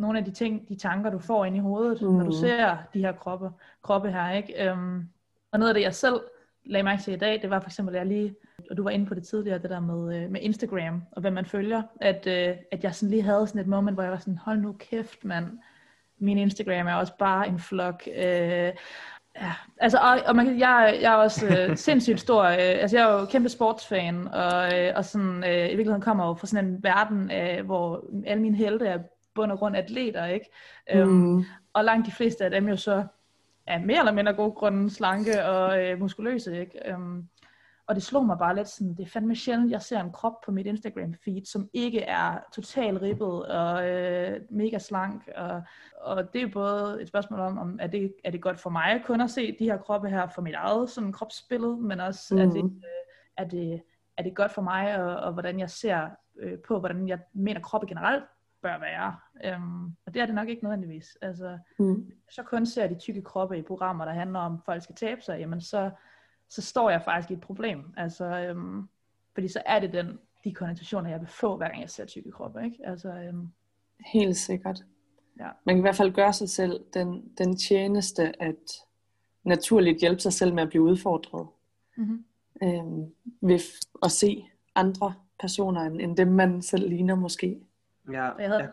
nogle 0.03 0.19
af 0.19 0.25
de 0.25 0.31
ting, 0.31 0.69
de 0.69 0.77
tanker, 0.77 1.11
du 1.11 1.19
får 1.19 1.45
ind 1.45 1.57
i 1.57 1.59
hovedet, 1.59 2.03
mm. 2.03 2.09
når 2.09 2.19
du 2.25 2.25
Mm. 2.27 2.33
ser 2.33 2.77
de 2.95 2.99
her 3.01 3.13
kroppe, 3.13 3.51
kroppe 3.83 4.11
her, 4.13 4.31
ikke? 4.33 4.69
Øhm, 4.71 5.09
og 5.53 5.59
noget 5.59 5.71
af 5.71 5.75
det, 5.75 5.83
jeg 5.83 5.95
selv 5.95 6.21
lagde 6.65 6.85
mærke 6.85 7.03
til 7.03 7.13
i 7.15 7.17
dag, 7.17 7.43
det 7.43 7.51
var 7.51 7.61
for 7.61 7.69
eksempel, 7.69 7.95
at 7.95 7.99
jeg 7.99 8.07
lige 8.07 8.35
og 8.71 8.77
du 8.77 8.83
var 8.83 8.91
inde 8.91 9.07
på 9.07 9.15
det 9.15 9.27
tidligere, 9.27 9.59
det 9.59 9.71
der 9.71 9.81
med, 9.81 10.17
øh, 10.17 10.31
med 10.31 10.41
Instagram, 10.41 11.03
og 11.13 11.21
hvad 11.21 11.31
man 11.31 11.47
følger, 11.47 11.83
at, 12.01 12.27
øh, 12.27 12.57
at 12.73 12.85
jeg 12.85 12.95
sådan 12.95 13.11
lige 13.11 13.23
havde 13.23 13.47
sådan 13.47 13.61
et 13.61 13.67
moment, 13.67 13.97
hvor 13.97 14.03
jeg 14.03 14.13
var 14.13 14.19
sådan, 14.19 14.39
hold 14.39 14.59
nu 14.59 14.73
kæft, 14.79 15.25
mand, 15.25 15.59
min 16.19 16.39
Instagram 16.39 16.87
er 16.87 16.95
også 16.95 17.13
bare 17.19 17.49
en 17.49 17.59
flok. 17.59 18.03
Øh, 18.17 18.73
Ja, 19.37 19.53
altså, 19.79 19.99
og, 19.99 20.21
og 20.27 20.37
man, 20.37 20.59
jeg, 20.59 20.99
jeg 21.03 21.13
er 21.13 21.17
også 21.17 21.47
øh, 21.47 21.77
sindssygt 21.87 22.21
stor, 22.21 22.43
øh, 22.45 22.57
altså 22.59 22.99
jeg 22.99 23.11
er 23.11 23.21
jo 23.21 23.27
kæmpe 23.27 23.49
sportsfan, 23.49 24.29
og, 24.29 24.79
øh, 24.79 24.93
og 24.97 25.05
sådan, 25.05 25.45
øh, 25.45 25.57
i 25.57 25.61
virkeligheden 25.61 26.01
kommer 26.03 26.27
jo 26.27 26.35
fra 26.35 26.47
sådan 26.47 26.67
en 26.67 26.83
verden, 26.83 27.31
øh, 27.31 27.65
hvor 27.67 28.05
alle 28.27 28.43
mine 28.43 28.57
helte 28.57 28.87
er 28.87 28.99
bund 29.35 29.53
og 29.53 29.59
grund 29.59 29.77
atleter, 29.77 30.25
ikke? 30.25 30.51
Øhm, 30.91 31.09
mm. 31.09 31.35
Um, 31.35 31.45
og 31.73 31.85
langt 31.85 32.07
de 32.07 32.13
fleste 32.13 32.45
af 32.45 32.51
dem 32.51 32.69
jo 32.69 32.77
så 32.77 33.07
er 33.67 33.79
mere 33.79 33.99
eller 33.99 34.13
mindre 34.13 34.33
god 34.33 34.55
grund 34.55 34.91
slanke 34.91 35.45
og 35.45 35.85
øh, 35.85 35.99
muskuløse, 36.01 36.61
ikke? 36.61 36.95
Um, 36.95 37.29
og 37.87 37.95
det 37.95 38.03
slog 38.03 38.27
mig 38.27 38.39
bare 38.39 38.55
lidt 38.55 38.69
sådan, 38.69 38.95
det 38.95 39.03
er 39.03 39.11
fandme 39.11 39.37
sjældent, 39.37 39.71
jeg 39.71 39.83
ser 39.83 40.01
en 40.01 40.13
krop 40.13 40.41
på 40.45 40.51
mit 40.51 40.67
Instagram 40.67 41.15
feed, 41.25 41.45
som 41.45 41.69
ikke 41.73 42.01
er 42.01 42.39
totalt 42.55 43.03
ribbet 43.03 43.47
og 43.47 43.89
øh, 43.89 44.41
mega 44.51 44.79
slank. 44.79 45.29
Og, 45.37 45.63
og 46.01 46.33
det 46.33 46.43
er 46.43 46.51
både 46.53 47.03
et 47.03 47.09
spørgsmål 47.09 47.41
om, 47.41 47.59
om 47.59 47.79
er, 47.81 47.87
det, 47.87 48.15
er 48.25 48.31
det 48.31 48.43
godt 48.43 48.61
for 48.61 48.71
mig 48.71 49.03
kun 49.05 49.21
at 49.21 49.31
se 49.31 49.57
de 49.59 49.65
her 49.65 49.79
kroppe 49.79 50.09
her 50.09 50.29
for 50.29 50.43
mit 50.43 50.55
eget 50.55 50.91
sådan 50.91 51.13
kropsbillede, 51.13 51.77
men 51.77 52.01
også 52.01 52.35
mm. 52.35 52.41
er, 52.41 52.51
det, 52.51 52.65
øh, 52.65 52.81
er, 53.37 53.45
det, 53.45 53.83
er 54.17 54.23
det 54.23 54.35
godt 54.35 54.53
for 54.53 54.63
mig, 54.63 55.03
og, 55.03 55.17
og 55.17 55.33
hvordan 55.33 55.61
jeg 55.61 55.71
ser 55.71 56.09
øh, 56.39 56.59
på, 56.69 56.79
hvordan 56.79 57.09
jeg 57.09 57.19
mener 57.35 57.61
kroppe 57.61 57.87
generelt 57.87 58.25
bør 58.63 58.79
være. 58.79 59.17
Øhm, 59.45 59.85
og 60.07 60.15
det 60.15 60.23
er 60.23 60.27
det 60.27 60.35
nok 60.35 60.49
ikke 60.49 60.65
nødvendigvis. 60.65 61.19
Altså, 61.23 61.59
mm. 61.79 62.13
så 62.31 62.43
kun 62.43 62.67
ser 62.67 62.87
de 62.87 62.99
tykke 62.99 63.23
kroppe 63.23 63.59
i 63.59 63.63
programmer, 63.63 64.05
der 64.05 64.13
handler 64.13 64.39
om, 64.39 64.55
at 64.55 64.61
folk 64.65 64.83
skal 64.83 64.95
tabe 64.95 65.23
sig, 65.23 65.39
jamen 65.39 65.61
så 65.61 65.91
så 66.53 66.63
står 66.63 66.91
jeg 66.91 67.03
faktisk 67.05 67.31
i 67.31 67.35
et 67.35 67.41
problem. 67.41 67.85
Altså, 67.97 68.25
øhm, 68.25 68.89
fordi 69.35 69.49
så 69.49 69.63
er 69.67 69.81
det 69.81 69.93
den, 69.93 70.19
de 70.45 70.55
konnotationer, 70.55 71.11
jeg 71.11 71.21
vil 71.21 71.29
få, 71.29 71.57
hver 71.57 71.69
gang 71.69 71.81
jeg 71.81 71.91
ser 71.91 72.05
tykke 72.05 72.31
kroppe. 72.31 72.65
Ikke? 72.65 72.79
Altså, 72.85 73.09
øhm, 73.09 73.49
Helt 74.07 74.37
sikkert. 74.37 74.85
Ja. 75.39 75.49
Man 75.67 75.75
kan 75.75 75.79
i 75.79 75.81
hvert 75.81 75.97
fald 75.97 76.13
gøre 76.13 76.33
sig 76.33 76.49
selv 76.49 76.85
den, 76.95 77.33
den 77.39 77.57
tjeneste, 77.57 78.43
at 78.43 78.73
naturligt 79.45 80.01
hjælpe 80.01 80.21
sig 80.21 80.33
selv 80.33 80.55
med 80.55 80.63
at 80.63 80.69
blive 80.69 80.83
udfordret. 80.83 81.49
Mm-hmm. 81.97 82.25
Øhm, 82.63 83.15
ved 83.41 83.61
at 84.03 84.11
se 84.11 84.45
andre 84.75 85.15
personer, 85.41 85.81
end, 85.81 86.01
end 86.01 86.17
dem 86.17 86.29
man 86.29 86.63
selv 86.63 86.89
ligner 86.89 87.15
måske. 87.15 87.61
Ja, 88.11 88.29
jeg 88.39 88.49
havde... 88.49 88.69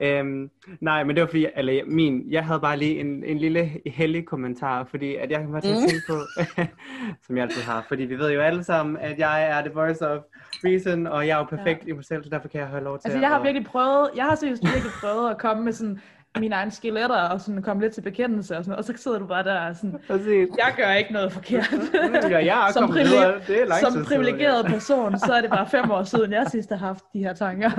øhm, 0.18 0.50
nej, 0.80 1.04
men 1.04 1.16
det 1.16 1.20
var 1.20 1.26
fordi, 1.26 1.46
eller 1.56 1.84
min, 1.86 2.32
jeg 2.32 2.44
havde 2.44 2.60
bare 2.60 2.76
lige 2.76 3.00
en, 3.00 3.24
en 3.24 3.38
lille 3.38 3.70
heldig 3.86 4.26
kommentar, 4.26 4.84
fordi 4.84 5.14
at 5.14 5.30
jeg 5.30 5.40
kan 5.40 5.50
bare 5.52 5.62
mm. 5.64 5.88
tænke 5.88 6.02
på, 6.08 6.18
som 7.26 7.36
jeg 7.36 7.42
altid 7.44 7.62
har, 7.62 7.84
fordi 7.88 8.02
vi 8.02 8.18
ved 8.18 8.32
jo 8.32 8.40
alle 8.40 8.64
sammen, 8.64 8.96
at 8.96 9.18
jeg 9.18 9.44
er 9.44 9.60
the 9.60 9.74
voice 9.74 10.08
of 10.08 10.22
reason, 10.64 11.06
og 11.06 11.26
jeg 11.26 11.34
er 11.34 11.38
jo 11.38 11.44
perfekt 11.44 11.84
ja. 11.84 11.88
i 11.88 11.92
mig 11.92 12.04
selv, 12.04 12.24
så 12.24 12.30
derfor 12.30 12.48
kan 12.48 12.60
jeg 12.60 12.68
have 12.68 12.84
lov 12.84 12.98
til 12.98 13.08
Altså 13.08 13.20
jeg 13.20 13.28
har 13.28 13.42
virkelig 13.42 13.66
prøvet, 13.66 14.10
jeg 14.16 14.24
har 14.24 14.34
seriøst 14.34 14.62
virkelig 14.64 14.92
prøvet 15.00 15.30
at 15.30 15.38
komme 15.38 15.64
med 15.64 15.72
sådan 15.72 16.00
mine 16.40 16.54
egne 16.54 16.70
skeletter 16.70 17.16
og 17.16 17.40
sådan 17.40 17.62
komme 17.62 17.82
lidt 17.82 17.94
til 17.94 18.00
bekendelse 18.00 18.56
og 18.56 18.64
sådan 18.64 18.78
og 18.78 18.84
så 18.84 18.92
sidder 18.96 19.18
du 19.18 19.26
bare 19.26 19.44
der 19.44 19.60
og 19.68 19.76
sådan, 19.76 19.98
Præcis. 20.06 20.48
jeg 20.58 20.74
gør 20.76 20.92
ikke 20.92 21.12
noget 21.12 21.32
forkert. 21.32 21.72
ja, 22.30 22.44
jeg 22.44 22.68
er 22.68 22.72
som, 22.72 22.90
privile- 22.90 23.46
det 23.46 23.62
er 23.62 23.66
lang 23.66 23.80
som 23.80 24.04
privilegeret 24.04 24.64
ja. 24.64 24.68
person, 24.70 25.18
så 25.18 25.32
er 25.32 25.40
det 25.40 25.50
bare 25.50 25.68
fem 25.70 25.90
år 25.90 26.02
siden, 26.02 26.32
jeg 26.32 26.46
sidst 26.50 26.68
har 26.70 26.76
haft 26.76 27.04
de 27.12 27.18
her 27.18 27.32
tanker. 27.34 27.70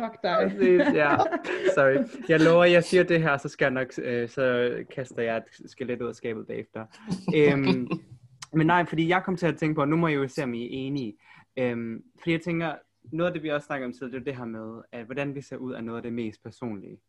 Fuck 0.00 0.22
dig. 0.22 0.36
Præcis, 0.50 0.80
ja. 0.94 1.16
Sorry. 1.74 1.96
Jeg 2.28 2.40
lover, 2.40 2.64
jeg 2.64 2.84
siger 2.84 3.02
det 3.02 3.22
her, 3.22 3.36
så 3.36 3.48
skal 3.48 3.64
jeg 3.64 3.72
nok, 3.72 3.86
øh, 4.02 4.28
så 4.28 4.70
kaster 4.94 5.22
jeg 5.22 5.36
et 5.36 5.70
skelet 5.70 6.02
ud 6.02 6.08
af 6.08 6.14
skabet 6.14 6.46
bagefter. 6.46 6.84
øhm, 7.34 7.88
men 8.58 8.66
nej, 8.66 8.84
fordi 8.84 9.08
jeg 9.08 9.22
kom 9.24 9.36
til 9.36 9.46
at 9.46 9.56
tænke 9.56 9.74
på, 9.74 9.84
nu 9.84 9.96
må 9.96 10.08
jeg 10.08 10.16
jo 10.16 10.28
se, 10.28 10.42
om 10.42 10.54
I 10.54 10.62
er 10.64 10.68
enige. 10.70 11.14
Øhm, 11.58 12.02
fordi 12.18 12.32
jeg 12.32 12.40
tænker, 12.40 12.72
noget 13.12 13.26
af 13.26 13.34
det, 13.34 13.42
vi 13.42 13.48
også 13.48 13.66
snakker 13.66 13.86
om 13.86 13.92
tidligere, 13.92 14.24
det 14.24 14.28
er 14.28 14.32
det 14.32 14.38
her 14.38 14.44
med, 14.44 14.82
at 14.92 15.04
hvordan 15.06 15.34
vi 15.34 15.40
ser 15.40 15.56
ud 15.56 15.72
af 15.72 15.84
noget 15.84 15.96
af 15.96 16.02
det 16.02 16.12
mest 16.12 16.42
personlige. 16.42 17.00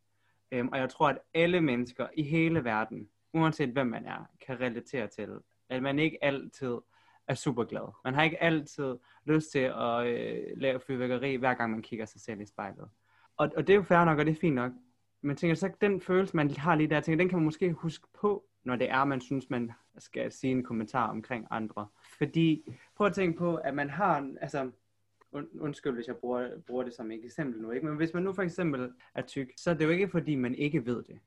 Øhm, 0.52 0.68
og 0.68 0.78
jeg 0.78 0.90
tror, 0.90 1.10
at 1.10 1.20
alle 1.34 1.62
mennesker 1.62 2.08
i 2.14 2.24
hele 2.24 2.64
verden, 2.64 3.10
uanset 3.34 3.70
hvem 3.70 3.88
man 3.88 4.06
er, 4.06 4.30
kan 4.48 4.60
relatere 4.60 5.08
til, 5.08 5.30
at 5.70 5.84
man 5.84 6.00
ikke 6.00 6.24
altid 6.24 6.78
er 7.28 7.34
super 7.34 7.64
glad. 7.64 7.94
Man 8.06 8.14
har 8.14 8.24
ikke 8.24 8.44
altid 8.44 8.96
lyst 9.26 9.52
til 9.52 9.60
at 9.60 10.08
øh, 10.08 10.44
lave 10.58 10.80
fyrværkeri, 10.80 11.36
hver 11.36 11.54
gang 11.54 11.72
man 11.72 11.82
kigger 11.82 12.06
sig 12.06 12.22
selv 12.22 12.42
i 12.42 12.46
spejlet. 12.46 12.90
Og, 13.38 13.52
og 13.58 13.68
det 13.68 13.74
er 13.74 13.78
jo 13.78 13.84
fair 13.84 14.06
nok, 14.06 14.20
og 14.20 14.26
det 14.26 14.32
er 14.32 14.40
fint 14.42 14.56
nok. 14.56 14.72
Men 15.22 15.36
tænker 15.36 15.56
så, 15.56 15.72
den 15.82 16.02
følelse, 16.02 16.36
man 16.36 16.52
har 16.52 16.76
lige 16.76 16.90
der, 16.90 17.00
tænker, 17.02 17.18
den 17.18 17.30
kan 17.30 17.38
man 17.38 17.46
måske 17.46 17.72
huske 17.72 18.08
på, 18.20 18.46
når 18.64 18.76
det 18.76 18.90
er, 18.90 19.06
man 19.06 19.22
synes, 19.22 19.50
man 19.50 19.72
skal 19.98 20.32
sige 20.32 20.52
en 20.52 20.64
kommentar 20.64 21.10
omkring 21.10 21.48
andre. 21.50 21.88
Fordi, 22.18 22.74
prøv 22.96 23.08
at 23.08 23.14
tænke 23.14 23.38
på, 23.38 23.56
at 23.56 23.74
man 23.74 23.90
har, 23.90 24.32
altså, 24.42 24.72
undskyld, 25.60 25.94
hvis 25.94 26.08
jeg 26.08 26.16
bruger, 26.16 26.50
bruger 26.68 26.84
det 26.84 26.94
som 26.94 27.12
et 27.12 27.26
eksempel 27.26 27.62
nu, 27.62 27.72
ikke? 27.72 27.86
men 27.86 27.96
hvis 27.96 28.14
man 28.14 28.24
nu 28.24 28.34
for 28.34 28.42
eksempel 28.42 28.92
er 29.16 29.22
tyk, 29.22 29.54
så 29.58 29.70
er 29.70 29.74
det 29.74 29.86
jo 29.86 29.90
ikke 29.90 30.10
fordi, 30.10 30.36
man 30.36 30.56
ikke 30.56 30.86
ved 30.86 31.04
det. 31.04 31.20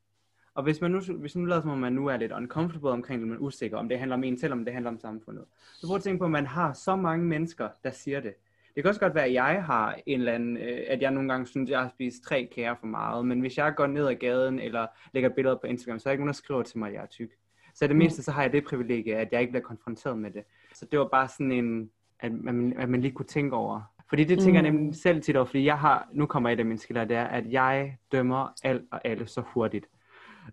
Og 0.55 0.63
hvis 0.63 0.81
man 0.81 0.91
nu, 0.91 1.01
hvis 1.01 1.37
nu 1.37 1.45
lader 1.45 1.61
som 1.61 1.71
om 1.71 1.79
man 1.79 1.93
nu 1.93 2.07
er 2.07 2.17
lidt 2.17 2.33
uncomfortable 2.33 2.91
omkring 2.91 3.21
det, 3.21 3.29
man 3.29 3.37
er 3.37 3.41
usikker, 3.41 3.77
om 3.77 3.89
det 3.89 3.99
handler 3.99 4.17
om 4.17 4.25
en 4.25 4.39
selv, 4.39 4.53
om 4.53 4.65
det 4.65 4.73
handler 4.73 4.91
om 4.91 4.99
samfundet, 4.99 5.45
så 5.75 5.87
prøv 5.87 5.97
at 5.97 6.03
tænke 6.03 6.19
på, 6.19 6.25
at 6.25 6.31
man 6.31 6.47
har 6.47 6.73
så 6.73 6.97
mange 6.97 7.25
mennesker, 7.25 7.69
der 7.85 7.91
siger 7.91 8.21
det. 8.21 8.35
Det 8.75 8.85
kan 8.85 8.89
også 8.89 9.01
godt 9.01 9.15
være, 9.15 9.25
at 9.25 9.33
jeg 9.33 9.65
har 9.65 9.99
en 10.07 10.19
eller 10.21 10.33
anden, 10.33 10.57
øh, 10.57 10.81
at 10.87 11.03
jeg 11.03 11.11
nogle 11.11 11.29
gange 11.29 11.47
synes, 11.47 11.69
at 11.69 11.73
jeg 11.73 11.81
har 11.81 11.89
spist 11.89 12.23
tre 12.23 12.49
kager 12.55 12.75
for 12.75 12.87
meget, 12.87 13.27
men 13.27 13.41
hvis 13.41 13.59
jeg 13.59 13.75
går 13.77 13.87
ned 13.87 14.07
ad 14.07 14.15
gaden, 14.15 14.61
eller 14.61 14.87
lægger 15.13 15.29
billeder 15.29 15.57
på 15.57 15.67
Instagram, 15.67 15.99
så 15.99 16.09
er 16.09 16.11
der 16.11 16.13
ikke 16.13 16.23
nogen, 16.23 16.29
der 16.29 16.33
skriver 16.33 16.63
til 16.63 16.79
mig, 16.79 16.89
at 16.89 16.95
jeg 16.95 17.03
er 17.03 17.07
tyk. 17.07 17.31
Så 17.75 17.87
det 17.87 17.97
mindste, 17.97 18.23
så 18.23 18.33
har 18.33 18.43
jeg 18.43 18.53
det 18.53 18.65
privilegie, 18.65 19.17
at 19.17 19.29
jeg 19.33 19.41
ikke 19.41 19.51
bliver 19.51 19.63
konfronteret 19.63 20.19
med 20.19 20.31
det. 20.31 20.45
Så 20.75 20.87
det 20.91 20.99
var 20.99 21.09
bare 21.09 21.29
sådan 21.29 21.53
en, 21.53 21.91
at 22.21 22.33
man, 22.33 22.73
at 22.79 22.89
man 22.89 23.01
lige 23.01 23.13
kunne 23.13 23.27
tænke 23.27 23.57
over, 23.57 23.81
fordi 24.11 24.25
det 24.25 24.39
tænker 24.39 24.61
mm. 24.61 24.65
jeg 24.65 24.73
nemlig 24.73 24.97
selv 24.97 25.23
tit 25.23 25.37
over, 25.37 25.47
fordi 25.47 25.65
jeg 25.65 25.79
har, 25.79 26.09
nu 26.13 26.27
kommer 26.27 26.51
et 26.51 26.59
af 26.59 26.65
mine 26.65 26.79
skiller, 26.79 27.05
det 27.05 27.17
er, 27.17 27.25
at 27.25 27.45
jeg 27.51 27.97
dømmer 28.13 28.53
alt 28.63 28.83
og 28.93 29.01
alle 29.05 29.27
så 29.27 29.43
hurtigt. 29.47 29.87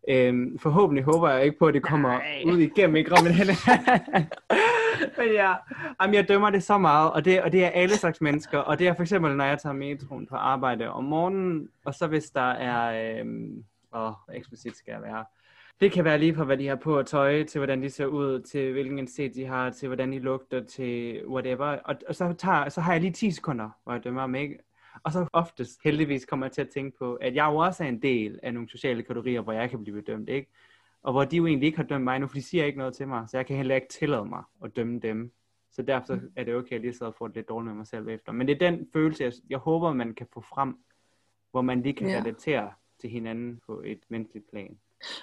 Øhm, 0.09 0.59
forhåbentlig 0.59 1.03
håber 1.03 1.29
jeg 1.29 1.45
ikke 1.45 1.59
på, 1.59 1.65
at 1.65 1.73
det 1.73 1.83
kommer 1.83 2.09
Nej. 2.09 2.43
ud 2.45 2.57
igennem 2.57 2.95
ikke 2.95 3.11
men, 3.23 3.33
men 5.17 5.27
ja, 5.33 5.53
jamen, 6.01 6.15
jeg 6.15 6.27
dømmer 6.27 6.49
det 6.49 6.63
så 6.63 6.77
meget, 6.77 7.11
og 7.11 7.25
det, 7.25 7.41
og 7.41 7.51
det 7.51 7.65
er 7.65 7.69
alle 7.69 7.95
slags 7.95 8.21
mennesker, 8.21 8.57
og 8.57 8.79
det 8.79 8.87
er 8.87 8.93
for 8.93 9.01
eksempel, 9.01 9.35
når 9.35 9.45
jeg 9.45 9.59
tager 9.59 9.73
metroen 9.73 10.27
på 10.27 10.35
arbejde 10.35 10.89
om 10.89 11.03
morgenen, 11.03 11.69
og 11.85 11.93
så 11.93 12.07
hvis 12.07 12.29
der 12.29 12.51
er, 12.51 13.19
øhm, 13.19 13.63
åh, 13.95 14.13
eksplicit 14.33 14.77
skal 14.77 14.91
jeg 14.91 15.01
være, 15.01 15.25
det 15.79 15.91
kan 15.91 16.05
være 16.05 16.19
lige 16.19 16.35
fra, 16.35 16.43
hvad 16.43 16.57
de 16.57 16.67
har 16.67 16.75
på 16.75 16.97
at 16.97 17.05
tøj, 17.05 17.43
til 17.43 17.59
hvordan 17.59 17.81
de 17.81 17.89
ser 17.89 18.05
ud, 18.05 18.41
til 18.41 18.71
hvilken 18.71 18.99
indsigt 18.99 19.35
de 19.35 19.45
har, 19.45 19.69
til 19.69 19.87
hvordan 19.87 20.11
de 20.11 20.19
lugter, 20.19 20.63
til 20.63 21.25
whatever. 21.27 21.65
Og, 21.65 21.95
og 22.07 22.15
så, 22.15 22.33
tager, 22.33 22.69
så 22.69 22.81
har 22.81 22.91
jeg 22.91 23.01
lige 23.01 23.13
10 23.13 23.31
sekunder, 23.31 23.69
hvor 23.83 23.93
jeg 23.93 24.03
dømmer 24.03 24.27
mig 24.27 24.41
ikke. 24.41 24.59
Og 25.03 25.11
så 25.11 25.27
oftest, 25.33 25.79
heldigvis, 25.83 26.25
kommer 26.25 26.45
jeg 26.45 26.51
til 26.51 26.61
at 26.61 26.69
tænke 26.69 26.97
på, 26.97 27.15
at 27.15 27.35
jeg 27.35 27.45
jo 27.45 27.55
også 27.55 27.83
er 27.83 27.87
en 27.87 28.01
del 28.01 28.39
af 28.43 28.53
nogle 28.53 28.69
sociale 28.69 29.03
kategorier, 29.03 29.41
hvor 29.41 29.53
jeg 29.53 29.69
kan 29.69 29.83
blive 29.83 29.95
bedømt, 29.95 30.29
ikke? 30.29 30.51
Og 31.03 31.11
hvor 31.11 31.23
de 31.23 31.37
jo 31.37 31.45
egentlig 31.47 31.67
ikke 31.67 31.77
har 31.77 31.85
dømt 31.85 32.03
mig 32.03 32.19
nu, 32.19 32.27
for 32.27 32.33
de 32.33 32.41
siger 32.41 32.65
ikke 32.65 32.77
noget 32.77 32.93
til 32.93 33.07
mig, 33.07 33.29
så 33.29 33.37
jeg 33.37 33.45
kan 33.45 33.57
heller 33.57 33.75
ikke 33.75 33.87
tillade 33.87 34.25
mig 34.25 34.43
at 34.63 34.75
dømme 34.75 34.99
dem. 34.99 35.31
Så 35.71 35.81
derfor 35.81 36.15
mm. 36.15 36.31
er 36.35 36.43
det 36.43 36.55
okay, 36.55 36.67
at 36.67 36.71
jeg 36.71 36.79
lige 36.79 36.93
sidder 36.93 37.05
og 37.05 37.15
får 37.15 37.27
det 37.27 37.35
lidt 37.35 37.49
dårligt 37.49 37.67
med 37.67 37.75
mig 37.75 37.87
selv 37.87 38.07
efter. 38.07 38.31
Men 38.31 38.47
det 38.47 38.61
er 38.61 38.71
den 38.71 38.87
følelse, 38.93 39.23
jeg, 39.23 39.33
jeg 39.49 39.57
håber, 39.57 39.93
man 39.93 40.13
kan 40.13 40.27
få 40.33 40.41
frem, 40.41 40.77
hvor 41.51 41.61
man 41.61 41.81
lige 41.81 41.93
kan 41.93 42.09
ja. 42.09 42.19
relatere 42.19 42.71
til 43.01 43.09
hinanden 43.09 43.61
på 43.65 43.81
et 43.85 43.99
menneskeligt 44.09 44.49
plan. 44.49 44.77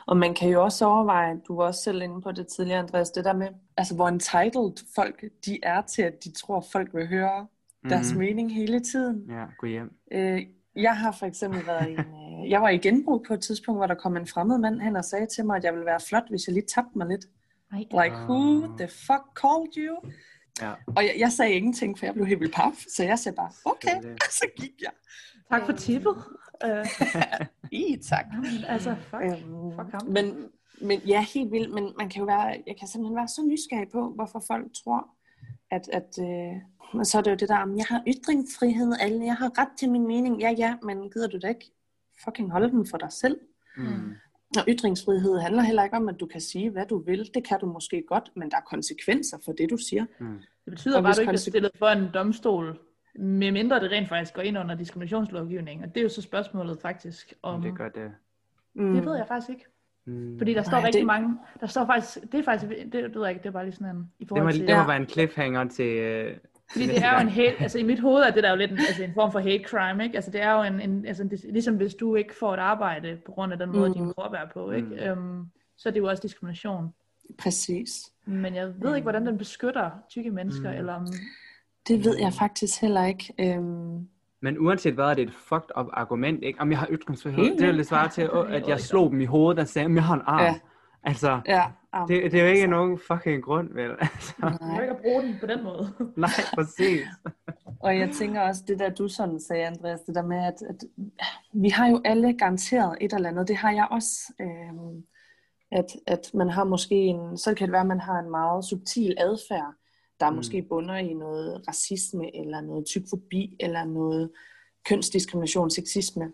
Og 0.06 0.16
man 0.16 0.34
kan 0.34 0.50
jo 0.50 0.64
også 0.64 0.86
overveje, 0.86 1.40
du 1.48 1.56
var 1.56 1.64
også 1.64 1.82
selv 1.82 2.02
inde 2.02 2.22
på 2.22 2.32
det 2.32 2.46
tidligere, 2.46 2.78
Andreas, 2.78 3.10
det 3.10 3.24
der 3.24 3.32
med, 3.32 3.48
altså 3.76 3.94
hvor 3.94 4.08
entitled 4.08 4.86
folk 4.94 5.24
de 5.46 5.58
er 5.62 5.82
til, 5.82 6.02
at 6.02 6.24
de 6.24 6.32
tror, 6.32 6.64
folk 6.72 6.94
vil 6.94 7.06
høre 7.06 7.46
deres 7.88 8.12
mm. 8.12 8.18
mening 8.18 8.54
hele 8.54 8.80
tiden. 8.80 9.30
Ja, 9.30 9.44
gå 9.58 9.66
hjem. 9.66 9.90
Øh, 10.12 10.46
jeg 10.76 10.96
har 10.96 11.12
for 11.12 11.26
eksempel 11.26 11.66
været 11.66 11.88
i 11.88 11.92
en, 11.92 11.98
øh, 11.98 12.50
jeg 12.50 12.62
var 12.62 12.68
i 12.68 12.78
genbrug 12.78 13.24
på 13.28 13.34
et 13.34 13.40
tidspunkt, 13.40 13.78
hvor 13.78 13.86
der 13.86 13.94
kom 13.94 14.16
en 14.16 14.26
fremmed 14.26 14.58
mand 14.58 14.80
hen 14.80 14.96
og 14.96 15.04
sagde 15.04 15.26
til 15.26 15.46
mig, 15.46 15.56
at 15.56 15.64
jeg 15.64 15.72
ville 15.72 15.86
være 15.86 16.00
flot, 16.08 16.28
hvis 16.30 16.46
jeg 16.46 16.54
lige 16.54 16.66
tabte 16.66 16.98
mig 16.98 17.06
lidt. 17.06 17.26
Like, 17.72 18.16
who 18.28 18.62
ah. 18.62 18.78
the 18.78 18.88
fuck 18.88 19.24
called 19.42 19.76
you? 19.76 19.96
Ja. 20.60 20.72
Og 20.96 21.04
jeg, 21.04 21.14
jeg 21.18 21.32
sagde 21.32 21.52
ingenting, 21.52 21.98
for 21.98 22.06
jeg 22.06 22.14
blev 22.14 22.26
helt 22.26 22.40
vildt 22.40 22.54
paf, 22.54 22.84
så 22.96 23.04
jeg 23.04 23.18
sagde 23.18 23.36
bare, 23.36 23.50
okay, 23.64 24.02
så 24.40 24.46
gik 24.56 24.72
jeg. 24.80 24.92
Tak 25.50 25.66
for 25.66 25.72
tippet. 25.72 26.16
Øh. 26.64 26.86
I, 27.80 27.96
tak. 27.96 28.26
Altså, 28.68 28.94
fuck. 28.94 29.22
Øhm, 29.22 29.72
fuck 29.76 29.92
ham. 29.92 30.06
Men, 30.06 30.48
men 30.80 31.00
ja, 31.06 31.26
helt 31.34 31.52
vildt. 31.52 31.74
Men 31.74 31.92
man 31.98 32.08
kan 32.08 32.20
jo 32.20 32.26
være, 32.26 32.62
jeg 32.66 32.76
kan 32.78 32.88
simpelthen 32.88 33.16
være 33.16 33.28
så 33.28 33.42
nysgerrig 33.46 33.88
på, 33.92 34.12
hvorfor 34.14 34.44
folk 34.46 34.66
tror, 34.84 35.08
at, 35.70 35.88
at 35.92 36.18
øh, 36.20 37.04
så 37.04 37.18
er 37.18 37.22
det 37.22 37.30
jo 37.30 37.36
det 37.36 37.48
der, 37.48 37.74
jeg 37.76 37.86
har 37.88 38.02
ytringsfrihed, 38.08 38.92
alle, 39.00 39.24
jeg 39.24 39.34
har 39.34 39.58
ret 39.58 39.78
til 39.78 39.90
min 39.90 40.06
mening. 40.06 40.40
Ja, 40.40 40.50
ja, 40.50 40.76
men 40.82 41.10
gider 41.10 41.28
du 41.28 41.38
da 41.38 41.48
ikke 41.48 41.70
fucking 42.24 42.50
holde 42.50 42.70
den 42.70 42.86
for 42.86 42.98
dig 42.98 43.12
selv? 43.12 43.38
Mm. 43.76 44.12
Og 44.56 44.64
ytringsfrihed 44.68 45.38
handler 45.38 45.62
heller 45.62 45.84
ikke 45.84 45.96
om, 45.96 46.08
at 46.08 46.20
du 46.20 46.26
kan 46.26 46.40
sige, 46.40 46.70
hvad 46.70 46.86
du 46.86 46.98
vil. 46.98 47.30
Det 47.34 47.44
kan 47.48 47.60
du 47.60 47.66
måske 47.66 48.04
godt, 48.08 48.30
men 48.36 48.50
der 48.50 48.56
er 48.56 48.60
konsekvenser 48.60 49.38
for 49.44 49.52
det, 49.52 49.70
du 49.70 49.76
siger. 49.76 50.04
Mm. 50.20 50.38
Det 50.64 50.70
betyder 50.70 51.02
bare, 51.02 51.10
at 51.10 51.16
du 51.16 51.20
ikke 51.20 51.32
er 51.32 51.36
stillet 51.36 51.70
for 51.78 51.86
en 51.86 52.10
domstol 52.14 52.78
med 53.18 53.52
mindre 53.52 53.80
det 53.80 53.90
rent 53.90 54.08
faktisk 54.08 54.34
går 54.34 54.42
ind 54.42 54.58
under 54.58 54.74
diskriminationslovgivning. 54.74 55.82
Og 55.82 55.88
det 55.88 55.96
er 55.96 56.02
jo 56.02 56.08
så 56.08 56.22
spørgsmålet 56.22 56.78
faktisk 56.82 57.34
om... 57.42 57.62
Det 57.62 57.76
gør 57.76 57.88
det. 57.88 58.12
Mm. 58.74 58.94
Det 58.94 59.04
ved 59.04 59.16
jeg 59.16 59.26
faktisk 59.28 59.50
ikke. 59.50 59.64
Mm. 60.04 60.38
Fordi 60.38 60.54
der 60.54 60.62
står 60.62 60.72
Nej, 60.72 60.86
rigtig 60.86 60.98
det... 60.98 61.06
mange, 61.06 61.38
der 61.60 61.66
står 61.66 61.86
faktisk, 61.86 62.32
det 62.32 62.40
er 62.40 62.42
faktisk, 62.42 62.70
det, 62.70 62.92
det 62.92 63.14
ved 63.14 63.22
jeg 63.22 63.30
ikke, 63.30 63.42
det 63.42 63.48
er 63.48 63.52
bare 63.52 63.64
lige 63.64 63.74
sådan 63.74 63.96
en, 63.96 64.12
i 64.18 64.26
forhold 64.26 64.46
det 64.46 64.54
må, 64.54 64.58
til... 64.58 64.68
Det 64.68 64.76
må 64.76 64.86
være 64.86 64.96
en 64.96 65.08
cliffhanger 65.08 65.68
til... 65.68 66.26
Uh, 66.30 66.36
fordi 66.72 66.86
det 66.86 67.04
er 67.04 67.14
jo 67.14 67.20
en 67.20 67.28
hate, 67.28 67.62
altså 67.62 67.78
i 67.78 67.82
mit 67.82 68.00
hoved 68.00 68.22
er 68.22 68.30
det 68.30 68.42
der 68.42 68.50
jo 68.50 68.56
lidt 68.56 68.70
en, 68.70 68.78
altså 68.78 69.04
en 69.04 69.14
form 69.14 69.32
for 69.32 69.38
hate 69.38 69.64
crime, 69.64 70.04
ikke? 70.04 70.16
Altså 70.16 70.30
det 70.30 70.42
er 70.42 70.52
jo 70.52 70.62
en, 70.62 70.80
en 70.80 71.06
altså 71.06 71.24
det, 71.24 71.44
ligesom 71.44 71.76
hvis 71.76 71.94
du 71.94 72.14
ikke 72.14 72.34
får 72.34 72.54
et 72.54 72.60
arbejde 72.60 73.18
på 73.26 73.32
grund 73.32 73.52
af 73.52 73.58
den 73.58 73.72
måde, 73.72 73.88
mm. 73.88 73.94
din 73.94 74.12
krop 74.14 74.32
er 74.32 74.46
på, 74.52 74.70
ikke? 74.70 75.14
Mm. 75.14 75.18
Um, 75.18 75.50
så 75.76 75.88
er 75.88 75.92
det 75.92 76.00
jo 76.00 76.06
også 76.06 76.22
diskrimination. 76.22 76.94
Præcis. 77.38 78.12
Men 78.24 78.54
jeg 78.54 78.72
ved 78.78 78.94
ikke, 78.94 79.04
hvordan 79.04 79.26
den 79.26 79.38
beskytter 79.38 79.90
tykke 80.08 80.30
mennesker, 80.30 80.72
mm. 80.72 80.78
eller 80.78 80.92
om... 80.92 81.06
Det 81.88 82.04
ved 82.04 82.18
jeg 82.18 82.32
faktisk 82.32 82.80
heller 82.80 83.04
ikke. 83.04 83.56
Um... 83.58 84.08
Men 84.42 84.58
uanset 84.58 84.94
hvad, 84.94 85.04
er 85.04 85.14
det 85.14 85.28
et 85.28 85.34
fucked 85.34 85.70
up 85.80 85.86
argument, 85.92 86.42
ikke? 86.42 86.60
Om 86.60 86.70
jeg 86.70 86.78
har 86.78 86.88
ytringsfrihed, 86.90 87.58
det 87.58 87.68
er 87.68 87.72
lidt 87.72 87.88
svare 87.88 88.08
til, 88.08 88.30
at 88.56 88.68
jeg 88.68 88.80
slog 88.80 89.10
dem 89.10 89.20
i 89.20 89.24
hovedet 89.24 89.58
og 89.58 89.68
sagde, 89.68 89.88
at 89.88 89.94
jeg 89.94 90.04
har 90.04 90.14
en 90.14 90.22
arm. 90.26 90.42
Ja. 90.42 90.54
Altså, 91.06 91.40
ja, 91.46 91.64
det, 92.08 92.32
det 92.32 92.40
er 92.40 92.44
jo 92.44 92.50
ikke 92.50 92.66
nogen 92.66 92.98
fucking 92.98 93.42
grund, 93.42 93.74
vel? 93.74 93.90
Altså. 94.00 94.34
Nej. 94.40 94.76
Du 94.76 94.82
ikke 94.82 95.02
bruge 95.02 95.22
den 95.22 95.36
på 95.40 95.46
den 95.46 95.64
måde. 95.64 95.92
Nej, 96.16 96.30
præcis. 96.54 97.06
og 97.80 97.98
jeg 97.98 98.10
tænker 98.10 98.40
også, 98.40 98.62
det 98.68 98.78
der 98.78 98.90
du 98.90 99.08
sådan 99.08 99.40
sagde, 99.40 99.66
Andreas, 99.66 100.00
det 100.00 100.14
der 100.14 100.22
med, 100.22 100.36
at, 100.36 100.54
at 100.68 100.76
vi 101.52 101.68
har 101.68 101.88
jo 101.88 102.00
alle 102.04 102.32
garanteret 102.32 102.98
et 103.00 103.12
eller 103.12 103.28
andet. 103.28 103.48
Det 103.48 103.56
har 103.56 103.72
jeg 103.72 103.88
også. 103.90 104.32
Øh, 104.40 105.02
at, 105.72 105.86
at 106.06 106.30
man 106.34 106.48
har 106.48 106.64
måske 106.64 106.94
en, 106.94 107.38
så 107.38 107.54
kan 107.54 107.66
det 107.66 107.72
være, 107.72 107.80
at 107.80 107.86
man 107.86 108.00
har 108.00 108.18
en 108.18 108.30
meget 108.30 108.64
subtil 108.64 109.14
adfærd, 109.18 109.74
der 110.20 110.30
mm. 110.30 110.36
måske 110.36 110.62
bunder 110.62 110.96
i 110.96 111.14
noget 111.14 111.68
racisme, 111.68 112.36
eller 112.36 112.60
noget 112.60 112.86
tykfobi, 112.86 113.56
eller 113.60 113.84
noget 113.84 114.30
kønsdiskrimination, 114.88 115.70
sexisme. 115.70 116.24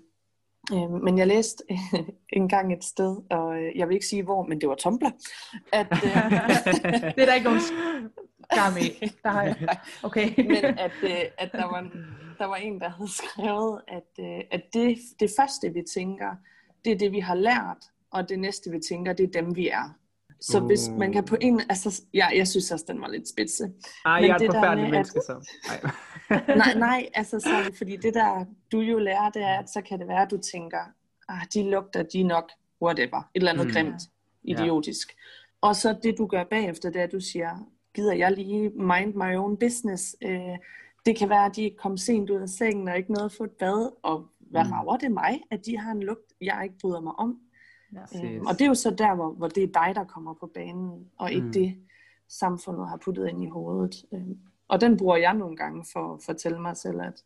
Øh, 0.72 0.90
men 0.90 1.18
jeg 1.18 1.26
læste 1.26 1.64
øh, 1.70 2.08
engang 2.40 2.72
et 2.72 2.84
sted, 2.84 3.16
og 3.30 3.62
øh, 3.62 3.78
jeg 3.78 3.88
vil 3.88 3.94
ikke 3.94 4.06
sige 4.06 4.22
hvor, 4.22 4.42
men 4.46 4.60
det 4.60 4.68
var 4.68 4.74
Tumblr. 4.74 5.10
At, 5.72 5.86
øh, 5.92 6.00
det 7.14 7.22
er 7.22 7.26
der 7.26 7.34
ikke 7.34 7.44
nogen 7.44 7.60
skam 8.52 8.76
i. 8.76 9.06
Der 9.22 9.30
har 9.30 9.42
jeg. 9.42 9.78
Okay. 10.02 10.34
men 10.36 10.64
at, 10.64 10.92
øh, 11.02 11.24
at 11.38 11.52
der, 11.52 11.64
var, 11.64 11.90
der 12.38 12.44
var 12.44 12.56
en, 12.56 12.80
der 12.80 12.88
havde 12.88 13.12
skrevet, 13.12 13.80
at, 13.88 14.24
øh, 14.24 14.40
at 14.50 14.62
det, 14.72 14.98
det 15.20 15.30
første, 15.36 15.72
vi 15.72 15.82
tænker, 15.94 16.30
det 16.84 16.92
er 16.92 16.98
det, 16.98 17.12
vi 17.12 17.20
har 17.20 17.34
lært, 17.34 17.84
og 18.10 18.28
det 18.28 18.38
næste, 18.38 18.70
vi 18.70 18.80
tænker, 18.88 19.12
det 19.12 19.24
er 19.24 19.42
dem, 19.42 19.56
vi 19.56 19.68
er. 19.68 19.94
Så 20.40 20.58
uh. 20.58 20.66
hvis 20.66 20.88
man 20.98 21.12
kan 21.12 21.24
på 21.24 21.36
en... 21.40 21.60
Altså, 21.68 22.02
ja, 22.14 22.28
jeg 22.36 22.48
synes 22.48 22.70
også, 22.70 22.84
den 22.88 23.00
var 23.00 23.08
lidt 23.08 23.28
spidse. 23.28 23.64
Ej, 24.04 24.12
jeg 24.12 24.28
er 24.28 24.34
et 24.34 24.52
forfærdeligt 24.54 24.90
menneske, 24.90 25.18
at, 25.18 25.24
så. 25.24 25.92
nej, 26.62 26.74
nej, 26.74 27.08
altså 27.14 27.40
sådan, 27.40 27.74
fordi 27.74 27.96
det 27.96 28.14
der, 28.14 28.44
du 28.72 28.80
jo 28.80 28.98
lærer, 28.98 29.30
det 29.30 29.42
er, 29.42 29.58
at 29.58 29.70
så 29.70 29.82
kan 29.88 29.98
det 29.98 30.08
være, 30.08 30.22
at 30.22 30.30
du 30.30 30.38
tænker, 30.52 30.80
ah, 31.28 31.46
de 31.54 31.70
lugter, 31.70 32.02
de 32.02 32.22
nok, 32.22 32.50
whatever, 32.82 33.18
et 33.18 33.24
eller 33.34 33.52
andet 33.52 33.66
mm. 33.66 33.72
grimt, 33.72 34.02
idiotisk. 34.42 35.08
Ja. 35.08 35.68
Og 35.68 35.76
så 35.76 35.96
det, 36.02 36.18
du 36.18 36.26
gør 36.26 36.44
bagefter, 36.44 36.90
det 36.90 37.00
er, 37.00 37.04
at 37.04 37.12
du 37.12 37.20
siger, 37.20 37.70
gider 37.94 38.14
jeg 38.14 38.32
lige 38.32 38.70
mind 38.70 39.14
my 39.14 39.36
own 39.36 39.56
business? 39.56 40.16
Øh, 40.22 40.56
det 41.06 41.16
kan 41.16 41.28
være, 41.28 41.44
at 41.44 41.56
de 41.56 41.70
kom 41.78 41.96
sent 41.96 42.30
ud 42.30 42.40
af 42.40 42.48
sengen 42.48 42.88
og 42.88 42.96
ikke 42.96 43.12
noget 43.12 43.24
at 43.24 43.32
få 43.32 43.44
et 43.44 43.50
bad, 43.50 43.90
og 44.02 44.26
hvad 44.40 44.64
mm. 44.64 44.70
rager 44.70 44.96
det 44.96 45.12
mig, 45.12 45.40
at 45.50 45.66
de 45.66 45.78
har 45.78 45.92
en 45.92 46.02
lugt, 46.02 46.32
jeg 46.40 46.60
ikke 46.64 46.78
bryder 46.80 47.00
mig 47.00 47.12
om? 47.18 47.38
Ja. 47.92 48.24
Øhm, 48.24 48.46
og 48.46 48.52
det 48.52 48.60
er 48.60 48.66
jo 48.68 48.74
så 48.74 48.90
der, 48.98 49.14
hvor, 49.14 49.32
hvor 49.32 49.48
det 49.48 49.62
er 49.62 49.66
dig, 49.66 49.94
der 49.94 50.04
kommer 50.04 50.34
på 50.34 50.50
banen, 50.54 51.06
og 51.18 51.32
ikke 51.32 51.46
mm. 51.46 51.52
det, 51.52 51.76
samfundet 52.28 52.88
har 52.88 52.96
puttet 52.96 53.28
ind 53.28 53.44
i 53.44 53.48
hovedet. 53.48 54.04
Øhm, 54.12 54.38
og 54.68 54.80
den 54.80 54.96
bruger 54.96 55.16
jeg 55.16 55.34
nogle 55.34 55.56
gange 55.56 55.84
for 55.92 56.14
at 56.14 56.22
fortælle 56.22 56.60
mig 56.60 56.76
selv, 56.76 57.00
at 57.00 57.24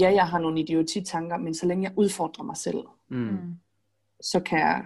ja, 0.00 0.12
jeg 0.14 0.28
har 0.28 0.38
nogle 0.38 0.60
idioti-tanker, 0.60 1.36
men 1.36 1.54
så 1.54 1.66
længe 1.66 1.84
jeg 1.84 1.92
udfordrer 1.96 2.44
mig 2.44 2.56
selv, 2.56 2.84
mm. 3.08 3.18
mm. 3.18 3.58
så 4.20 4.40
kan 4.40 4.58
jeg... 4.58 4.84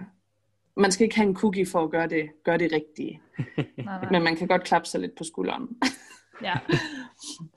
Man 0.77 0.91
skal 0.91 1.03
ikke 1.03 1.15
have 1.15 1.29
en 1.29 1.35
cookie 1.35 1.65
for 1.65 1.83
at 1.83 1.89
gøre 1.89 2.07
det, 2.07 2.29
gøre 2.43 2.57
det 2.57 2.71
rigtige. 2.71 3.21
nej, 3.57 3.65
nej. 3.77 4.11
Men 4.11 4.23
man 4.23 4.35
kan 4.35 4.47
godt 4.47 4.63
klappe 4.63 4.87
sig 4.87 5.01
lidt 5.01 5.17
på 5.17 5.23
skulderen. 5.23 5.77
ja. 6.47 6.59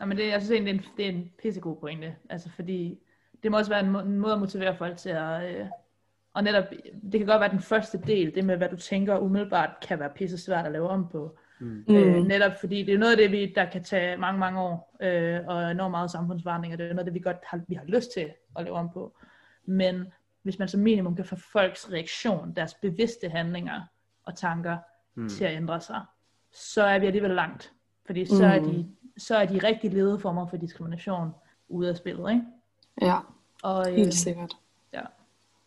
ja 0.01 0.07
men 0.07 0.17
det, 0.17 0.27
jeg 0.27 0.43
synes 0.43 0.51
egentlig, 0.51 0.75
det 0.97 1.07
er 1.07 1.09
en, 1.09 1.15
det 1.15 1.21
er 1.21 1.23
en 1.23 1.33
pissegod 1.43 1.77
pointe. 1.77 2.17
Altså 2.31 2.51
fordi 2.51 2.99
det 3.43 3.51
må 3.51 3.59
også 3.59 3.71
være 3.71 3.81
en, 3.81 3.91
må, 3.91 4.01
en 4.01 4.19
måde 4.19 4.33
at 4.33 4.41
motivere 4.41 4.77
folk 4.77 4.97
til 4.97 5.09
at, 5.09 5.61
øh, 5.61 5.67
og 6.35 6.45
netop, 6.45 6.64
det 7.12 7.20
kan 7.20 7.26
godt 7.26 7.41
være 7.41 7.51
den 7.51 7.61
første 7.61 7.99
del, 8.07 8.35
det 8.35 8.45
med 8.45 8.57
hvad 8.57 8.68
du 8.68 8.76
tænker 8.76 9.18
umiddelbart, 9.18 9.70
kan 9.89 9.99
være 9.99 10.11
pisse 10.11 10.39
svært 10.39 10.66
at 10.66 10.72
lave 10.72 10.89
om 10.89 11.09
på. 11.09 11.37
Mm. 11.61 11.85
Øh, 11.91 12.16
mm. 12.16 12.22
netop 12.22 12.53
fordi 12.61 12.82
det 12.82 12.95
er 12.95 12.99
noget 12.99 13.12
af 13.12 13.18
det, 13.18 13.32
vi, 13.32 13.53
der 13.55 13.70
kan 13.70 13.85
tage 13.85 14.16
mange, 14.16 14.39
mange 14.41 14.61
år, 14.61 14.97
øh, 15.03 15.41
og 15.47 15.70
enormt 15.70 15.91
meget 15.91 16.11
samfundsvarning, 16.11 16.72
og 16.72 16.78
det 16.78 16.85
er 16.85 16.89
noget 16.89 16.99
af 16.99 17.05
det, 17.05 17.14
vi 17.14 17.18
godt 17.18 17.37
har, 17.47 17.61
vi 17.68 17.74
har 17.74 17.85
lyst 17.85 18.12
til 18.14 18.30
at 18.59 18.64
lave 18.64 18.76
om 18.76 18.91
på. 18.93 19.16
Men 19.64 20.05
hvis 20.43 20.59
man 20.59 20.68
som 20.68 20.80
minimum 20.80 21.16
kan 21.16 21.24
få 21.24 21.37
folks 21.37 21.93
reaktion, 21.93 22.53
deres 22.57 22.74
bevidste 22.74 23.28
handlinger 23.28 23.80
og 24.24 24.37
tanker 24.37 24.76
mm. 25.14 25.28
til 25.28 25.45
at 25.45 25.57
ændre 25.57 25.80
sig, 25.80 26.01
så 26.53 26.82
er 26.82 26.99
vi 26.99 27.07
alligevel 27.07 27.30
langt. 27.30 27.72
Fordi 28.07 28.26
så, 28.26 28.35
mm. 28.35 28.43
er, 28.43 28.59
de, 28.59 28.89
så 29.18 29.37
er 29.37 29.47
de 29.47 29.59
rigtig 29.59 29.93
ledeformer 29.93 30.47
for 30.47 30.57
diskrimination 30.57 31.30
ude 31.68 31.89
af 31.89 31.97
spillet, 31.97 32.30
ikke? 32.30 32.43
Ja, 33.03 33.18
og, 33.62 33.91
øh, 33.91 33.97
helt 33.97 34.14
sikkert. 34.14 34.57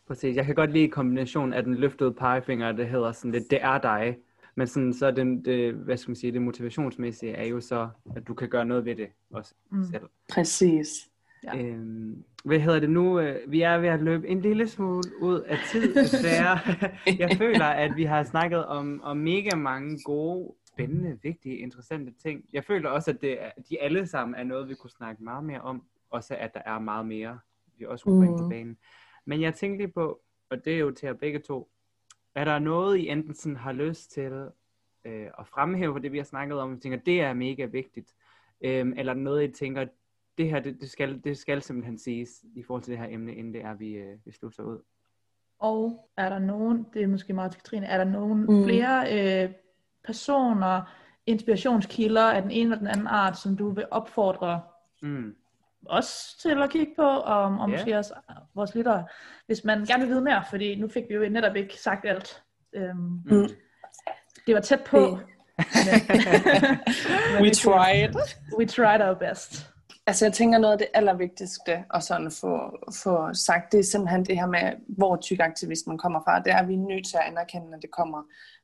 Præcis. 0.08 0.36
Jeg 0.36 0.45
kan 0.45 0.55
godt 0.55 0.72
lide 0.72 0.88
kombinationen 0.88 1.53
af 1.53 1.64
den 1.64 1.76
løftede 1.76 2.14
pegefinger, 2.14 2.72
det 2.72 2.88
hedder 2.88 3.12
sådan 3.12 3.32
lidt, 3.32 3.51
det 3.51 3.60
er 3.62 3.78
dig. 3.78 4.18
Men 4.55 4.68
sådan, 4.68 4.93
så 4.93 5.12
den, 5.12 5.45
det, 5.45 5.74
hvad 5.74 5.97
skal 5.97 6.10
man 6.10 6.16
sige, 6.16 6.32
det 6.32 6.41
motivationsmæssige 6.41 7.32
er 7.32 7.45
jo 7.45 7.62
så, 7.62 7.89
at 8.16 8.28
du 8.28 8.34
kan 8.34 8.49
gøre 8.49 8.66
noget 8.66 8.86
ved 8.86 8.95
det 8.95 9.08
også 9.32 9.53
mm. 9.72 9.84
selv. 9.84 10.03
Præcis. 10.30 10.88
Ja. 11.43 11.58
Øhm, 11.58 12.24
hvad 12.43 12.60
hedder 12.60 12.80
det 12.80 12.89
nu? 12.89 13.20
Øh, 13.20 13.51
vi 13.51 13.62
er 13.62 13.78
ved 13.78 13.89
at 13.89 14.01
løbe 14.01 14.28
en 14.28 14.41
lille 14.41 14.68
smule 14.68 15.03
ud 15.22 15.41
af 15.41 15.58
tid, 15.72 15.93
desværre. 16.03 16.60
Jeg 17.20 17.38
føler, 17.38 17.66
at 17.66 17.95
vi 17.95 18.03
har 18.03 18.24
snakket 18.24 18.66
om, 18.66 19.01
om 19.03 19.18
mega 19.18 19.55
mange 19.55 19.99
gode, 20.03 20.53
spændende, 20.68 21.20
vigtige, 21.24 21.58
interessante 21.58 22.14
ting. 22.24 22.45
Jeg 22.53 22.64
føler 22.64 22.89
også, 22.89 23.12
at 23.12 23.22
det, 23.22 23.38
de 23.70 23.82
alle 23.82 24.08
sammen 24.08 24.36
er 24.36 24.43
noget, 24.43 24.70
vi 24.70 24.76
kunne 24.76 24.89
snakke 24.89 25.24
meget 25.24 25.43
mere 25.43 25.62
om. 25.62 25.84
Også 26.10 26.36
at 26.36 26.53
der 26.53 26.62
er 26.66 26.80
meget 26.80 27.05
mere, 27.05 27.39
vi 27.78 27.86
også 27.86 28.05
kunne 28.05 28.20
bringe 28.20 28.36
mm. 28.36 28.43
på 28.43 28.49
banen. 28.49 28.78
Men 29.28 29.42
jeg 29.42 29.56
tænkte 29.56 29.78
lige 29.78 29.94
på, 29.94 30.22
og 30.50 30.66
det 30.66 30.74
er 30.74 30.78
jo 30.78 30.92
til 30.92 31.08
jer 31.08 31.14
begge 31.14 31.40
to, 31.40 31.70
er 32.36 32.46
der 32.46 32.60
noget, 32.60 32.98
I 32.98 33.10
enten 33.10 33.34
sådan 33.34 33.56
har 33.56 33.72
lyst 33.72 34.12
til 34.12 34.50
øh, 35.06 35.28
at 35.40 35.48
fremhæve 35.48 35.94
for 35.94 36.00
det, 36.00 36.12
vi 36.12 36.18
har 36.18 36.26
snakket 36.26 36.60
om, 36.60 36.74
og 36.74 36.82
tænker, 36.82 37.00
det 37.00 37.22
er 37.22 37.34
mega 37.34 37.66
vigtigt, 37.66 38.16
øh, 38.62 38.94
eller 38.98 39.14
noget, 39.14 39.50
I 39.50 39.52
tænker, 39.52 39.86
det 40.38 40.50
her, 40.50 40.60
det, 40.60 40.82
det, 40.82 40.90
skal, 40.90 41.24
det 41.24 41.38
skal 41.38 41.62
simpelthen 41.62 41.98
siges 41.98 42.46
i 42.56 42.64
forhold 42.64 42.84
til 42.84 42.92
det 42.92 43.00
her 43.00 43.08
emne, 43.10 43.36
inden 43.36 43.54
det 43.54 43.62
er, 43.62 43.74
vi, 43.74 43.92
øh, 43.94 44.18
vi 44.26 44.32
slutter 44.32 44.64
ud. 44.64 44.80
Og 45.60 46.10
er 46.18 46.30
der 46.30 46.40
nogen, 46.40 46.86
det 46.94 47.04
er 47.04 47.08
måske 47.08 47.34
meget 47.34 47.52
til 47.52 47.62
Katrine, 47.62 47.86
er 47.86 47.98
der 47.98 48.12
nogen 48.12 48.42
mm. 48.42 48.64
flere 48.64 49.06
øh, 49.46 49.52
personer, 50.04 50.82
inspirationskilder 51.26 52.32
af 52.32 52.42
den 52.42 52.52
ene 52.52 52.64
eller 52.64 52.78
den 52.78 52.88
anden 52.88 53.08
art, 53.08 53.38
som 53.38 53.58
du 53.58 53.70
vil 53.70 53.86
opfordre 53.92 54.62
mm 55.02 55.36
os 55.90 56.36
til 56.42 56.64
at 56.64 56.70
kigge 56.70 56.94
på, 56.96 57.02
og, 57.02 57.44
og 57.44 57.60
yeah. 57.60 57.70
måske 57.70 57.98
også 57.98 58.14
vores 58.56 58.76
lyttere, 58.76 59.06
hvis 59.46 59.64
man 59.64 59.86
gerne 59.86 60.04
vil 60.04 60.10
vide 60.10 60.22
mere, 60.22 60.44
fordi 60.50 60.76
nu 60.76 60.88
fik 60.88 61.04
vi 61.10 61.16
jo 61.16 61.30
netop 61.30 61.56
ikke 61.56 61.80
sagt 61.80 62.06
alt. 62.06 62.44
Øhm, 62.76 63.22
mm. 63.26 63.48
Det 64.48 64.56
var 64.56 64.62
tæt 64.62 64.84
på. 64.84 65.00
men, 65.00 65.20
we 67.42 67.50
tried. 67.50 68.16
We 68.58 68.66
tried 68.66 69.02
our 69.02 69.14
best. 69.14 69.74
Altså 70.08 70.26
jeg 70.26 70.34
tænker 70.34 70.58
noget 70.58 70.74
af 70.74 70.78
det 70.78 70.88
allervigtigste 70.94 71.84
og 71.90 72.04
sådan 72.04 72.32
få, 72.32 72.78
få 73.04 73.34
sagt, 73.34 73.72
det 73.72 73.80
er 73.80 73.84
simpelthen 73.84 74.26
det 74.26 74.40
her 74.40 74.46
med, 74.46 74.74
hvor 74.88 75.16
tyk 75.16 75.40
aktivismen 75.40 75.98
kommer 75.98 76.22
fra. 76.24 76.40
Det 76.40 76.52
er, 76.52 76.58
at 76.58 76.68
vi 76.68 76.74
er 76.74 76.78
nødt 76.78 77.08
til 77.08 77.18
at 77.18 77.32
anerkende, 77.32 77.76
at 77.76 77.82
det 77.82 77.92
kommer 77.92 78.24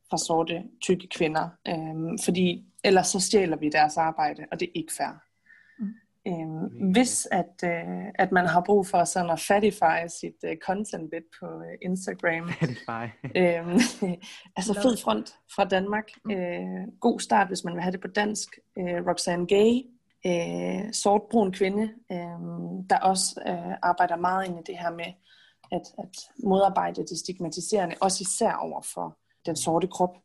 fra 0.09 0.17
sorte, 0.17 0.63
tykke 0.81 1.07
kvinder. 1.07 1.49
Øhm, 1.67 2.17
fordi 2.25 2.65
ellers 2.83 3.07
så 3.07 3.19
stjæler 3.19 3.57
vi 3.57 3.69
deres 3.69 3.97
arbejde, 3.97 4.45
og 4.51 4.59
det 4.59 4.67
er 4.67 4.71
ikke 4.75 4.93
fair. 4.97 5.22
Øhm, 6.27 6.91
hvis 6.91 7.27
at, 7.31 7.53
øh, 7.63 8.05
at 8.15 8.31
man 8.31 8.45
har 8.45 8.61
brug 8.65 8.87
for 8.87 9.03
sådan 9.03 9.29
at 9.29 9.39
fatify 9.39 10.07
sit 10.19 10.35
øh, 10.45 10.57
content 10.65 11.09
lidt 11.13 11.25
på 11.39 11.45
øh, 11.45 11.77
Instagram. 11.81 12.49
Fatify. 12.49 13.05
øhm, 13.41 13.79
altså 14.57 14.73
fed 14.73 14.97
front 15.03 15.35
fra 15.55 15.65
Danmark. 15.65 16.07
Mm. 16.25 16.31
Øh, 16.31 16.87
god 16.99 17.19
start, 17.19 17.47
hvis 17.47 17.63
man 17.63 17.73
vil 17.73 17.81
have 17.81 17.91
det 17.91 18.01
på 18.01 18.07
dansk. 18.07 18.49
Øh, 18.77 19.07
Roxanne 19.07 19.47
Gay, 19.47 19.71
øh, 20.25 20.93
sortbrun 20.93 21.51
kvinde, 21.51 21.83
øh, 22.11 22.39
der 22.89 22.99
også 23.01 23.41
øh, 23.47 23.73
arbejder 23.81 24.15
meget 24.15 24.47
ind 24.47 24.59
i 24.59 24.71
det 24.71 24.77
her 24.77 24.91
med 24.91 25.13
at, 25.71 25.85
at 25.97 26.17
modarbejde 26.43 27.01
det 27.01 27.17
stigmatiserende, 27.17 27.95
også 28.01 28.17
især 28.21 28.53
over 28.53 28.81
for 28.93 29.17
den 29.45 29.55
sorte 29.55 29.87
krop. 29.87 30.15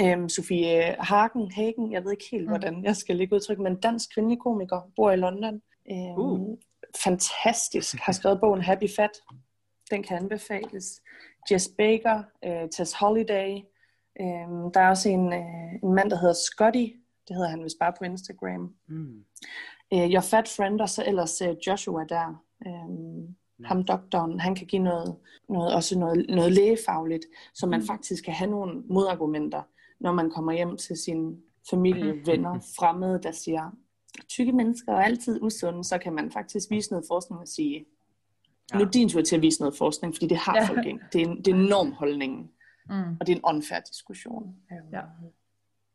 Øhm, 0.00 0.28
Sofie 0.28 0.96
Hagen, 0.98 1.52
Hagen, 1.52 1.92
jeg 1.92 2.04
ved 2.04 2.12
ikke 2.12 2.24
helt, 2.30 2.44
mm. 2.44 2.48
hvordan 2.48 2.84
jeg 2.84 2.96
skal 2.96 3.16
lægge 3.16 3.34
udtryk, 3.34 3.58
men 3.58 3.80
dansk 3.80 4.14
kvindelig 4.14 4.38
komiker, 4.38 4.90
bor 4.96 5.10
i 5.10 5.16
London. 5.16 5.62
Øhm, 5.90 6.18
uh. 6.18 6.58
Fantastisk, 7.04 7.96
har 7.96 8.12
skrevet 8.18 8.40
bogen 8.40 8.60
Happy 8.62 8.88
Fat. 8.96 9.10
Den 9.90 10.02
kan 10.02 10.16
anbefales. 10.16 11.02
Jess 11.50 11.68
Baker, 11.78 12.22
øh, 12.44 12.68
Tess 12.70 12.92
Holiday. 12.92 13.58
Øhm, 14.20 14.72
der 14.72 14.80
er 14.80 14.88
også 14.88 15.08
en, 15.08 15.32
øh, 15.32 15.74
en 15.82 15.94
mand, 15.94 16.10
der 16.10 16.18
hedder 16.18 16.34
Scotty. 16.34 16.86
Det 17.28 17.36
hedder 17.36 17.48
han 17.48 17.64
vist 17.64 17.78
bare 17.80 17.92
på 17.98 18.04
Instagram. 18.04 18.74
Mm. 18.88 19.24
Øh, 19.94 20.10
Your 20.12 20.20
Fat 20.20 20.48
Friend, 20.56 20.80
og 20.80 20.88
så 20.88 21.04
ellers 21.06 21.40
øh, 21.40 21.54
Joshua 21.66 22.04
der. 22.08 22.44
Øhm, 22.66 23.34
ham 23.64 23.84
doktoren, 23.84 24.40
han 24.40 24.54
kan 24.54 24.66
give 24.66 24.82
noget, 24.82 25.16
noget 25.48 25.74
også 25.74 25.98
noget, 25.98 26.26
noget 26.28 26.52
lægefagligt, 26.52 27.24
så 27.54 27.66
man 27.66 27.80
Mm. 27.80 27.86
faktisk 27.86 28.24
kan 28.24 28.34
have 28.34 28.50
nogle 28.50 28.82
modargumenter, 28.88 29.62
når 30.00 30.12
man 30.12 30.30
kommer 30.30 30.52
hjem 30.52 30.76
til 30.76 30.96
sin 30.96 31.40
familie, 31.70 32.26
venner, 32.26 32.60
fremmede, 32.78 33.20
der 33.22 33.32
siger, 33.32 33.70
tykke 34.28 34.52
mennesker 34.52 34.92
er 34.92 35.00
altid 35.02 35.42
usunde, 35.42 35.84
så 35.84 35.98
kan 35.98 36.12
man 36.12 36.30
faktisk 36.30 36.70
vise 36.70 36.90
noget 36.90 37.04
forskning 37.08 37.40
og 37.40 37.48
sige, 37.48 37.84
ja. 38.72 38.78
nu 38.78 38.84
er 38.84 38.90
din 38.90 39.08
tur 39.08 39.20
til 39.22 39.36
at 39.36 39.42
vise 39.42 39.60
noget 39.60 39.76
forskning, 39.76 40.14
fordi 40.14 40.26
det 40.26 40.36
har 40.36 40.56
Ja. 40.56 40.68
folk 40.68 40.86
ikke. 40.86 41.00
Det 41.12 41.22
er, 41.22 41.34
det 41.34 41.48
er 41.48 41.68
normholdningen, 41.68 42.50
Mm. 42.88 43.16
og 43.20 43.26
det 43.26 43.32
er 43.32 43.36
en 43.36 43.44
unfair 43.44 43.80
diskussion. 43.80 44.56
Ja. 44.92 45.00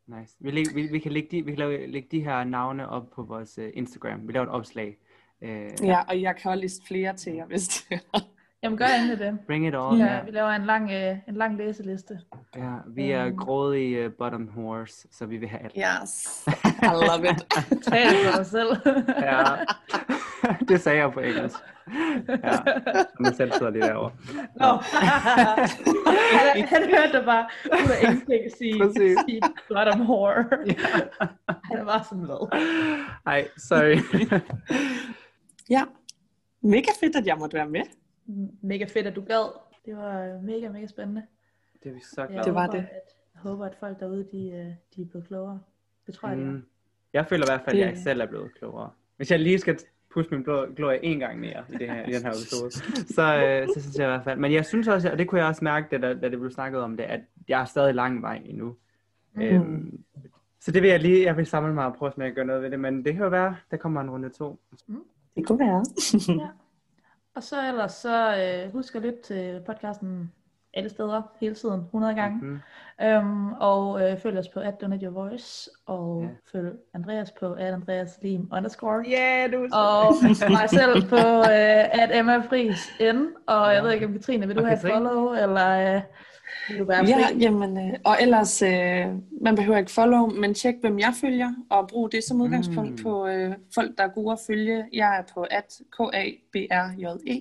Nice. 0.06 0.36
Vi, 0.40 0.50
læg, 0.50 0.66
vi, 0.74 0.82
vi 0.86 0.98
kan 0.98 1.12
lægge 1.12 1.28
de, 1.30 1.44
vi 1.44 1.50
kan 1.50 1.58
lave, 1.58 1.86
lægge 1.86 2.08
de 2.10 2.24
her 2.24 2.44
navne 2.44 2.88
op 2.88 3.10
på 3.10 3.22
vores 3.22 3.58
uh, 3.58 3.64
Instagram. 3.74 4.28
Vi 4.28 4.32
laver 4.32 4.46
et 4.46 4.52
opslag. 4.52 4.96
Uh, 5.42 5.48
Ja, 5.86 6.00
og 6.08 6.22
jeg 6.22 6.36
kan 6.36 6.50
også 6.50 6.60
liste 6.60 6.86
flere 6.86 7.16
til 7.16 7.32
jer, 7.34 7.46
hvis 7.46 7.68
det 7.68 8.00
er. 8.14 8.18
Jamen 8.62 8.78
gør 8.78 8.86
endelig 8.86 9.18
det. 9.18 9.38
Bring 9.46 9.66
it 9.66 9.74
all. 9.74 9.98
Ja, 9.98 10.22
vi 10.24 10.30
laver 10.30 10.48
en 10.50 10.64
lang, 10.64 10.90
øh, 10.90 11.16
en 11.28 11.34
lang 11.34 11.56
læseliste. 11.56 12.18
Ja, 12.56 12.72
vi 12.86 13.10
er 13.10 13.26
Øhm. 13.26 13.36
grådige 13.36 14.06
uh, 14.06 14.12
bottom 14.18 14.48
horse, 14.48 15.08
så 15.12 15.26
vi 15.26 15.36
vil 15.36 15.48
have 15.48 15.60
alt. 15.62 15.72
Yes, 16.02 16.44
I 16.82 16.86
love 16.86 17.30
it. 17.30 17.46
Tag 17.84 18.00
det 18.00 18.16
for 18.26 18.36
dig 18.36 18.46
selv. 18.46 18.68
Ja. 19.28 19.44
det 20.68 20.80
sagde 20.80 20.98
jeg 20.98 21.12
på 21.12 21.20
engelsk. 21.20 21.56
Ja, 22.28 22.52
som 23.16 23.24
jeg 23.24 23.34
selv 23.34 23.52
sidder 23.52 23.70
lige 23.70 23.82
derovre. 23.82 24.12
Nå. 24.56 24.66
han, 26.56 26.64
han 26.68 26.82
hørte 26.82 27.12
dig 27.18 27.24
bare 27.24 27.46
ud 27.72 27.90
af 27.90 28.02
ingenting 28.02 28.42
sige, 28.58 28.92
sige 28.94 29.40
bottom 29.68 30.00
whore. 30.00 30.44
Han 31.64 31.86
var 31.86 32.02
sådan 32.08 32.24
hvad. 32.24 32.58
Ej, 33.26 33.48
sorry. 33.56 33.96
Ja, 35.70 35.82
mega 36.62 36.88
fedt, 37.00 37.16
at 37.16 37.26
jeg 37.26 37.36
måtte 37.38 37.56
være 37.56 37.68
med. 37.68 37.80
Mega 38.62 38.84
fedt, 38.84 39.06
at 39.06 39.16
du 39.16 39.20
gad. 39.20 39.52
Det 39.86 39.96
var 39.96 40.24
øh, 40.24 40.42
mega, 40.44 40.68
mega 40.68 40.86
spændende. 40.86 41.22
det 41.82 41.88
er 41.90 41.94
vi 41.94 42.00
så 42.00 42.20
Jeg 42.20 42.28
glade 42.28 42.44
Det 42.44 42.54
var 42.54 42.60
håber, 42.66 42.72
det. 42.72 42.78
At, 42.92 43.00
jeg 43.34 43.42
håber, 43.42 43.66
at 43.66 43.74
folk 43.80 44.00
derude, 44.00 44.26
de, 44.32 44.50
øh, 44.50 44.66
de 44.96 45.02
er 45.02 45.06
blevet 45.06 45.26
klogere. 45.26 45.60
Det 46.06 46.14
tror 46.14 46.28
jeg, 46.28 46.38
er. 46.38 46.44
Mm. 46.44 46.62
Jeg 47.12 47.26
føler 47.26 47.44
i 47.44 47.48
hvert 47.50 47.60
fald, 47.64 47.76
at 47.78 47.86
jeg 47.86 47.94
Det- 47.94 48.02
selv 48.02 48.20
er 48.20 48.26
blevet 48.26 48.54
klogere. 48.58 48.90
Hvis 49.16 49.30
jeg 49.30 49.40
lige 49.40 49.58
skal 49.58 49.78
pusse 50.14 50.30
min 50.34 50.44
blå 50.44 50.66
glorie 50.76 51.04
en 51.04 51.18
gang 51.18 51.40
mere 51.40 51.64
i, 51.72 51.76
det 51.76 51.90
her, 51.90 52.06
i 52.06 52.12
den 52.12 52.22
her 52.22 52.30
episode, 52.30 52.70
så, 53.14 53.44
øh, 53.44 53.68
så 53.74 53.80
synes 53.82 53.96
jeg 53.96 54.04
i 54.06 54.10
hvert 54.10 54.24
fald. 54.24 54.38
Men 54.38 54.52
jeg 54.52 54.66
synes 54.66 54.88
også, 54.88 55.10
og 55.10 55.18
det 55.18 55.28
kunne 55.28 55.40
jeg 55.40 55.48
også 55.48 55.64
mærke, 55.64 55.98
da, 55.98 56.14
da 56.14 56.28
det 56.28 56.38
blev 56.38 56.50
snakket 56.50 56.80
om 56.80 56.96
det, 56.96 57.04
at 57.04 57.20
jeg 57.48 57.60
er 57.60 57.64
stadig 57.64 57.94
lang 57.94 58.22
vej 58.22 58.42
endnu. 58.44 58.76
Mm. 59.34 59.42
Øhm, 59.42 60.04
så 60.60 60.70
det 60.72 60.82
vil 60.82 60.90
jeg 60.90 61.00
lige, 61.00 61.24
jeg 61.24 61.36
vil 61.36 61.46
samle 61.46 61.74
mig 61.74 61.86
og 61.86 61.94
prøve 61.94 62.24
at 62.26 62.34
gøre 62.34 62.44
noget 62.44 62.62
ved 62.62 62.70
det, 62.70 62.80
men 62.80 63.04
det 63.04 63.14
kan 63.14 63.22
jo 63.22 63.28
være, 63.28 63.56
der 63.70 63.76
kommer 63.76 64.00
en 64.00 64.10
runde 64.10 64.28
to. 64.28 64.60
Det 65.36 65.46
kunne 65.46 65.58
være. 65.58 65.84
Ja. 66.40 66.48
Og 67.36 67.42
så 67.42 67.68
ellers, 67.68 67.92
så 67.92 68.36
øh, 68.36 68.72
husk 68.72 68.94
at 68.94 69.02
lytte 69.02 69.22
til 69.22 69.60
podcasten 69.66 70.32
alle 70.74 70.90
steder, 70.90 71.22
hele 71.40 71.54
tiden, 71.54 71.80
100 71.80 72.14
gange. 72.14 72.38
Mm. 72.42 72.60
Øhm, 73.02 73.52
og 73.52 74.02
øh, 74.10 74.18
følg 74.18 74.38
os 74.38 74.48
på 74.48 74.60
at 74.60 74.80
Donate 74.80 75.06
Your 75.06 75.12
Voice, 75.12 75.70
og 75.86 76.22
Ja. 76.22 76.28
følg 76.58 76.72
Andreas 76.94 77.32
på 77.40 77.52
at 77.52 77.72
Andreas 77.74 78.18
Lim 78.22 78.48
underscore. 78.52 79.04
Yeah, 79.08 79.52
du. 79.52 79.68
Og 79.72 80.14
mig 80.58 80.70
selv 80.70 81.08
på 81.08 81.16
øh, 81.38 82.02
at 82.02 82.18
Emma 82.18 82.38
Friis 82.38 82.90
N. 83.00 83.16
Og 83.46 83.66
jeg 83.68 83.74
Ja. 83.76 83.82
ved 83.82 83.92
ikke, 83.92 84.06
om 84.06 84.12
Katrine, 84.12 84.46
vil 84.46 84.56
du 84.56 84.60
Og 84.60 84.66
have 84.66 84.76
Katrine? 84.76 84.94
follow, 85.08 85.32
eller 85.32 85.94
øh, 85.96 86.02
du 86.78 86.84
være 86.84 87.04
fri? 87.04 87.10
Ja, 87.10 87.28
jamen, 87.40 87.78
øh, 87.78 87.94
og 88.04 88.16
ellers, 88.20 88.62
øh, 88.62 89.06
man 89.42 89.56
behøver 89.56 89.78
ikke 89.78 89.90
follow, 89.90 90.26
men 90.26 90.54
tjek, 90.54 90.74
hvem 90.80 90.98
jeg 90.98 91.12
følger, 91.20 91.52
og 91.70 91.88
brug 91.88 92.12
det 92.12 92.24
som 92.24 92.40
udgangspunkt 92.40 92.90
Mm. 92.90 93.02
på 93.02 93.26
øh, 93.26 93.52
folk, 93.74 93.90
der 93.98 94.04
er 94.04 94.08
gode 94.08 94.32
at 94.32 94.38
følge. 94.46 94.84
Jeg 94.92 95.18
er 95.18 95.22
på 95.34 95.40
at 95.50 95.64
k 95.98 96.00
a 96.14 96.24
b 96.52 96.56
r 96.72 96.90
j 96.98 97.04
e 97.30 97.40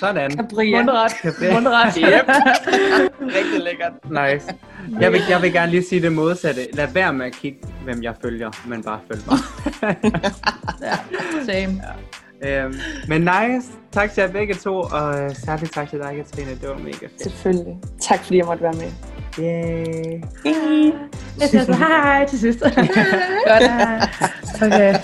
Sådan. 0.00 0.30
Cabria. 0.30 0.76
Mundret. 0.76 1.12
Mundret. 1.54 1.94
Yep. 1.94 2.28
Rigtig 3.36 3.60
lækkert. 3.60 3.92
Nice. 4.10 4.54
Jeg 5.00 5.12
vil, 5.12 5.20
jeg 5.30 5.42
vil 5.42 5.52
gerne 5.52 5.70
lige 5.70 5.82
sige 5.82 6.02
det 6.02 6.12
modsatte. 6.12 6.60
Lad 6.72 6.88
være 6.92 7.12
med 7.12 7.26
at 7.26 7.32
kigge, 7.32 7.58
hvem 7.84 8.02
jeg 8.02 8.14
følger, 8.22 8.50
men 8.68 8.82
bare 8.82 9.00
følg 9.08 9.20
mig. 9.26 9.38
ja, 10.88 10.94
same. 11.44 11.82
Øhm, 12.44 12.74
men 13.08 13.20
nice. 13.20 13.68
Tak 13.92 14.12
til 14.12 14.20
jer 14.20 14.32
begge 14.32 14.54
to, 14.54 14.80
og 14.80 15.20
øh, 15.20 15.34
særligt 15.34 15.74
tak 15.74 15.90
til 15.90 15.98
dig, 15.98 16.16
Katrine. 16.16 16.50
Det 16.50 16.68
var 16.68 16.78
mega 16.78 17.06
fedt. 17.06 17.22
Selvfølgelig. 17.22 17.76
Tak 18.00 18.24
fordi 18.24 18.38
jeg 18.38 18.46
måtte 18.46 18.62
være 18.62 18.72
med. 18.72 18.92
Yay. 19.38 20.92
Jeg 21.40 21.48
siger 21.48 21.64
så 21.64 21.72
hej 21.72 21.88
hej 21.88 22.26
til 22.26 22.38
sidst. 22.38 22.62
Godt. 23.50 23.62
Okay. 24.62 24.94